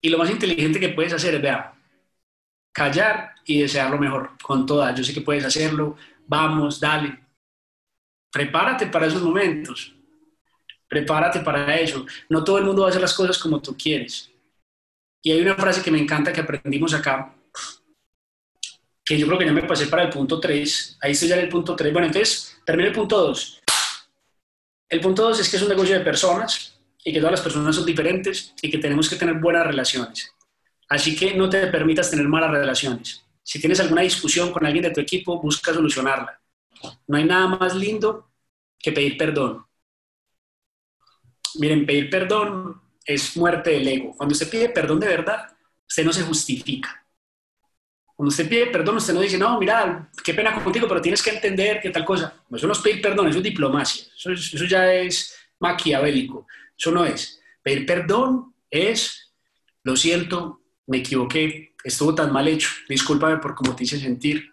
Y 0.00 0.08
lo 0.08 0.18
más 0.18 0.30
inteligente 0.30 0.80
que 0.80 0.90
puedes 0.90 1.12
hacer 1.12 1.34
es, 1.34 1.42
vea, 1.42 1.74
callar 2.72 3.34
y 3.44 3.60
desear 3.60 3.90
lo 3.90 3.98
mejor 3.98 4.30
con 4.40 4.64
todas. 4.64 4.96
Yo 4.96 5.02
sé 5.02 5.12
que 5.12 5.20
puedes 5.20 5.44
hacerlo, 5.44 5.96
vamos, 6.26 6.78
dale. 6.78 7.18
Prepárate 8.30 8.86
para 8.86 9.06
esos 9.06 9.22
momentos. 9.22 9.94
Prepárate 10.86 11.40
para 11.40 11.76
eso. 11.76 12.06
No 12.28 12.44
todo 12.44 12.58
el 12.58 12.64
mundo 12.64 12.82
va 12.82 12.88
a 12.88 12.90
hacer 12.90 13.02
las 13.02 13.14
cosas 13.14 13.38
como 13.38 13.60
tú 13.60 13.76
quieres. 13.76 14.30
Y 15.22 15.32
hay 15.32 15.40
una 15.40 15.56
frase 15.56 15.82
que 15.82 15.90
me 15.90 15.98
encanta 15.98 16.32
que 16.32 16.40
aprendimos 16.40 16.94
acá, 16.94 17.34
que 19.08 19.18
yo 19.18 19.26
creo 19.26 19.38
que 19.38 19.46
ya 19.46 19.52
me 19.52 19.62
pasé 19.62 19.86
para 19.86 20.02
el 20.02 20.10
punto 20.10 20.38
3. 20.38 20.98
Ahí 21.00 21.12
estoy 21.12 21.28
ya 21.28 21.36
en 21.36 21.44
el 21.44 21.48
punto 21.48 21.74
3. 21.74 21.94
Bueno, 21.94 22.08
entonces, 22.08 22.58
termino 22.62 22.90
el 22.90 22.94
punto 22.94 23.16
2. 23.16 23.62
El 24.90 25.00
punto 25.00 25.22
2 25.22 25.40
es 25.40 25.48
que 25.48 25.56
es 25.56 25.62
un 25.62 25.70
negocio 25.70 25.98
de 25.98 26.04
personas 26.04 26.78
y 27.02 27.10
que 27.10 27.18
todas 27.18 27.32
las 27.32 27.40
personas 27.40 27.74
son 27.74 27.86
diferentes 27.86 28.52
y 28.60 28.70
que 28.70 28.76
tenemos 28.76 29.08
que 29.08 29.16
tener 29.16 29.36
buenas 29.36 29.66
relaciones. 29.66 30.34
Así 30.90 31.16
que 31.16 31.34
no 31.34 31.48
te 31.48 31.68
permitas 31.68 32.10
tener 32.10 32.28
malas 32.28 32.50
relaciones. 32.50 33.24
Si 33.42 33.58
tienes 33.58 33.80
alguna 33.80 34.02
discusión 34.02 34.52
con 34.52 34.66
alguien 34.66 34.84
de 34.84 34.90
tu 34.90 35.00
equipo, 35.00 35.40
busca 35.40 35.72
solucionarla. 35.72 36.38
No 37.06 37.16
hay 37.16 37.24
nada 37.24 37.46
más 37.46 37.74
lindo 37.74 38.28
que 38.78 38.92
pedir 38.92 39.16
perdón. 39.16 39.64
Miren, 41.54 41.86
pedir 41.86 42.10
perdón 42.10 42.78
es 43.06 43.34
muerte 43.38 43.70
del 43.70 43.88
ego. 43.88 44.14
Cuando 44.14 44.34
usted 44.34 44.50
pide 44.50 44.68
perdón 44.68 45.00
de 45.00 45.08
verdad, 45.08 45.46
usted 45.88 46.04
no 46.04 46.12
se 46.12 46.24
justifica. 46.24 47.07
Cuando 48.18 48.30
usted 48.30 48.48
pide 48.48 48.66
perdón, 48.66 48.96
usted 48.96 49.14
no 49.14 49.20
dice, 49.20 49.38
no, 49.38 49.60
mira, 49.60 50.10
qué 50.24 50.34
pena 50.34 50.52
contigo, 50.60 50.88
pero 50.88 51.00
tienes 51.00 51.22
que 51.22 51.30
entender 51.30 51.80
que 51.80 51.90
tal 51.90 52.04
cosa. 52.04 52.34
Eso 52.50 52.66
no 52.66 52.72
es 52.72 52.80
pedir 52.80 53.00
perdón, 53.00 53.28
eso 53.28 53.38
es 53.38 53.44
diplomacia. 53.44 54.06
Eso, 54.16 54.32
eso 54.32 54.64
ya 54.64 54.92
es 54.92 55.38
maquiavélico. 55.60 56.44
Eso 56.76 56.90
no 56.90 57.04
es. 57.04 57.40
Pedir 57.62 57.86
perdón 57.86 58.56
es, 58.68 59.32
lo 59.84 59.94
siento, 59.94 60.62
me 60.88 60.96
equivoqué, 60.96 61.76
estuvo 61.84 62.12
tan 62.12 62.32
mal 62.32 62.48
hecho, 62.48 62.70
discúlpame 62.88 63.36
por 63.36 63.54
cómo 63.54 63.76
te 63.76 63.84
hice 63.84 64.00
sentir, 64.00 64.52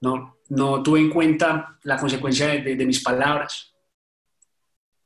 no, 0.00 0.38
no 0.48 0.82
tuve 0.82 0.98
en 0.98 1.10
cuenta 1.10 1.78
la 1.84 1.98
consecuencia 1.98 2.48
de, 2.48 2.84
mis 2.84 3.00
palabras. 3.00 3.72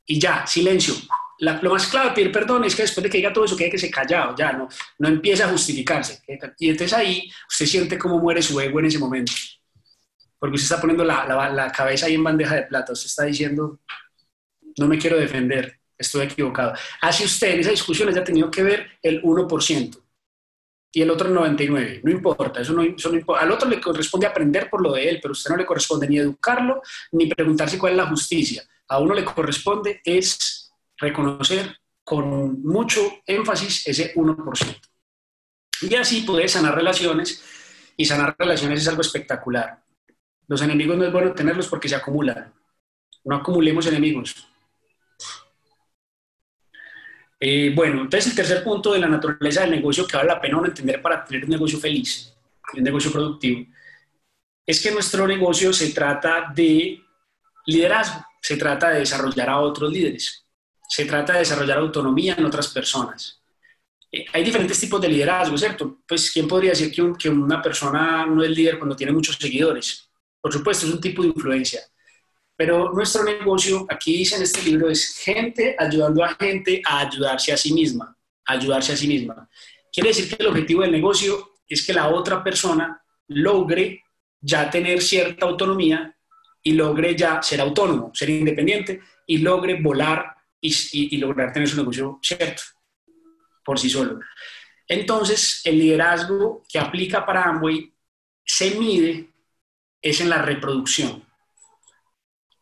Y 0.07 0.19
ya, 0.19 0.47
silencio. 0.47 0.95
Lo 1.43 1.71
más 1.71 1.87
clave 1.87 2.29
perdón 2.29 2.63
es 2.63 2.75
que 2.75 2.83
después 2.83 3.03
de 3.03 3.09
que 3.09 3.17
diga 3.17 3.33
todo 3.33 3.45
eso, 3.45 3.57
quede 3.57 3.71
que 3.71 3.77
se 3.77 3.91
callado, 3.91 4.35
ya 4.37 4.53
no, 4.53 4.67
no 4.99 5.07
empieza 5.07 5.45
a 5.45 5.49
justificarse. 5.49 6.21
Y 6.57 6.69
entonces 6.69 6.93
ahí 6.93 7.29
usted 7.49 7.65
siente 7.65 7.97
cómo 7.97 8.19
muere 8.19 8.41
su 8.41 8.59
ego 8.59 8.79
en 8.79 8.85
ese 8.85 8.99
momento. 8.99 9.31
Porque 10.39 10.55
usted 10.55 10.65
está 10.65 10.81
poniendo 10.81 11.03
la, 11.03 11.25
la 11.51 11.71
cabeza 11.71 12.05
ahí 12.05 12.15
en 12.15 12.23
bandeja 12.23 12.55
de 12.55 12.63
plata, 12.63 12.93
usted 12.93 13.07
está 13.07 13.23
diciendo, 13.23 13.79
no 14.77 14.87
me 14.87 14.97
quiero 14.97 15.17
defender, 15.17 15.79
estoy 15.97 16.25
equivocado. 16.25 16.73
Así 17.01 17.23
usted 17.23 17.51
en 17.51 17.59
esa 17.61 17.71
discusión 17.71 18.09
haya 18.09 18.23
tenido 18.23 18.49
que 18.49 18.63
ver 18.63 18.87
el 19.01 19.21
1% 19.21 20.03
y 20.95 21.01
el 21.01 21.09
otro 21.09 21.27
el 21.27 21.35
99%. 21.35 22.01
No 22.03 22.11
importa, 22.11 22.61
eso 22.61 22.73
no, 22.73 22.83
importa. 22.83 23.41
Al 23.41 23.51
otro 23.51 23.67
le 23.67 23.81
corresponde 23.81 24.27
aprender 24.27 24.69
por 24.69 24.81
lo 24.81 24.93
de 24.93 25.09
él, 25.09 25.19
pero 25.21 25.31
a 25.31 25.33
usted 25.33 25.49
no 25.49 25.57
le 25.57 25.65
corresponde 25.65 26.07
ni 26.07 26.19
educarlo 26.19 26.81
ni 27.11 27.27
preguntarse 27.27 27.77
cuál 27.77 27.93
es 27.93 27.97
la 27.97 28.07
justicia. 28.07 28.63
A 28.87 28.99
uno 28.99 29.13
le 29.13 29.25
corresponde 29.25 30.01
es 30.05 30.62
reconocer 31.03 31.77
con 32.03 32.61
mucho 32.63 32.99
énfasis 33.25 33.87
ese 33.87 34.13
1%. 34.15 34.79
Y 35.81 35.95
así 35.95 36.21
puede 36.21 36.47
sanar 36.47 36.75
relaciones, 36.75 37.43
y 37.95 38.05
sanar 38.05 38.35
relaciones 38.37 38.81
es 38.81 38.87
algo 38.87 39.01
espectacular. 39.01 39.83
Los 40.47 40.61
enemigos 40.61 40.97
no 40.97 41.05
es 41.05 41.11
bueno 41.11 41.33
tenerlos 41.33 41.67
porque 41.67 41.87
se 41.87 41.95
acumulan. 41.95 42.53
No 43.23 43.35
acumulemos 43.35 43.85
enemigos, 43.85 44.47
eh, 47.45 47.73
bueno, 47.75 48.03
entonces 48.03 48.27
el 48.27 48.37
tercer 48.37 48.63
punto 48.63 48.93
de 48.93 48.99
la 48.99 49.09
naturaleza 49.09 49.61
del 49.61 49.71
negocio 49.71 50.07
que 50.07 50.15
vale 50.15 50.29
la 50.29 50.39
pena 50.39 50.61
entender 50.63 51.01
para 51.01 51.25
tener 51.25 51.43
un 51.43 51.49
negocio 51.49 51.77
feliz, 51.77 52.33
un 52.73 52.83
negocio 52.83 53.11
productivo, 53.11 53.65
es 54.65 54.81
que 54.81 54.91
nuestro 54.91 55.27
negocio 55.27 55.73
se 55.73 55.91
trata 55.91 56.53
de 56.55 57.01
liderazgo, 57.65 58.25
se 58.41 58.55
trata 58.55 58.91
de 58.91 58.99
desarrollar 58.99 59.49
a 59.49 59.59
otros 59.59 59.91
líderes, 59.91 60.42
se 60.93 61.05
trata 61.05 61.33
de 61.33 61.39
desarrollar 61.39 61.79
autonomía 61.79 62.35
en 62.37 62.45
otras 62.45 62.67
personas. 62.67 63.41
Eh, 64.11 64.27
hay 64.31 64.43
diferentes 64.43 64.79
tipos 64.79 65.01
de 65.01 65.07
liderazgo, 65.07 65.57
¿cierto? 65.57 66.03
Pues, 66.07 66.29
¿quién 66.29 66.47
podría 66.47 66.69
decir 66.69 66.91
que, 66.91 67.13
que 67.17 67.29
una 67.29 67.59
persona 67.63 68.27
no 68.27 68.43
es 68.43 68.51
líder 68.51 68.77
cuando 68.77 68.95
tiene 68.95 69.11
muchos 69.11 69.35
seguidores? 69.37 70.07
Por 70.39 70.53
supuesto, 70.53 70.85
es 70.85 70.93
un 70.93 71.01
tipo 71.01 71.23
de 71.23 71.29
influencia. 71.29 71.81
Pero 72.55 72.93
nuestro 72.93 73.23
negocio, 73.23 73.87
aquí 73.89 74.17
dice 74.17 74.35
en 74.35 74.43
este 74.43 74.61
libro, 74.61 74.87
es 74.87 75.15
gente 75.17 75.75
ayudando 75.79 76.23
a 76.23 76.35
gente 76.35 76.79
a 76.85 76.99
ayudarse 76.99 77.51
a 77.51 77.57
sí 77.57 77.73
misma, 77.73 78.15
ayudarse 78.45 78.93
a 78.93 78.95
sí 78.95 79.07
misma. 79.07 79.49
Quiere 79.91 80.09
decir 80.09 80.29
que 80.29 80.43
el 80.43 80.49
objetivo 80.49 80.83
del 80.83 80.91
negocio 80.91 81.53
es 81.67 81.83
que 81.83 81.93
la 81.93 82.09
otra 82.09 82.43
persona 82.43 83.03
logre 83.29 84.03
ya 84.39 84.69
tener 84.69 85.01
cierta 85.01 85.47
autonomía 85.47 86.15
y 86.61 86.73
logre 86.73 87.15
ya 87.15 87.41
ser 87.41 87.61
autónomo, 87.61 88.11
ser 88.13 88.29
independiente 88.29 89.01
y 89.25 89.39
logre 89.39 89.81
volar 89.81 90.42
y, 90.63 91.17
lograr 91.17 91.51
tener 91.53 91.67
su 91.67 91.77
negocio 91.77 92.19
cierto 92.21 92.63
por 93.63 93.79
sí 93.79 93.89
solo. 93.89 94.19
Entonces, 94.87 95.61
el 95.63 95.77
liderazgo 95.79 96.63
que 96.67 96.79
aplica 96.79 97.25
para 97.25 97.43
Amway 97.43 97.93
se 98.43 98.71
mide 98.71 99.29
es 100.01 100.19
en 100.21 100.29
la 100.29 100.41
reproducción 100.41 101.23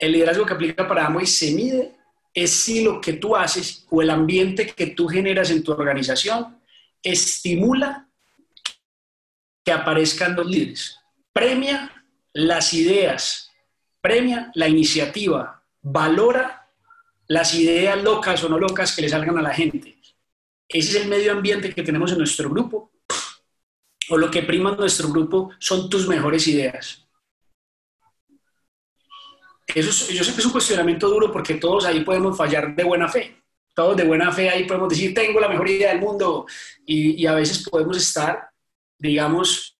el 0.01 0.13
liderazgo 0.13 0.45
que 0.47 0.53
aplica 0.53 0.87
para 0.87 1.05
Amway 1.05 1.27
se 1.27 1.53
mide 1.53 1.95
es 2.33 2.49
si 2.51 2.83
lo 2.83 2.99
que 2.99 3.13
tú 3.13 3.35
haces 3.35 3.85
o 3.89 4.01
el 4.01 4.09
ambiente 4.09 4.65
que 4.65 4.87
tú 4.87 5.07
generas 5.07 5.51
en 5.51 5.63
tu 5.63 5.71
organización 5.71 6.59
estimula 7.03 8.09
que 9.63 9.71
aparezcan 9.71 10.35
los 10.35 10.47
líderes. 10.47 10.97
Premia 11.31 12.03
las 12.33 12.73
ideas, 12.73 13.51
premia 14.01 14.51
la 14.55 14.67
iniciativa, 14.67 15.63
valora 15.83 16.61
las 17.32 17.53
ideas 17.53 18.03
locas 18.03 18.43
o 18.43 18.49
no 18.49 18.59
locas 18.59 18.93
que 18.93 19.03
le 19.03 19.09
salgan 19.09 19.38
a 19.38 19.41
la 19.41 19.53
gente. 19.53 19.97
Ese 20.67 20.89
es 20.89 20.95
el 21.03 21.07
medio 21.07 21.32
ambiente 21.32 21.73
que 21.73 21.82
tenemos 21.82 22.11
en 22.11 22.17
nuestro 22.17 22.49
grupo. 22.49 22.91
O 24.09 24.17
lo 24.17 24.29
que 24.29 24.43
prima 24.43 24.71
en 24.71 24.77
nuestro 24.77 25.07
grupo 25.07 25.49
son 25.57 25.89
tus 25.89 26.09
mejores 26.09 26.45
ideas. 26.49 27.07
Eso 29.65 30.11
yo 30.11 30.25
sé 30.25 30.34
que 30.34 30.39
es 30.39 30.45
un 30.45 30.51
cuestionamiento 30.51 31.07
duro 31.07 31.32
porque 31.32 31.53
todos 31.53 31.86
ahí 31.86 32.01
podemos 32.01 32.36
fallar 32.38 32.75
de 32.75 32.84
buena 32.84 33.07
fe. 33.07 33.41
Todos 33.73 33.95
de 33.95 34.03
buena 34.03 34.29
fe 34.34 34.49
ahí 34.49 34.65
podemos 34.65 34.89
decir, 34.89 35.13
tengo 35.13 35.39
la 35.39 35.47
mejor 35.47 35.69
idea 35.69 35.91
del 35.93 36.01
mundo. 36.01 36.45
Y, 36.86 37.25
a 37.25 37.36
veces 37.36 37.63
podemos 37.69 37.95
estar, 37.95 38.49
digamos, 38.97 39.77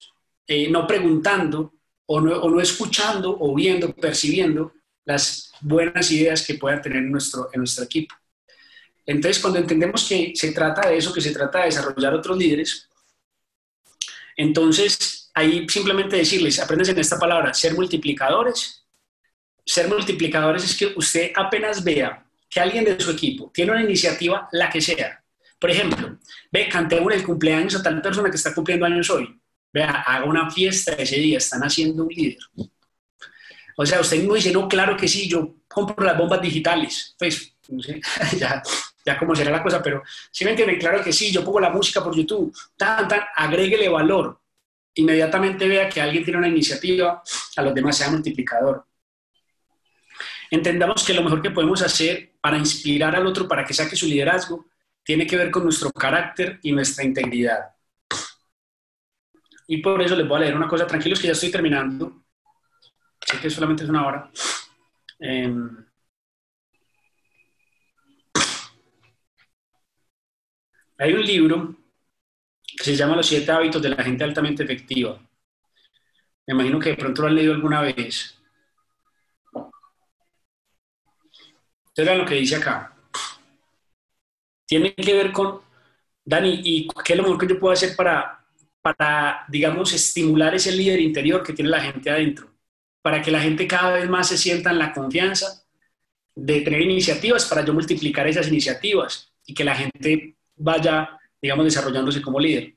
eh, 0.47 0.70
no 0.70 0.88
preguntando 0.88 1.74
o 2.06 2.22
no, 2.22 2.32
o 2.32 2.49
no, 2.49 2.62
escuchando 2.62 3.36
o 3.38 3.54
viendo, 3.54 3.93
percibiendo 3.93 4.72
las 5.06 5.52
buenas 5.62 6.12
ideas 6.12 6.45
que 6.45 6.56
puedan 6.56 6.82
tener 6.82 6.99
en 6.99 7.12
nuestro, 7.12 7.49
en 7.54 7.60
nuestro 7.60 7.86
equipo. 7.86 8.16
Entonces, 9.06 9.41
cuando 9.41 9.60
entendemos 9.60 10.08
que 10.08 10.34
se 10.36 10.52
trata 10.52 10.89
de 10.89 10.97
eso, 10.97 11.14
que 11.14 11.22
se 11.22 11.32
trata 11.32 11.60
de 11.60 11.66
desarrollar 11.66 12.14
otros 12.14 12.38
líderes, 12.38 12.88
entonces 14.38 15.32
ahí 15.34 15.68
simplemente 15.68 16.16
decirles, 16.16 16.60
aprendes 16.60 16.89
en 16.89 16.99
esta 16.99 17.20
palabra, 17.20 17.54
ser 17.54 17.74
multiplicadores 17.74 18.82
ser 19.66 19.88
multiplicadores 19.88 20.64
es 20.64 20.76
que 20.76 20.93
usted 20.95 21.32
apenas 21.36 21.84
vea 21.84 22.26
que 22.49 22.60
alguien 22.60 22.84
de 22.84 22.99
su 22.99 23.12
equipo 23.12 23.52
tiene 23.54 23.72
una 23.72 23.84
iniciativa, 23.84 24.49
la 24.52 24.70
que 24.70 24.82
sea. 24.82 25.24
Por 25.60 25.70
ejemplo, 25.70 26.18
ve, 26.52 26.68
cantemos 26.68 27.14
el 27.14 27.24
cumpleaños 27.24 27.76
a 27.76 27.84
tal 27.84 28.02
persona 28.02 28.30
que 28.30 28.36
está 28.36 28.54
cumpliendo 28.54 28.86
años 28.86 29.10
hoy. 29.10 29.39
Vea, 29.72 30.02
haga 30.02 30.26
una 30.26 30.49
fiesta 30.49 30.93
ese 30.93 31.18
día, 31.18 31.38
están 31.38 31.62
haciendo 31.62 32.04
un 32.04 32.10
líder. 32.10 32.39
O 33.78 33.86
sea, 33.86 34.01
usted 34.01 34.24
no 34.24 34.34
dice, 34.34 34.51
no, 34.51 34.67
claro 34.67 34.95
que 34.97 35.07
sí, 35.07 35.28
yo 35.28 35.55
compro 35.67 36.05
las 36.05 36.17
bombas 36.17 36.41
digitales. 36.41 37.15
Pues, 37.17 37.53
no 37.69 37.82
sé, 37.82 38.01
ya, 38.38 38.61
ya 39.05 39.17
como 39.17 39.36
será 39.36 39.51
la 39.51 39.63
cosa, 39.63 39.82
pero 39.82 40.03
si 40.32 40.43
me 40.45 40.51
entienden, 40.51 40.80
claro 40.80 41.03
que 41.03 41.13
sí, 41.13 41.32
yo 41.32 41.43
pongo 41.43 41.59
la 41.59 41.69
música 41.69 42.03
por 42.03 42.15
YouTube, 42.15 42.55
tan, 42.78 43.07
tan, 43.07 43.22
agréguele 43.36 43.89
valor. 43.89 44.39
Inmediatamente 44.95 45.67
vea 45.67 45.88
que 45.88 46.01
alguien 46.01 46.24
tiene 46.24 46.39
una 46.39 46.49
iniciativa, 46.49 47.24
a 47.55 47.61
los 47.61 47.74
demás 47.74 47.97
sea 47.97 48.09
multiplicador 48.09 48.86
entendamos 50.51 51.03
que 51.03 51.13
lo 51.13 51.24
mejor 51.24 51.41
que 51.41 51.49
podemos 51.49 51.82
hacer 51.82 52.34
para 52.41 52.57
inspirar 52.57 53.15
al 53.15 53.26
otro 53.26 53.47
para 53.47 53.65
que 53.65 53.74
saque 53.74 53.95
su 53.95 54.05
liderazgo 54.05 54.67
tiene 55.03 55.26
que 55.26 55.38
ver 55.38 55.49
con 55.49 55.63
nuestro 55.63 55.89
carácter 55.91 56.59
y 56.61 56.72
nuestra 56.74 57.03
integridad. 57.03 57.72
Y 59.67 59.78
por 59.78 60.01
eso 60.01 60.15
les 60.15 60.28
voy 60.28 60.38
a 60.38 60.39
leer 60.41 60.55
una 60.55 60.67
cosa, 60.67 60.86
tranquilos 60.86 61.19
que 61.19 61.28
ya 61.28 61.34
estoy 61.34 61.49
terminando. 61.49 62.20
Sé 63.26 63.39
que 63.39 63.49
solamente 63.49 63.84
es 63.84 63.89
una 63.89 64.05
hora. 64.05 64.32
Em, 65.19 65.86
hay 70.97 71.13
un 71.13 71.22
libro 71.26 71.76
que 72.78 72.84
se 72.84 72.95
llama 72.95 73.15
Los 73.15 73.28
siete 73.28 73.51
hábitos 73.51 73.82
de 73.82 73.89
la 73.89 74.03
gente 74.03 74.24
altamente 74.24 74.63
efectiva. 74.63 75.19
Me 76.47 76.53
imagino 76.53 76.80
que 76.80 76.89
de 76.89 76.97
pronto 76.97 77.22
lo 77.22 77.28
han 77.28 77.36
leído 77.36 77.53
alguna 77.53 77.82
vez. 77.82 78.38
Entonces, 81.88 82.17
lo 82.17 82.26
que 82.26 82.36
dice 82.36 82.55
acá. 82.55 82.95
Tiene 84.65 84.95
que 84.95 85.13
ver 85.13 85.32
con, 85.32 85.61
Dani, 86.26 86.61
¿y 86.63 86.88
qué 87.03 87.13
es 87.13 87.17
lo 87.17 87.24
mejor 87.24 87.39
que 87.39 87.47
yo 87.47 87.59
puedo 87.59 87.74
hacer 87.74 87.95
para, 87.95 88.45
para, 88.82 89.45
digamos, 89.49 89.93
estimular 89.93 90.55
ese 90.55 90.72
líder 90.72 90.99
interior 90.99 91.43
que 91.43 91.53
tiene 91.53 91.69
la 91.69 91.82
gente 91.82 92.09
adentro? 92.09 92.51
Para 93.02 93.22
que 93.22 93.32
la 93.32 93.41
gente 93.41 93.68
cada 93.68 93.93
vez 93.93 94.10
más 94.10 94.28
se 94.28 94.38
sienta 94.38 94.72
en 94.72 94.80
la 94.80 94.93
confianza 94.93 95.64
de 96.36 96.62
tener 96.62 96.82
iniciativas 96.82 97.45
para 97.45 97.66
yo 97.66 97.74
multiplicar 97.74 98.28
esas 98.28 98.47
iniciativas 98.47 99.32
y 99.45 99.54
que 99.54 99.64
la 99.64 99.76
gente 99.76 100.36
vaya, 100.56 101.20
digamos, 101.41 101.66
desarrollándose 101.66 102.22
como 102.22 102.39
líder. 102.39 102.76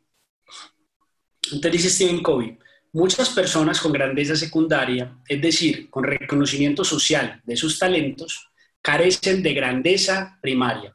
Entonces 1.53 1.73
dice 1.73 1.91
Stephen 1.91 2.23
Covey, 2.23 2.59
muchas 2.93 3.29
personas 3.31 3.81
con 3.81 3.93
grandeza 3.93 4.35
secundaria, 4.35 5.19
es 5.29 5.41
decir, 5.41 5.91
con 5.91 6.05
reconocimiento 6.05 6.85
social 6.85 7.43
de 7.45 7.57
sus 7.57 7.79
talentos, 7.79 8.51
carecen 8.81 9.43
de 9.43 9.55
grandeza 9.55 10.39
primaria 10.41 10.95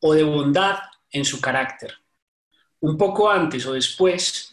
o 0.00 0.14
de 0.14 0.22
bondad 0.22 0.78
en 1.10 1.24
su 1.24 1.40
carácter. 1.40 1.94
Un 2.80 2.96
poco 2.96 3.30
antes 3.30 3.66
o 3.66 3.74
después 3.74 4.49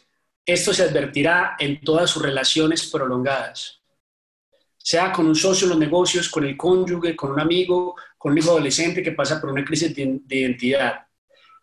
Esto 0.48 0.74
se 0.74 0.84
advertirá 0.84 1.58
en 1.60 1.82
todas 1.82 2.10
sus 2.10 2.24
relaciones 2.24 2.90
prolongadas, 2.90 3.82
sea 4.78 5.12
con 5.12 5.28
un 5.28 5.36
socio 5.36 5.66
en 5.66 5.72
los 5.72 5.80
negocios, 5.80 6.30
con 6.30 6.46
el 6.46 6.56
cónyuge, 6.56 7.18
con 7.18 7.34
un 7.34 7.42
amigo, 7.42 7.96
con 8.18 8.32
un 8.32 8.38
hijo 8.38 8.52
adolescente 8.52 9.04
que 9.04 9.12
pasa 9.12 9.42
por 9.42 9.52
una 9.52 9.66
crisis 9.66 9.94
de, 9.94 10.22
de 10.24 10.36
identidad. 10.38 11.06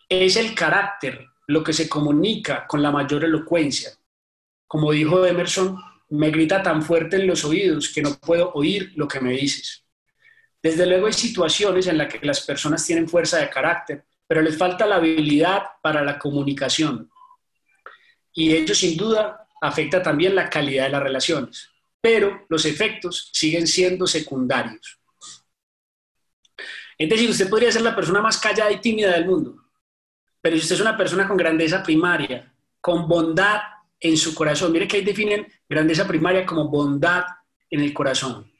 Es 0.06 0.36
el 0.36 0.54
carácter 0.54 1.26
lo 1.46 1.64
que 1.64 1.72
se 1.72 1.88
comunica 1.88 2.66
con 2.66 2.82
la 2.82 2.90
mayor 2.90 3.24
elocuencia. 3.24 3.90
Como 4.66 4.92
dijo 4.92 5.24
Emerson, 5.24 5.78
me 6.10 6.30
grita 6.30 6.62
tan 6.62 6.82
fuerte 6.82 7.16
en 7.16 7.26
los 7.26 7.42
oídos 7.46 7.88
que 7.88 8.02
no 8.02 8.14
puedo 8.16 8.52
oír 8.52 8.92
lo 8.96 9.08
que 9.08 9.20
me 9.20 9.32
dices. 9.32 9.82
Desde 10.62 10.84
luego 10.84 11.06
hay 11.06 11.14
situaciones 11.14 11.86
en 11.86 11.96
las 11.96 12.12
que 12.12 12.24
las 12.26 12.42
personas 12.42 12.84
tienen 12.84 13.08
fuerza 13.08 13.38
de 13.38 13.48
carácter, 13.48 14.04
pero 14.26 14.42
les 14.42 14.58
falta 14.58 14.84
la 14.84 14.96
habilidad 14.96 15.62
para 15.82 16.04
la 16.04 16.18
comunicación. 16.18 17.10
Y 18.34 18.52
ello 18.52 18.74
sin 18.74 18.96
duda 18.96 19.46
afecta 19.60 20.02
también 20.02 20.34
la 20.34 20.50
calidad 20.50 20.84
de 20.84 20.90
las 20.90 21.02
relaciones, 21.02 21.70
pero 22.00 22.44
los 22.48 22.64
efectos 22.66 23.30
siguen 23.32 23.66
siendo 23.66 24.06
secundarios. 24.06 24.98
Es 26.98 27.08
decir, 27.08 27.30
usted 27.30 27.48
podría 27.48 27.72
ser 27.72 27.82
la 27.82 27.94
persona 27.94 28.20
más 28.20 28.38
callada 28.38 28.70
y 28.70 28.80
tímida 28.80 29.12
del 29.12 29.26
mundo, 29.26 29.56
pero 30.40 30.56
si 30.56 30.62
usted 30.62 30.74
es 30.76 30.80
una 30.80 30.96
persona 30.96 31.26
con 31.26 31.36
grandeza 31.36 31.82
primaria, 31.82 32.52
con 32.80 33.08
bondad 33.08 33.60
en 33.98 34.16
su 34.16 34.34
corazón, 34.34 34.72
mire 34.72 34.86
que 34.86 34.98
ahí 34.98 35.04
definen 35.04 35.46
grandeza 35.68 36.06
primaria 36.06 36.44
como 36.44 36.68
bondad 36.68 37.24
en 37.70 37.80
el 37.80 37.94
corazón. 37.94 38.52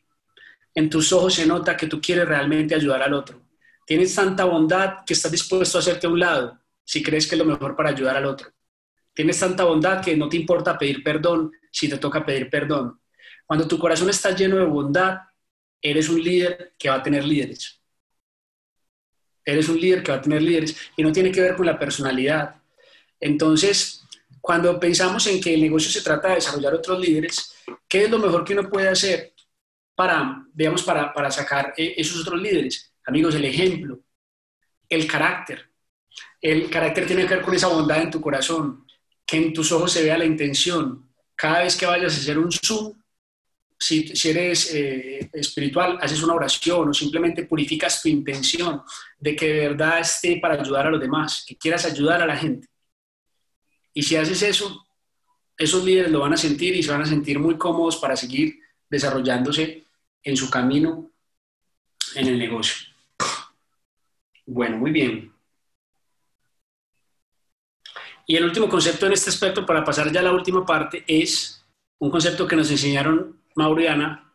En 0.75 0.89
tus 0.89 1.12
ojos 1.12 1.35
se 1.35 1.47
nota 1.47 1.77
que 1.77 1.87
tú 1.87 2.01
quieres 2.01 2.27
realmente 2.27 2.75
ayudar 2.75 3.03
al 3.03 3.12
otro. 3.12 3.43
Tienes 3.87 4.14
tanta 4.14 4.45
bondad 4.45 5.05
que 5.07 5.12
estás 5.12 5.31
dispuesto 5.31 5.79
a 5.79 5.81
hacerte 5.81 6.07
a 6.07 6.11
un 6.11 6.18
lado 6.18 6.59
si 6.85 7.03
crees 7.03 7.27
que 7.27 7.35
es 7.35 7.39
lo 7.39 7.45
mejor 7.45 7.77
para 7.77 7.91
ayudar 7.91 8.16
al 8.16 8.25
otro. 8.25 8.54
Tienes 9.15 9.39
tanta 9.39 9.65
bondad 9.65 10.05
que 10.05 10.17
no 10.17 10.29
te 10.29 10.37
importa 10.37 10.77
pedir 10.77 11.03
perdón 11.03 11.53
si 11.71 11.89
te 11.89 11.99
toca 11.99 12.25
pedir 12.27 12.51
perdón. 12.51 13.01
Cuando 13.47 13.69
tu 13.69 13.79
corazón 13.79 14.11
está 14.11 14.35
lleno 14.35 14.57
de 14.57 14.65
bondad, 14.65 15.19
eres 15.81 16.09
un 16.09 16.23
líder 16.23 16.75
que 16.79 16.89
va 16.89 16.97
a 16.97 17.03
tener 17.03 17.25
líderes. 17.25 17.81
Eres 19.45 19.69
un 19.69 19.81
líder 19.81 20.03
que 20.03 20.11
va 20.11 20.19
a 20.19 20.23
tener 20.23 20.43
líderes 20.43 20.77
y 20.97 21.03
no 21.03 21.12
tiene 21.12 21.31
que 21.31 21.41
ver 21.41 21.55
con 21.55 21.67
la 21.67 21.79
personalidad. 21.79 22.57
Entonces, 23.21 24.05
cuando 24.41 24.81
pensamos 24.81 25.27
en 25.27 25.41
que 25.41 25.55
el 25.55 25.61
negocio 25.61 25.91
se 25.91 26.03
trata 26.03 26.29
de 26.29 26.35
desarrollar 26.37 26.75
otros 26.75 26.99
líderes, 26.99 27.55
¿qué 27.87 28.05
es 28.05 28.11
lo 28.11 28.19
mejor 28.19 28.45
que 28.45 28.55
uno 28.55 28.69
puede 28.69 28.89
hacer 28.89 29.35
para, 29.95 30.45
digamos, 30.53 30.83
para, 30.83 31.12
para 31.12 31.31
sacar 31.31 31.75
eh, 31.77 31.95
esos 31.97 32.21
otros 32.21 32.41
líderes? 32.41 32.95
Amigos, 33.07 33.35
el 33.35 33.45
ejemplo, 33.45 34.01
el 34.89 35.07
carácter. 35.07 35.71
El 36.41 36.69
carácter 36.71 37.07
tiene 37.07 37.27
que 37.27 37.35
ver 37.35 37.45
con 37.45 37.55
esa 37.55 37.69
bondad 37.69 38.03
en 38.03 38.11
tu 38.11 38.21
corazón, 38.21 38.84
que 39.27 39.37
en 39.37 39.53
tus 39.53 39.72
ojos 39.72 39.93
se 39.93 40.03
vea 40.03 40.18
la 40.18 40.25
intención. 40.25 41.09
Cada 41.35 41.62
vez 41.62 41.77
que 41.77 41.87
vayas 41.87 42.14
a 42.14 42.20
hacer 42.20 42.39
un 42.39 42.51
Zoom, 42.53 42.95
si, 43.79 44.12
eres 44.29 44.72
eh, 44.75 45.29
espiritual, 45.33 45.99
haces 46.01 46.22
una 46.22 46.35
oración 46.35 46.89
o 46.89 46.95
simplemente 46.95 47.45
purificas 47.45 48.01
tu 48.01 48.09
intención 48.09 48.83
de 49.18 49.37
que 49.37 49.47
de 49.47 49.68
verdad 49.68 50.01
esté 50.01 50.39
para 50.41 50.55
ayudar 50.55 50.87
a 50.87 50.91
los 50.91 51.01
demás, 51.01 51.45
que 51.47 51.57
quieras 51.57 51.85
ayudar 51.85 52.22
a 52.22 52.27
la 52.27 52.37
gente. 52.37 52.68
Y 53.93 54.03
si 54.03 54.16
haces 54.16 54.43
eso, 54.43 54.87
esos 55.57 55.85
líderes 55.85 56.11
lo 56.11 56.20
van 56.20 56.33
a 56.33 56.37
sentir 56.37 56.75
y 56.75 56.83
se 56.83 56.91
van 56.91 57.03
a 57.03 57.07
sentir 57.07 57.39
muy 57.39 57.57
cómodos 57.57 57.97
para 57.97 58.16
seguir 58.16 58.59
desarrollándose 58.89 59.85
en 60.22 60.37
su 60.37 60.51
camino 60.51 61.11
en 62.14 62.29
el 62.29 62.39
negocio. 62.39 62.89
Bueno, 64.47 64.79
muy 64.79 64.91
bien. 64.91 65.34
Y 68.27 68.37
el 68.37 68.45
último 68.45 68.68
concepto 68.68 69.07
en 69.07 69.12
este 69.12 69.31
aspecto, 69.31 69.66
para 69.66 69.85
pasar 69.85 70.11
ya 70.11 70.20
a 70.20 70.25
la 70.25 70.33
última 70.33 70.64
parte, 70.64 71.05
es 71.07 71.64
un 71.99 72.11
concepto 72.11 72.47
que 72.47 72.57
nos 72.57 72.70
enseñaron 72.70 73.41
Mauriana, 73.55 74.33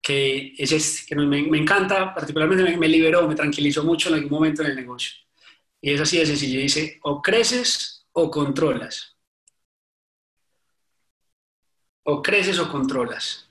que 0.00 0.54
es 0.58 0.72
este, 0.72 1.06
que 1.06 1.16
me, 1.16 1.58
encanta, 1.58 2.14
particularmente 2.14 2.76
me, 2.76 2.88
liberó, 2.88 3.26
me 3.28 3.34
tranquilizó 3.34 3.84
mucho 3.84 4.08
en 4.08 4.16
algún 4.16 4.30
momento 4.30 4.62
en 4.62 4.70
el 4.70 4.76
negocio. 4.76 5.12
Y 5.80 5.92
es 5.92 6.00
así 6.00 6.18
de 6.18 6.26
sencillo, 6.26 6.60
dice, 6.60 6.98
o 7.02 7.20
creces 7.22 8.06
o 8.12 8.30
controlas. 8.30 9.16
O 12.04 12.22
creces 12.22 12.58
o 12.58 12.68
controlas. 12.70 13.48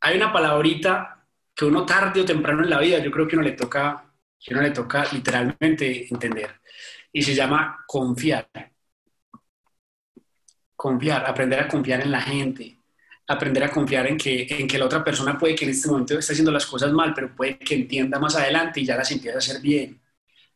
Hay 0.00 0.16
una 0.16 0.32
palabrita 0.32 1.26
que 1.54 1.64
uno 1.64 1.84
tarde 1.86 2.20
o 2.20 2.24
temprano 2.24 2.62
en 2.62 2.70
la 2.70 2.80
vida, 2.80 2.98
yo 2.98 3.10
creo 3.10 3.28
que 3.28 3.36
uno 3.36 3.44
le 3.44 3.52
toca, 3.52 4.12
que 4.38 4.54
uno 4.54 4.62
le 4.62 4.70
toca 4.70 5.06
literalmente 5.12 6.08
entender. 6.08 6.60
Y 7.12 7.22
se 7.22 7.34
llama 7.34 7.84
confiar 7.86 8.48
confiar, 10.82 11.24
aprender 11.26 11.60
a 11.60 11.68
confiar 11.68 12.00
en 12.00 12.10
la 12.10 12.20
gente, 12.20 12.76
aprender 13.28 13.62
a 13.62 13.70
confiar 13.70 14.04
en 14.08 14.16
que, 14.18 14.48
en 14.50 14.66
que 14.66 14.78
la 14.78 14.86
otra 14.86 15.04
persona 15.04 15.38
puede 15.38 15.54
que 15.54 15.64
en 15.64 15.70
este 15.70 15.86
momento 15.88 16.18
esté 16.18 16.32
haciendo 16.32 16.50
las 16.50 16.66
cosas 16.66 16.92
mal, 16.92 17.14
pero 17.14 17.32
puede 17.36 17.56
que 17.56 17.76
entienda 17.76 18.18
más 18.18 18.34
adelante 18.34 18.80
y 18.80 18.84
ya 18.84 18.96
las 18.96 19.08
empiece 19.12 19.36
a 19.36 19.38
hacer 19.38 19.60
bien. 19.60 20.00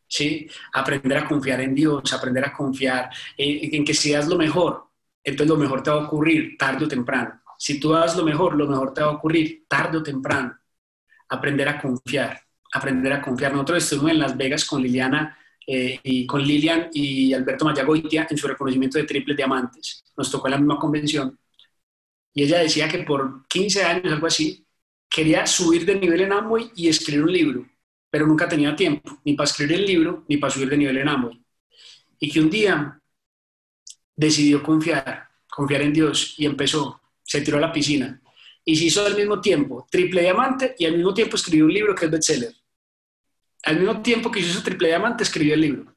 ¿sí? 0.05 0.45
Aprender 0.73 1.19
a 1.19 1.25
confiar 1.25 1.61
en 1.61 1.73
Dios, 1.73 2.11
aprender 2.11 2.43
a 2.43 2.51
confiar 2.51 3.09
en, 3.37 3.73
en 3.73 3.85
que 3.85 3.93
si 3.93 4.11
das 4.11 4.27
lo 4.27 4.37
mejor, 4.37 4.89
entonces 5.23 5.47
lo 5.47 5.55
mejor 5.55 5.81
te 5.81 5.91
va 5.91 6.01
a 6.01 6.05
ocurrir 6.07 6.57
tarde 6.57 6.83
o 6.83 6.87
temprano. 6.89 7.41
Si 7.57 7.79
tú 7.79 7.93
das 7.93 8.17
lo 8.17 8.25
mejor, 8.25 8.57
lo 8.57 8.67
mejor 8.67 8.93
te 8.93 8.99
va 8.99 9.07
a 9.07 9.11
ocurrir 9.11 9.63
tarde 9.65 9.99
o 9.99 10.03
temprano. 10.03 10.57
Aprender 11.29 11.69
a 11.69 11.79
confiar, 11.79 12.37
aprender 12.73 13.13
a 13.13 13.21
confiar. 13.21 13.53
Nosotros 13.53 13.81
estuvimos 13.81 14.11
en 14.11 14.19
Las 14.19 14.35
Vegas 14.35 14.65
con 14.65 14.81
Liliana 14.81 15.37
eh, 15.69 15.99
y 16.01 16.25
con 16.25 16.41
Lilian 16.41 16.89
y 16.93 17.33
Alberto 17.33 17.65
Mayagoitia 17.65 18.25
en 18.29 18.37
su 18.37 18.47
reconocimiento 18.47 18.97
de 18.97 19.03
triples 19.03 19.35
diamantes. 19.35 20.01
Nos 20.15 20.31
tocó 20.31 20.47
la 20.47 20.57
misma 20.57 20.79
convención. 20.79 21.37
Y 22.33 22.43
ella 22.43 22.59
decía 22.59 22.87
que 22.87 22.99
por 22.99 23.45
15 23.47 23.83
años, 23.83 24.13
algo 24.13 24.27
así, 24.27 24.65
quería 25.09 25.45
subir 25.45 25.85
de 25.85 25.95
nivel 25.95 26.21
en 26.21 26.31
Amway 26.31 26.71
y 26.73 26.87
escribir 26.87 27.25
un 27.25 27.33
libro, 27.33 27.69
pero 28.09 28.25
nunca 28.25 28.47
tenía 28.47 28.75
tiempo, 28.75 29.19
ni 29.25 29.33
para 29.33 29.49
escribir 29.49 29.79
el 29.79 29.85
libro, 29.85 30.23
ni 30.29 30.37
para 30.37 30.53
subir 30.53 30.69
de 30.69 30.77
nivel 30.77 30.97
en 30.99 31.09
Amway. 31.09 31.43
Y 32.19 32.31
que 32.31 32.39
un 32.39 32.49
día 32.49 33.01
decidió 34.15 34.63
confiar, 34.63 35.27
confiar 35.49 35.81
en 35.81 35.91
Dios 35.93 36.35
y 36.37 36.45
empezó, 36.45 37.01
se 37.23 37.41
tiró 37.41 37.57
a 37.57 37.61
la 37.61 37.73
piscina 37.73 38.21
y 38.63 38.75
se 38.75 38.85
hizo 38.85 39.05
al 39.05 39.15
mismo 39.15 39.41
tiempo 39.41 39.85
triple 39.89 40.21
diamante 40.21 40.75
y 40.77 40.85
al 40.85 40.93
mismo 40.93 41.13
tiempo 41.13 41.35
escribió 41.35 41.65
un 41.65 41.73
libro 41.73 41.93
que 41.93 42.05
es 42.05 42.11
bestseller 42.11 42.53
al 43.63 43.79
mismo 43.79 44.01
tiempo 44.01 44.31
que 44.31 44.39
hizo 44.39 44.53
su 44.53 44.63
triple 44.63 44.87
diamante, 44.87 45.23
escribió 45.23 45.53
el 45.53 45.61
libro. 45.61 45.95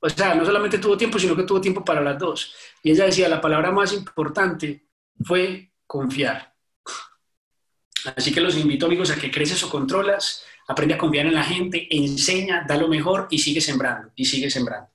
O 0.00 0.08
sea, 0.08 0.34
no 0.34 0.44
solamente 0.44 0.78
tuvo 0.78 0.96
tiempo, 0.96 1.18
sino 1.18 1.34
que 1.34 1.42
tuvo 1.42 1.60
tiempo 1.60 1.84
para 1.84 2.00
las 2.00 2.18
dos. 2.18 2.54
Y 2.82 2.92
ella 2.92 3.06
decía, 3.06 3.28
la 3.28 3.40
palabra 3.40 3.70
más 3.72 3.92
importante 3.92 4.86
fue 5.24 5.72
confiar. 5.86 6.54
Así 8.16 8.32
que 8.32 8.40
los 8.40 8.56
invito, 8.56 8.86
amigos, 8.86 9.10
a 9.10 9.16
que 9.16 9.30
creces 9.30 9.62
o 9.64 9.70
controlas, 9.70 10.44
aprende 10.68 10.94
a 10.94 10.98
confiar 10.98 11.26
en 11.26 11.34
la 11.34 11.42
gente, 11.42 11.88
enseña, 11.90 12.64
da 12.66 12.76
lo 12.76 12.88
mejor 12.88 13.26
y 13.30 13.38
sigue 13.38 13.60
sembrando, 13.60 14.12
y 14.14 14.24
sigue 14.24 14.50
sembrando. 14.50 14.88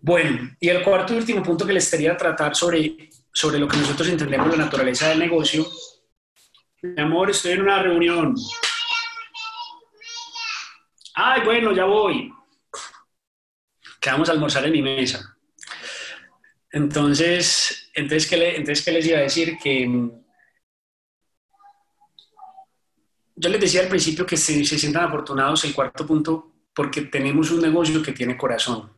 Bueno, 0.00 0.56
y 0.60 0.68
el 0.68 0.82
cuarto 0.82 1.14
y 1.14 1.18
último 1.18 1.42
punto 1.42 1.66
que 1.66 1.72
les 1.72 1.90
quería 1.90 2.16
tratar 2.16 2.54
sobre, 2.54 3.10
sobre 3.32 3.58
lo 3.58 3.68
que 3.68 3.76
nosotros 3.76 4.08
entendemos 4.08 4.50
la 4.56 4.64
naturaleza 4.64 5.08
del 5.08 5.18
negocio. 5.18 5.66
Mi 6.82 7.00
amor, 7.00 7.30
estoy 7.30 7.52
en 7.52 7.62
una 7.62 7.82
reunión. 7.82 8.34
Ay, 11.20 11.42
bueno, 11.44 11.72
ya 11.72 11.84
voy. 11.84 12.32
Quedamos 14.00 14.28
a 14.28 14.32
almorzar 14.32 14.64
en 14.66 14.70
mi 14.72 14.82
mesa. 14.82 15.36
Entonces, 16.70 17.90
entonces, 17.92 18.30
¿qué, 18.30 18.50
entonces, 18.50 18.84
¿qué 18.84 18.92
les 18.92 19.06
iba 19.08 19.18
a 19.18 19.22
decir? 19.22 19.58
Que 19.60 19.88
mm, 19.88 20.12
yo 23.34 23.48
les 23.48 23.60
decía 23.60 23.80
al 23.80 23.88
principio 23.88 24.24
que 24.24 24.36
se, 24.36 24.64
se 24.64 24.78
sientan 24.78 25.06
afortunados 25.06 25.64
el 25.64 25.74
cuarto 25.74 26.06
punto 26.06 26.52
porque 26.72 27.02
tenemos 27.02 27.50
un 27.50 27.62
negocio 27.62 28.00
que 28.00 28.12
tiene 28.12 28.36
corazón. 28.36 28.96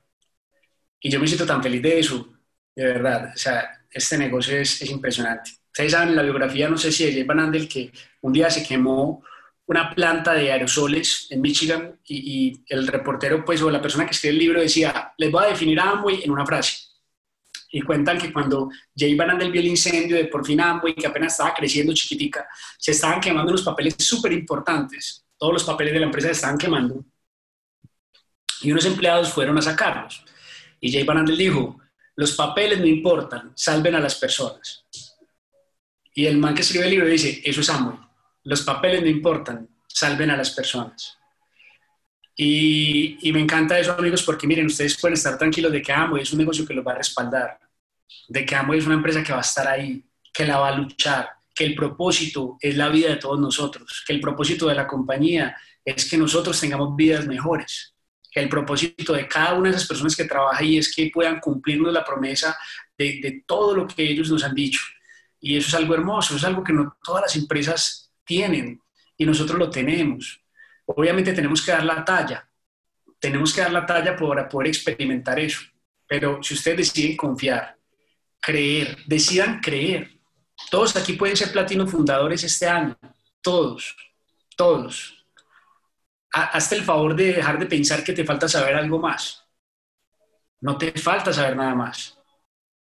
Y 1.01 1.11
yo 1.11 1.19
me 1.21 1.27
siento 1.27 1.47
tan 1.47 1.63
feliz 1.63 1.81
de 1.81 2.01
eso, 2.01 2.35
de 2.77 2.85
verdad. 2.85 3.33
O 3.35 3.39
sea, 3.39 3.87
este 3.91 4.19
negocio 4.19 4.59
es, 4.59 4.83
es 4.83 4.91
impresionante. 4.91 5.53
Ustedes 5.69 5.93
saben 5.93 6.15
la 6.15 6.23
biografía, 6.23 6.69
no 6.69 6.77
sé 6.77 6.93
si 6.93 7.07
de 7.07 7.13
Jay 7.13 7.23
Van 7.23 7.41
Andel, 7.41 7.67
que 7.67 7.91
un 8.21 8.35
día 8.35 8.51
se 8.51 8.63
quemó 8.63 9.25
una 9.71 9.89
planta 9.89 10.35
de 10.35 10.51
aerosoles 10.51 11.29
en 11.31 11.41
Michigan 11.41 11.97
y, 12.05 12.61
el 12.67 12.89
reportero, 12.89 13.45
pues, 13.45 13.63
o 13.63 13.71
la 13.71 13.81
persona 13.81 14.05
que 14.05 14.11
escribe 14.11 14.33
el 14.33 14.39
libro 14.41 14.61
decía, 14.61 15.15
les 15.17 15.31
voy 15.31 15.45
a 15.45 15.49
definir 15.51 15.79
a 15.79 15.91
Amway 15.91 16.25
en 16.25 16.33
una 16.33 16.45
frase. 16.45 16.89
Y 17.71 17.81
cuentan 17.83 18.19
que 18.19 18.33
cuando 18.33 18.69
Jay 18.97 19.15
Van 19.15 19.31
Andel 19.31 19.53
vio 19.53 19.61
el 19.61 19.69
incendio 19.69 20.17
de 20.17 20.25
por 20.25 20.45
fin 20.45 20.61
Amway, 20.61 20.97
que 20.97 21.07
apenas 21.07 21.35
estaba 21.35 21.55
creciendo 21.55 21.95
chiquitica, 21.95 22.49
se 22.77 22.91
estaban 22.91 23.21
quemando 23.21 23.53
unos 23.53 23.63
papeles 23.63 23.95
súper 23.99 24.33
importantes. 24.33 25.25
Todos 25.39 25.53
los 25.53 25.63
papeles 25.63 25.93
de 25.93 26.01
la 26.01 26.07
empresa 26.07 26.27
se 26.27 26.33
estaban 26.33 26.59
quemando. 26.59 27.05
Y 28.63 28.73
unos 28.73 28.85
empleados 28.87 29.33
fueron 29.33 29.57
a 29.57 29.63
sacarlos. 29.63 30.25
Y 30.81 30.91
Jay 30.91 31.05
Van 31.05 31.19
Andel 31.19 31.39
dijo, 31.39 31.79
los 32.17 32.33
papeles 32.33 32.81
no 32.81 32.87
importan, 32.87 33.53
salven 33.55 33.95
a 33.95 34.01
las 34.01 34.17
personas. 34.17 34.85
Y 36.13 36.27
el 36.27 36.39
man 36.39 36.57
que 36.57 36.63
escribe 36.63 36.87
el 36.87 36.91
libro 36.91 37.07
dice, 37.07 37.41
eso 37.45 37.61
es 37.61 37.71
Amway 37.71 38.10
los 38.45 38.63
papeles 38.63 39.03
no 39.03 39.09
importan, 39.09 39.69
salven 39.87 40.31
a 40.31 40.37
las 40.37 40.51
personas. 40.51 41.19
Y, 42.37 43.19
me 43.33 43.41
encanta 43.41 43.79
eso, 43.79 43.93
amigos, 43.93 44.23
porque 44.23 44.47
miren, 44.47 44.67
ustedes 44.67 44.99
pueden 44.99 45.15
estar 45.15 45.37
tranquilos 45.37 45.73
de 45.73 45.83
que 45.83 45.93
Amway 45.93 46.23
es 46.23 46.33
un 46.33 46.39
negocio 46.39 46.67
que 46.67 46.73
los 46.73 46.87
va 46.87 46.93
a 46.93 46.99
respaldar, 46.99 47.59
de 48.29 48.47
que 48.47 48.55
Amway 48.55 48.79
es 48.79 48.87
una 48.87 48.95
empresa 48.95 49.23
que 49.23 49.33
va 49.33 49.39
a 49.39 49.43
estar 49.43 49.69
ahí, 49.69 50.03
que 50.33 50.47
la 50.47 50.59
va 50.59 50.69
a 50.69 50.75
luchar, 50.75 51.29
que 51.55 51.65
el 51.67 51.75
propósito 51.75 52.57
es 52.61 52.77
la 52.77 52.89
vida 52.89 53.11
de 53.11 53.17
todos 53.17 53.39
nosotros, 53.39 54.03
que 54.07 54.15
el 54.15 54.21
propósito 54.21 54.69
de 54.69 54.75
la 54.75 54.87
compañía 54.87 55.55
es 55.85 56.09
que 56.09 56.17
nosotros 56.17 56.59
tengamos 56.59 56.97
vidas 56.97 57.27
mejores, 57.27 57.95
que 58.31 58.41
el 58.41 58.49
propósito 58.49 59.13
de 59.13 59.29
cada 59.29 59.55
una 59.55 59.69
de 59.69 59.77
esas 59.77 59.89
personas 59.89 60.17
que 60.17 60.25
trabaja 60.25 60.61
ahí 60.61 60.79
es 60.79 60.95
que 60.95 61.11
puedan 61.13 61.41
cumplirnos 61.41 61.93
la 61.93 62.05
promesa 62.05 62.57
de 62.97 63.45
todo 63.47 63.75
lo 63.75 63.87
que 63.87 64.03
ellos 64.03 64.31
nos 64.31 64.45
han 64.45 64.55
dicho. 64.55 64.81
Y 65.41 65.57
eso 65.57 65.69
es 65.69 65.75
algo 65.75 65.95
hermoso, 65.95 66.37
es 66.37 66.45
algo 66.45 66.63
que 66.63 66.73
no 66.73 66.97
todas 67.03 67.23
las 67.23 67.37
empresas 67.37 68.00
tienen 68.31 68.81
y 69.17 69.27
nosotros 69.27 69.59
lo 69.59 69.69
tenemos. 69.69 70.41
Obviamente 70.87 71.33
tenemos 71.33 71.63
que 71.63 71.73
dar 71.73 71.85
la 71.85 72.05
talla, 72.05 72.49
tenemos 73.19 73.53
que 73.53 73.61
dar 73.61 73.73
la 73.73 73.85
talla 73.85 74.15
para 74.15 74.49
poder 74.49 74.69
experimentar 74.69 75.41
eso. 75.41 75.63
Pero 76.07 76.41
si 76.41 76.55
ustedes 76.55 76.95
deciden 76.95 77.17
confiar, 77.17 77.77
creer, 78.41 78.99
decidan 79.07 79.59
creer. 79.61 80.13
Todos 80.71 80.95
aquí 80.95 81.15
pueden 81.15 81.37
ser 81.37 81.51
platino 81.51 81.89
fundadores 81.89 82.45
este 82.45 82.69
año, 82.69 82.97
todos, 83.43 83.97
todos. 84.57 85.27
Hazte 86.33 86.77
el 86.77 86.85
favor 86.85 87.17
de 87.17 87.33
dejar 87.33 87.59
de 87.59 87.67
pensar 87.67 88.05
que 88.05 88.13
te 88.13 88.25
falta 88.25 88.49
saber 88.49 88.77
algo 88.77 89.01
más. 89.01 89.45
No 90.61 90.79
te 90.79 90.93
falta 90.93 91.33
saber 91.33 91.57
nada 91.57 91.75
más. 91.75 92.17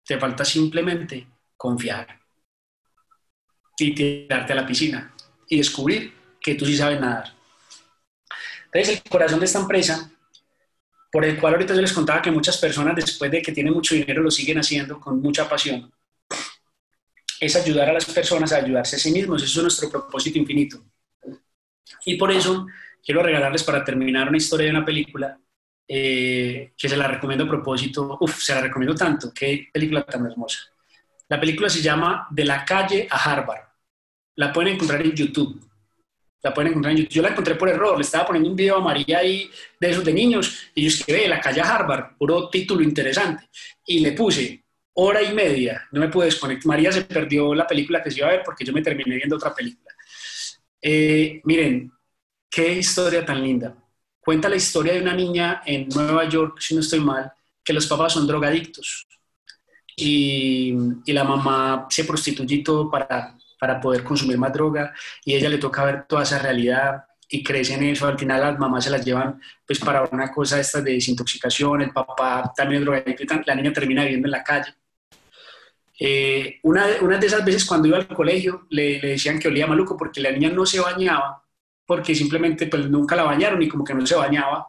Te 0.05 0.19
falta 0.19 0.45
simplemente 0.45 1.27
confiar 1.57 2.19
y 3.79 3.95
tirarte 3.95 4.53
a 4.53 4.57
la 4.57 4.67
piscina 4.67 5.15
y 5.51 5.57
descubrir 5.57 6.13
que 6.39 6.55
tú 6.55 6.65
sí 6.65 6.77
sabes 6.77 6.99
nadar. 6.99 7.33
Entonces, 8.65 9.01
el 9.03 9.09
corazón 9.09 9.39
de 9.39 9.45
esta 9.45 9.59
empresa, 9.59 10.09
por 11.11 11.25
el 11.25 11.37
cual 11.37 11.55
ahorita 11.55 11.75
yo 11.75 11.81
les 11.81 11.91
contaba 11.91 12.21
que 12.21 12.31
muchas 12.31 12.57
personas 12.57 12.95
después 12.95 13.29
de 13.29 13.41
que 13.41 13.51
tienen 13.51 13.73
mucho 13.73 13.93
dinero 13.93 14.23
lo 14.23 14.31
siguen 14.31 14.59
haciendo 14.59 14.97
con 14.97 15.21
mucha 15.21 15.49
pasión, 15.49 15.91
es 17.37 17.55
ayudar 17.57 17.89
a 17.89 17.93
las 17.93 18.05
personas 18.05 18.53
a 18.53 18.57
ayudarse 18.57 18.95
a 18.95 18.99
sí 18.99 19.11
mismos. 19.11 19.43
Eso 19.43 19.59
es 19.59 19.63
nuestro 19.63 19.89
propósito 19.89 20.39
infinito. 20.39 20.81
Y 22.05 22.15
por 22.15 22.31
eso 22.31 22.65
quiero 23.03 23.21
regalarles 23.21 23.63
para 23.63 23.83
terminar 23.83 24.29
una 24.29 24.37
historia 24.37 24.67
de 24.67 24.71
una 24.71 24.85
película 24.85 25.37
eh, 25.85 26.71
que 26.77 26.87
se 26.87 26.95
la 26.95 27.09
recomiendo 27.09 27.43
a 27.43 27.49
propósito. 27.49 28.17
Uf, 28.21 28.41
se 28.41 28.55
la 28.55 28.61
recomiendo 28.61 28.95
tanto. 28.95 29.33
Qué 29.33 29.67
película 29.73 30.05
tan 30.05 30.25
hermosa. 30.25 30.59
La 31.27 31.37
película 31.37 31.69
se 31.69 31.81
llama 31.81 32.27
De 32.31 32.45
la 32.45 32.63
calle 32.63 33.05
a 33.09 33.17
Harvard. 33.17 33.70
La 34.35 34.51
pueden 34.51 34.75
encontrar 34.75 35.01
en 35.01 35.11
YouTube 35.11 35.71
la 36.43 36.53
pueden 36.53 36.71
encontrar 36.71 36.91
en 36.91 36.99
YouTube. 36.99 37.13
Yo 37.13 37.21
la 37.21 37.29
encontré 37.29 37.55
por 37.55 37.69
error, 37.69 37.97
le 37.97 38.03
estaba 38.03 38.25
poniendo 38.25 38.49
un 38.49 38.55
video 38.55 38.77
a 38.77 38.81
María 38.81 39.19
ahí 39.19 39.49
de 39.79 39.89
esos 39.89 40.03
de 40.03 40.13
niños 40.13 40.69
y 40.73 40.83
yo 40.83 40.87
escribí 40.87 41.27
la 41.27 41.39
calle 41.39 41.61
Harvard, 41.61 42.17
puro 42.17 42.49
título 42.49 42.83
interesante. 42.83 43.49
Y 43.85 43.99
le 43.99 44.13
puse 44.13 44.63
hora 44.93 45.21
y 45.21 45.33
media, 45.33 45.87
no 45.91 46.01
me 46.01 46.09
pude 46.09 46.25
desconectar. 46.25 46.67
María 46.67 46.91
se 46.91 47.03
perdió 47.03 47.53
la 47.53 47.67
película 47.67 48.01
que 48.01 48.11
se 48.11 48.19
iba 48.19 48.27
a 48.27 48.31
ver 48.31 48.41
porque 48.43 48.65
yo 48.65 48.73
me 48.73 48.81
terminé 48.81 49.15
viendo 49.15 49.35
otra 49.35 49.53
película. 49.53 49.93
Eh, 50.81 51.41
miren, 51.43 51.91
qué 52.49 52.73
historia 52.73 53.25
tan 53.25 53.41
linda. 53.43 53.75
Cuenta 54.19 54.49
la 54.49 54.55
historia 54.55 54.93
de 54.93 55.01
una 55.01 55.13
niña 55.13 55.61
en 55.65 55.87
Nueva 55.89 56.27
York, 56.27 56.57
si 56.59 56.75
no 56.75 56.81
estoy 56.81 56.99
mal, 56.99 57.31
que 57.63 57.73
los 57.73 57.87
papás 57.87 58.13
son 58.13 58.27
drogadictos. 58.27 59.07
Y, 59.95 60.73
y 61.05 61.13
la 61.13 61.23
mamá 61.23 61.87
se 61.89 62.03
prostituye 62.05 62.63
todo 62.63 62.89
para 62.89 63.37
para 63.61 63.79
poder 63.79 64.03
consumir 64.03 64.39
más 64.39 64.51
droga 64.51 64.91
y 65.23 65.35
ella 65.35 65.47
le 65.47 65.59
toca 65.59 65.85
ver 65.85 66.05
toda 66.07 66.23
esa 66.23 66.39
realidad 66.39 67.03
y 67.29 67.43
crece 67.43 67.75
en 67.75 67.83
eso. 67.83 68.07
Al 68.07 68.17
final 68.17 68.41
las 68.41 68.57
mamás 68.57 68.85
se 68.85 68.89
las 68.89 69.05
llevan 69.05 69.39
pues 69.67 69.77
para 69.77 70.03
una 70.05 70.31
cosa 70.31 70.59
esta 70.59 70.81
de 70.81 70.93
desintoxicación, 70.93 71.83
el 71.83 71.91
papá 71.91 72.51
también 72.55 72.81
es 72.81 72.85
drogadicto, 72.87 73.35
la 73.45 73.53
niña 73.53 73.71
termina 73.71 74.01
viviendo 74.01 74.27
en 74.27 74.31
la 74.31 74.43
calle. 74.43 74.73
Eh, 75.99 76.59
una, 76.63 76.87
una, 77.01 77.19
de 77.19 77.27
esas 77.27 77.45
veces 77.45 77.63
cuando 77.63 77.87
iba 77.87 77.97
al 77.97 78.07
colegio 78.07 78.65
le, 78.71 78.99
le, 78.99 79.09
decían 79.09 79.37
que 79.37 79.47
olía 79.47 79.67
maluco 79.67 79.95
porque 79.95 80.21
la 80.21 80.31
niña 80.31 80.49
no 80.49 80.65
se 80.65 80.79
bañaba, 80.79 81.43
porque 81.85 82.15
simplemente 82.15 82.65
pues 82.65 82.89
nunca 82.89 83.15
la 83.15 83.23
bañaron 83.23 83.61
y 83.61 83.69
como 83.69 83.83
que 83.83 83.93
no 83.93 84.07
se 84.07 84.15
bañaba, 84.15 84.65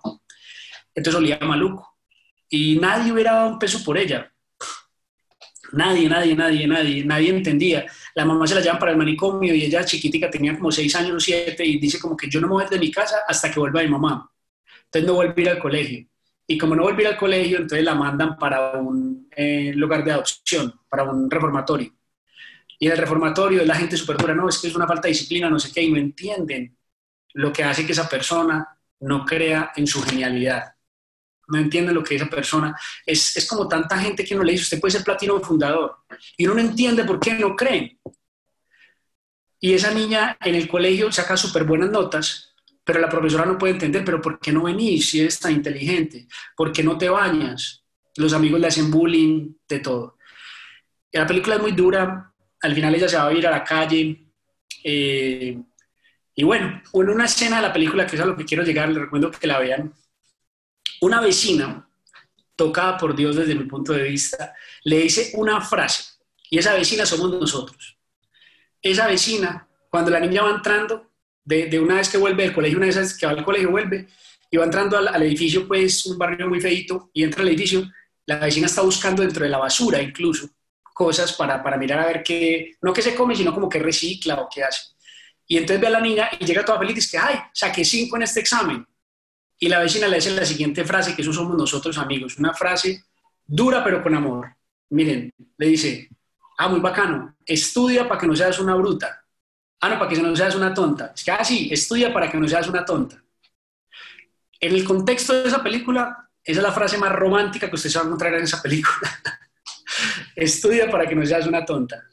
entonces 0.95 1.18
olía 1.18 1.38
maluco. 1.40 1.97
Y 2.51 2.78
nadie 2.78 3.11
hubiera 3.11 3.32
dado 3.32 3.49
un 3.53 3.59
peso 3.59 3.82
por 3.82 3.97
ella. 3.97 4.32
Nadie, 5.73 6.09
nadie, 6.09 6.35
nadie, 6.37 6.66
nadie, 6.66 7.05
nadie 7.05 7.31
entendía 7.31 7.87
la 8.14 8.25
mamá 8.25 8.47
se 8.47 8.55
la 8.55 8.61
llevan 8.61 8.79
para 8.79 8.93
el 8.93 8.99
manicomio 8.99 9.55
y 9.55 9.64
ella 9.64 9.85
chiquitica 9.85 10.31
tenía 10.31 10.57
como 10.57 10.70
seis 10.70 10.95
años 10.97 11.12
o 11.12 11.20
siete 11.20 11.64
y 11.64 11.79
dice 11.79 11.99
como 11.99 12.16
que 12.16 12.29
yo 12.29 12.41
no 12.41 12.49
me 12.49 12.55
voy 12.55 12.64
de 12.68 12.79
mi 12.79 12.91
casa 12.91 13.20
hasta 13.27 13.51
que 13.51 13.59
vuelva 13.59 13.83
mi 13.83 13.89
mamá. 13.89 14.31
Entonces 14.85 15.09
no 15.09 15.14
vuelve 15.14 15.35
a 15.37 15.41
ir 15.41 15.49
al 15.51 15.59
colegio. 15.59 16.07
Y 16.47 16.59
como 16.59 16.75
no 16.77 16.91
ir 16.91 17.07
al 17.07 17.16
colegio, 17.16 17.59
entonces 17.59 17.85
la 17.85 17.95
mandan 17.95 18.37
para 18.37 18.73
un 18.73 19.29
eh, 19.35 19.73
lugar 19.75 20.05
de 20.05 20.12
adopción, 20.12 20.75
para 20.89 21.05
un 21.05 21.31
reformatorio. 21.31 21.95
Y 22.79 22.87
en 22.87 22.93
el 22.93 22.99
reformatorio 22.99 23.64
la 23.64 23.77
gente 23.77 23.97
súper 23.97 24.18
dura, 24.18 24.35
no, 24.35 24.49
es 24.49 24.59
que 24.59 24.68
es 24.68 24.75
una 24.75 24.87
falta 24.87 25.03
de 25.03 25.11
disciplina, 25.11 25.49
no 25.49 25.59
sé 25.59 25.73
qué, 25.73 25.83
y 25.83 25.91
no 25.91 25.99
entienden 25.99 26.77
lo 27.35 27.53
que 27.53 27.64
hace 27.64 27.87
que 27.87 27.93
esa 27.93 28.09
persona 28.09 28.66
no 29.01 29.25
crea 29.25 29.73
en 29.77 29.87
su 29.87 30.03
genialidad. 30.03 30.75
No 31.49 31.59
entienden 31.59 31.95
lo 31.95 32.03
que 32.03 32.16
esa 32.16 32.26
persona 32.26 32.74
es. 33.05 33.36
Es 33.36 33.47
como 33.47 33.68
tanta 33.68 33.99
gente 33.99 34.24
que 34.24 34.34
no 34.34 34.43
le 34.43 34.53
dice, 34.53 34.64
usted 34.64 34.80
puede 34.80 34.93
ser 34.93 35.05
platino 35.05 35.40
fundador. 35.40 35.97
Y 36.36 36.47
uno 36.47 36.55
no 36.55 36.61
entiende 36.61 37.05
por 37.05 37.18
qué 37.20 37.34
no 37.34 37.55
creen. 37.57 37.99
Y 39.61 39.74
esa 39.74 39.95
niña 39.95 40.36
en 40.40 40.57
el 40.57 40.66
colegio 40.66 41.12
saca 41.12 41.36
súper 41.36 41.64
buenas 41.64 41.90
notas, 41.90 42.53
pero 42.84 42.99
la 42.99 43.09
profesora 43.09 43.47
no 43.47 43.57
puede 43.57 43.74
entender, 43.74 44.05
pero 44.05 44.20
¿por 44.20 44.40
qué 44.40 44.53
no 44.53 44.64
venís 44.64 45.11
si 45.11 45.20
eres 45.20 45.38
tan 45.38 45.53
inteligente? 45.53 46.26
¿Por 46.57 46.72
qué 46.72 46.82
no 46.82 46.99
te 46.99 47.09
bañas? 47.09 47.84
Los 48.16 48.32
amigos 48.32 48.61
le 48.61 48.66
hacen 48.66 48.90
bullying, 48.90 49.55
de 49.68 49.78
todo. 49.78 50.18
La 51.12 51.26
película 51.26 51.57
es 51.57 51.62
muy 51.62 51.72
dura, 51.72 52.32
al 52.61 52.74
final 52.74 52.95
ella 52.95 53.09
se 53.09 53.16
va 53.16 53.28
a 53.28 53.32
ir 53.32 53.47
a 53.47 53.51
la 53.53 53.62
calle. 53.62 54.26
Eh, 54.82 55.57
y 56.34 56.43
bueno, 56.43 56.82
en 56.93 57.09
una 57.11 57.26
escena 57.26 57.57
de 57.57 57.62
la 57.62 57.72
película, 57.72 58.07
que 58.07 58.16
es 58.16 58.22
a 58.22 58.26
lo 58.26 58.36
que 58.36 58.45
quiero 58.45 58.64
llegar, 58.64 58.88
les 58.88 59.03
recomiendo 59.03 59.30
que 59.30 59.47
la 59.47 59.61
vean. 59.61 59.93
Una 61.03 61.20
vecina, 61.20 61.88
tocada 62.57 62.96
por 62.96 63.14
Dios 63.14 63.36
desde 63.36 63.55
mi 63.55 63.64
punto 63.64 63.92
de 63.92 64.05
vista, 64.05 64.55
le 64.84 64.98
dice 64.98 65.32
una 65.34 65.61
frase, 65.61 66.05
y 66.50 66.59
esa 66.59 66.74
vecina 66.74 67.07
somos 67.07 67.30
nosotros 67.30 67.98
esa 68.82 69.07
vecina, 69.07 69.68
cuando 69.88 70.11
la 70.11 70.18
niña 70.18 70.42
va 70.42 70.50
entrando, 70.50 71.11
de, 71.44 71.78
una 71.80 71.96
vez 71.96 72.09
que 72.09 72.18
vuelve 72.18 72.42
del 72.42 72.53
colegio, 72.53 72.78
una 72.78 72.86
vez 72.86 73.16
que 73.16 73.26
va 73.26 73.32
al 73.32 73.44
colegio, 73.44 73.70
vuelve, 73.70 74.09
y 74.50 74.57
va 74.57 74.64
entrando 74.64 74.98
al, 74.98 75.22
edificio, 75.22 75.66
pues 75.66 76.05
un 76.07 76.18
barrio 76.18 76.48
muy 76.48 76.61
feito, 76.61 77.11
y 77.12 77.22
entra 77.22 77.42
al 77.42 77.48
edificio, 77.48 77.88
la 78.26 78.38
vecina 78.38 78.66
está 78.66 78.82
buscando 78.82 79.22
dentro 79.22 79.44
de 79.44 79.50
la 79.50 79.59
basura 79.59 80.00
incluso 80.00 80.48
cosas 80.94 81.32
para, 81.32 81.62
para 81.62 81.78
mirar 81.78 82.00
a 82.00 82.07
ver 82.07 82.22
qué, 82.22 82.76
no 82.82 82.92
qué 82.92 83.00
se 83.00 83.14
come, 83.14 83.34
sino 83.34 83.55
como 83.55 83.68
qué 83.68 83.78
recicla 83.78 84.34
o 84.34 84.48
qué 84.53 84.62
hace. 84.62 84.90
Y 85.46 85.57
entonces 85.57 85.80
ve 85.80 85.86
a 85.86 85.90
la 85.90 86.00
niña 86.00 86.28
y 86.38 86.44
llega 86.44 86.64
toda 86.64 86.78
feliz 86.78 86.92
y 86.92 86.94
dice, 86.96 87.18
ay, 87.18 87.36
saqué 87.53 87.82
cinco 87.82 88.16
en 88.16 88.22
este 88.22 88.40
examen. 88.40 88.86
Y 89.62 89.68
la 89.68 89.78
vecina 89.78 90.08
le 90.08 90.16
dice 90.16 90.32
la 90.32 90.44
siguiente 90.44 90.84
frase, 90.84 91.14
que 91.14 91.22
eso 91.22 91.32
somos 91.32 91.56
nosotros 91.56 91.96
amigos, 91.96 92.36
una 92.38 92.52
frase 92.52 93.04
dura 93.46 93.84
pero 93.84 94.02
con 94.02 94.14
amor. 94.14 94.56
Miren, 94.90 95.30
le 95.56 95.66
dice, 95.66 96.08
Ah, 96.62 96.68
muy 96.68 96.78
bacano. 96.78 97.34
Estudia 97.44 98.06
para 98.06 98.20
que 98.20 98.26
no 98.28 98.36
seas 98.36 98.58
una 98.60 98.76
bruta. 98.76 99.24
Ah, 99.80 99.88
no, 99.88 99.98
para 99.98 100.08
que 100.08 100.22
no 100.22 100.36
seas 100.36 100.54
una 100.54 100.72
tonta. 100.72 101.12
Es 101.12 101.24
que, 101.24 101.30
ah, 101.32 101.44
sí, 101.44 101.68
estudia 101.72 102.12
para 102.12 102.30
que 102.30 102.38
no 102.38 102.46
seas 102.46 102.68
una 102.68 102.84
tonta. 102.84 103.20
En 104.60 104.72
el 104.72 104.84
contexto 104.84 105.32
de 105.32 105.48
esa 105.48 105.60
película, 105.60 106.30
esa 106.44 106.60
es 106.60 106.62
la 106.62 106.70
frase 106.70 106.98
más 106.98 107.10
romántica 107.10 107.68
que 107.68 107.74
usted 107.74 107.90
se 107.90 107.98
va 107.98 108.04
a 108.04 108.06
encontrar 108.06 108.34
en 108.34 108.44
esa 108.44 108.62
película. 108.62 109.10
estudia 110.36 110.88
para 110.88 111.08
que 111.08 111.16
no 111.16 111.26
seas 111.26 111.48
una 111.48 111.64
tonta. 111.64 112.04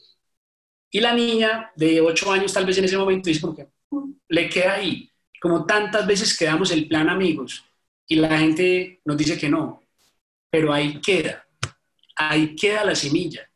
Y 0.89 0.99
la 0.99 1.13
niña 1.13 1.71
de 1.75 2.01
8 2.01 2.31
años, 2.31 2.51
tal 2.51 2.65
vez 2.65 2.77
en 2.79 2.85
ese 2.85 2.97
momento, 2.97 3.29
dice 3.29 3.41
como 3.41 3.53
mm, 3.91 4.13
le 4.29 4.49
queda 4.49 4.73
ahí. 4.73 5.11
Como 5.39 5.65
tantas 5.65 6.05
veces 6.05 6.37
quedamos 6.37 6.71
el 6.71 6.87
plan 6.87 7.09
amigos 7.09 7.63
y 8.07 8.15
la 8.15 8.37
gente 8.37 9.01
nos 9.05 9.17
dice 9.17 9.37
que 9.37 9.49
no, 9.49 9.81
pero 10.49 10.73
ahí 10.73 10.99
queda, 11.01 11.45
ahí 12.15 12.55
queda 12.55 12.83
la 12.83 12.95
semilla. 12.95 13.49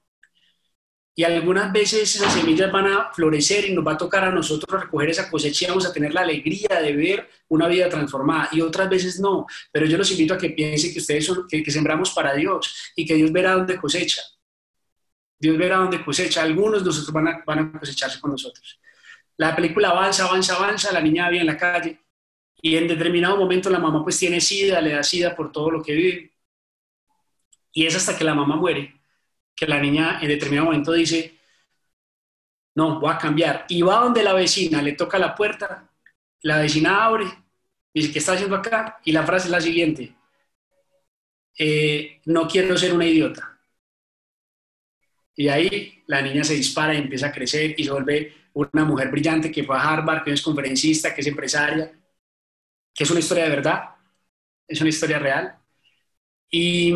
Y 1.15 1.23
algunas 1.23 1.71
veces 1.71 2.15
esas 2.15 2.33
semillas 2.33 2.71
van 2.71 2.87
a 2.87 3.13
florecer 3.13 3.65
y 3.65 3.73
nos 3.73 3.85
va 3.85 3.93
a 3.93 3.97
tocar 3.97 4.23
a 4.23 4.31
nosotros 4.31 4.81
recoger 4.81 5.11
esa 5.11 5.29
cosecha 5.29 5.65
y 5.65 5.69
vamos 5.69 5.85
a 5.85 5.93
tener 5.93 6.11
la 6.11 6.21
alegría 6.21 6.81
de 6.81 6.95
ver 6.95 7.29
una 7.49 7.67
vida 7.67 7.87
transformada. 7.87 8.49
Y 8.51 8.61
otras 8.61 8.89
veces 8.89 9.19
no. 9.19 9.45
Pero 9.71 9.85
yo 9.85 9.97
los 9.97 10.09
invito 10.09 10.33
a 10.33 10.39
que 10.39 10.49
piensen 10.49 10.91
que 10.91 10.99
ustedes 10.99 11.25
son, 11.25 11.47
que, 11.47 11.63
sembramos 11.69 12.11
para 12.11 12.33
Dios 12.33 12.93
y 12.95 13.05
que 13.05 13.13
Dios 13.13 13.31
verá 13.31 13.53
dónde 13.53 13.77
cosecha. 13.77 14.23
Dios 15.37 15.55
verá 15.55 15.77
dónde 15.77 16.03
cosecha. 16.03 16.41
Algunos 16.41 16.83
nosotros 16.83 17.13
van 17.13 17.27
a, 17.27 17.43
van 17.45 17.59
a 17.59 17.79
cosecharse 17.79 18.19
con 18.19 18.31
nosotros. 18.31 18.79
La 19.37 19.55
película 19.55 19.89
avanza, 19.89 20.25
avanza, 20.25 20.55
avanza, 20.55 20.91
la 20.91 21.01
niña 21.01 21.29
vive 21.29 21.41
en 21.41 21.47
la 21.47 21.57
calle 21.57 21.99
y 22.61 22.77
en 22.77 22.87
determinado 22.87 23.37
momento 23.37 23.69
la 23.69 23.79
mamá 23.79 24.03
pues 24.03 24.17
tiene 24.19 24.39
sida, 24.39 24.79
le 24.81 24.93
da 24.93 25.03
sida 25.03 25.35
por 25.35 25.51
todo 25.51 25.71
lo 25.71 25.83
que 25.83 25.93
vive. 25.93 26.33
Y 27.71 27.85
es 27.85 27.95
hasta 27.95 28.17
que 28.17 28.23
la 28.23 28.35
mamá 28.35 28.55
muere 28.55 28.99
que 29.55 29.67
la 29.67 29.79
niña 29.79 30.19
en 30.21 30.27
determinado 30.27 30.65
momento 30.67 30.93
dice, 30.93 31.39
no, 32.75 32.99
voy 32.99 33.11
a 33.11 33.17
cambiar. 33.17 33.65
Y 33.69 33.81
va 33.81 33.99
donde 33.99 34.23
la 34.23 34.33
vecina, 34.33 34.81
le 34.81 34.93
toca 34.93 35.19
la 35.19 35.35
puerta, 35.35 35.89
la 36.41 36.57
vecina 36.59 37.05
abre 37.05 37.43
Dice, 37.93 38.11
¿qué 38.11 38.19
está 38.19 38.33
haciendo 38.33 38.55
acá? 38.55 38.99
Y 39.03 39.11
la 39.11 39.23
frase 39.23 39.47
es 39.47 39.51
la 39.51 39.61
siguiente. 39.61 40.15
Eh, 41.57 42.21
no 42.25 42.47
quiero 42.47 42.75
ser 42.77 42.93
una 42.93 43.05
idiota. 43.05 43.52
Y 45.35 45.47
ahí 45.47 46.03
la 46.07 46.21
niña 46.21 46.43
se 46.43 46.53
dispara 46.53 46.93
y 46.93 46.97
empieza 46.97 47.27
a 47.27 47.31
crecer 47.31 47.75
y 47.77 47.83
se 47.83 47.91
vuelve 47.91 48.33
una 48.53 48.85
mujer 48.85 49.09
brillante 49.09 49.51
que 49.51 49.63
fue 49.63 49.75
a 49.75 49.81
Harvard, 49.81 50.23
que 50.23 50.31
es 50.31 50.41
conferencista, 50.41 51.13
que 51.13 51.21
es 51.21 51.27
empresaria, 51.27 51.91
que 52.93 53.03
es 53.03 53.09
una 53.09 53.19
historia 53.19 53.45
de 53.45 53.49
verdad, 53.49 53.89
es 54.67 54.79
una 54.79 54.89
historia 54.89 55.19
real. 55.19 55.55
Y, 56.49 56.93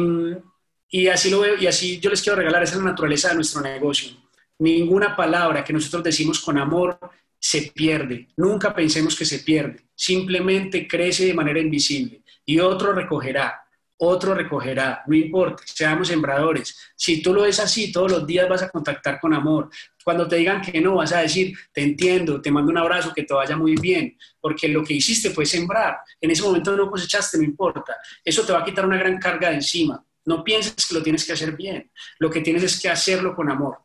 y 0.90 1.08
así 1.08 1.32
lo 1.32 1.42
veo, 1.42 1.58
y 1.58 1.66
así 1.66 2.00
yo 2.00 2.10
les 2.12 2.22
quiero 2.22 2.38
regalar, 2.38 2.64
esa 2.64 2.80
naturaleza 2.80 3.30
de 3.30 3.36
nuestro 3.36 3.62
negocio. 3.62 4.16
Ninguna 4.60 5.16
palabra 5.16 5.64
que 5.64 5.74
nosotros 5.74 6.04
decimos 6.04 6.40
con 6.40 6.58
amor 6.58 7.00
se 7.40 7.72
pierde. 7.74 8.28
Nunca 8.38 8.74
pensemos 8.74 9.16
que 9.16 9.26
se 9.26 9.40
pierde. 9.40 9.88
Simplemente 9.96 10.88
crece 10.88 11.26
de 11.26 11.34
manera 11.34 11.60
invisible 11.60 12.22
y 12.46 12.60
otro 12.60 12.94
recogerá 12.94 13.67
otro 14.00 14.36
recogerá, 14.36 15.04
no 15.08 15.16
importa, 15.16 15.64
seamos 15.66 16.08
sembradores. 16.08 16.78
Si 16.96 17.22
tú 17.22 17.34
lo 17.34 17.42
ves 17.42 17.60
así, 17.60 17.92
todos 17.92 18.12
los 18.12 18.28
días 18.28 18.48
vas 18.48 18.62
a 18.62 18.70
contactar 18.70 19.20
con 19.20 19.34
amor. 19.34 19.70
Cuando 20.04 20.28
te 20.28 20.36
digan 20.36 20.62
que 20.62 20.80
no, 20.80 20.96
vas 20.96 21.14
a 21.14 21.22
decir, 21.22 21.58
te 21.74 21.82
entiendo, 21.82 22.40
te 22.40 22.52
mando 22.52 22.72
un 22.72 22.78
abrazo, 22.78 23.14
que 23.14 23.24
te 23.24 23.34
vaya 23.34 23.58
muy 23.58 23.76
bien, 23.76 24.16
porque 24.40 24.68
lo 24.68 24.84
que 24.84 24.94
hiciste 24.94 25.32
fue 25.32 25.46
sembrar. 25.46 25.98
En 26.22 26.30
ese 26.30 26.44
momento 26.44 26.76
no 26.76 26.90
cosechaste, 26.90 27.40
no 27.40 27.44
importa. 27.44 27.98
Eso 28.24 28.46
te 28.46 28.54
va 28.54 28.60
a 28.60 28.66
quitar 28.66 28.86
una 28.86 28.98
gran 28.98 29.18
carga 29.18 29.50
de 29.50 29.56
encima. 29.56 30.04
No 30.26 30.44
pienses 30.44 30.86
que 30.86 30.94
lo 30.94 31.02
tienes 31.02 31.26
que 31.26 31.34
hacer 31.34 31.56
bien, 31.56 31.92
lo 32.20 32.30
que 32.30 32.42
tienes 32.42 32.64
es 32.64 32.80
que 32.80 32.90
hacerlo 32.90 33.36
con 33.36 33.50
amor. 33.50 33.80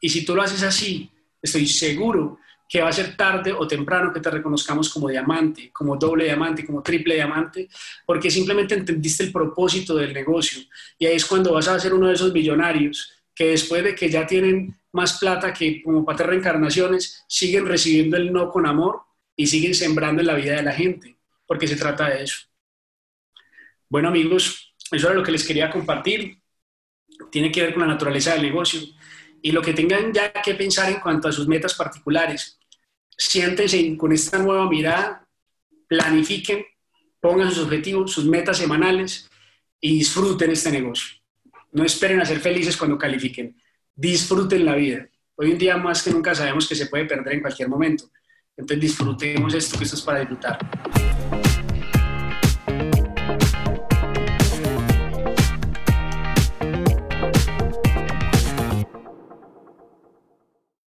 Y 0.00 0.10
si 0.10 0.24
tú 0.24 0.36
lo 0.36 0.42
haces 0.42 0.62
así, 0.62 1.10
estoy 1.40 1.66
seguro 1.66 2.38
que 2.68 2.80
va 2.80 2.88
a 2.88 2.92
ser 2.92 3.16
tarde 3.16 3.52
o 3.52 3.66
temprano 3.66 4.12
que 4.12 4.20
te 4.20 4.30
reconozcamos 4.30 4.88
como 4.88 5.08
diamante, 5.08 5.70
como 5.72 5.96
doble 5.96 6.24
diamante, 6.24 6.64
como 6.64 6.82
triple 6.82 7.14
diamante, 7.14 7.68
porque 8.06 8.30
simplemente 8.30 8.74
entendiste 8.74 9.24
el 9.24 9.32
propósito 9.32 9.94
del 9.94 10.12
negocio. 10.12 10.62
Y 10.98 11.06
ahí 11.06 11.16
es 11.16 11.26
cuando 11.26 11.52
vas 11.52 11.68
a 11.68 11.78
ser 11.78 11.94
uno 11.94 12.08
de 12.08 12.14
esos 12.14 12.32
millonarios 12.32 13.12
que 13.34 13.48
después 13.48 13.82
de 13.82 13.94
que 13.94 14.08
ya 14.08 14.26
tienen 14.26 14.74
más 14.92 15.18
plata 15.18 15.52
que 15.52 15.82
como 15.82 16.04
para 16.04 16.26
reencarnaciones, 16.26 17.24
siguen 17.28 17.66
recibiendo 17.66 18.16
el 18.16 18.32
no 18.32 18.50
con 18.50 18.66
amor 18.66 19.02
y 19.36 19.46
siguen 19.46 19.74
sembrando 19.74 20.20
en 20.20 20.28
la 20.28 20.34
vida 20.34 20.54
de 20.54 20.62
la 20.62 20.72
gente, 20.72 21.16
porque 21.46 21.66
se 21.66 21.76
trata 21.76 22.08
de 22.08 22.22
eso. 22.22 22.46
Bueno 23.88 24.08
amigos, 24.08 24.74
eso 24.90 25.06
era 25.08 25.16
lo 25.16 25.22
que 25.22 25.32
les 25.32 25.46
quería 25.46 25.70
compartir. 25.70 26.38
Tiene 27.30 27.50
que 27.50 27.62
ver 27.62 27.74
con 27.74 27.82
la 27.82 27.88
naturaleza 27.88 28.32
del 28.32 28.42
negocio 28.42 28.80
y 29.44 29.52
lo 29.52 29.60
que 29.60 29.74
tengan 29.74 30.10
ya 30.10 30.32
que 30.32 30.54
pensar 30.54 30.90
en 30.90 31.00
cuanto 31.00 31.28
a 31.28 31.32
sus 31.32 31.46
metas 31.46 31.74
particulares. 31.74 32.58
Siéntense 33.10 33.94
con 33.94 34.10
esta 34.10 34.38
nueva 34.38 34.66
mirada, 34.70 35.28
planifiquen, 35.86 36.64
pongan 37.20 37.50
sus 37.50 37.64
objetivos, 37.64 38.10
sus 38.10 38.24
metas 38.24 38.56
semanales 38.56 39.28
y 39.78 39.98
disfruten 39.98 40.50
este 40.50 40.70
negocio. 40.70 41.18
No 41.72 41.84
esperen 41.84 42.22
a 42.22 42.24
ser 42.24 42.40
felices 42.40 42.74
cuando 42.74 42.96
califiquen, 42.96 43.54
disfruten 43.94 44.64
la 44.64 44.76
vida. 44.76 45.06
Hoy 45.36 45.50
en 45.50 45.58
día 45.58 45.76
más 45.76 46.02
que 46.02 46.10
nunca 46.10 46.34
sabemos 46.34 46.66
que 46.66 46.74
se 46.74 46.86
puede 46.86 47.04
perder 47.04 47.34
en 47.34 47.42
cualquier 47.42 47.68
momento. 47.68 48.10
Entonces 48.56 48.80
disfrutemos 48.80 49.52
esto, 49.52 49.76
que 49.76 49.84
esto 49.84 49.96
es 49.96 50.02
para 50.02 50.20
disfrutar. 50.20 50.58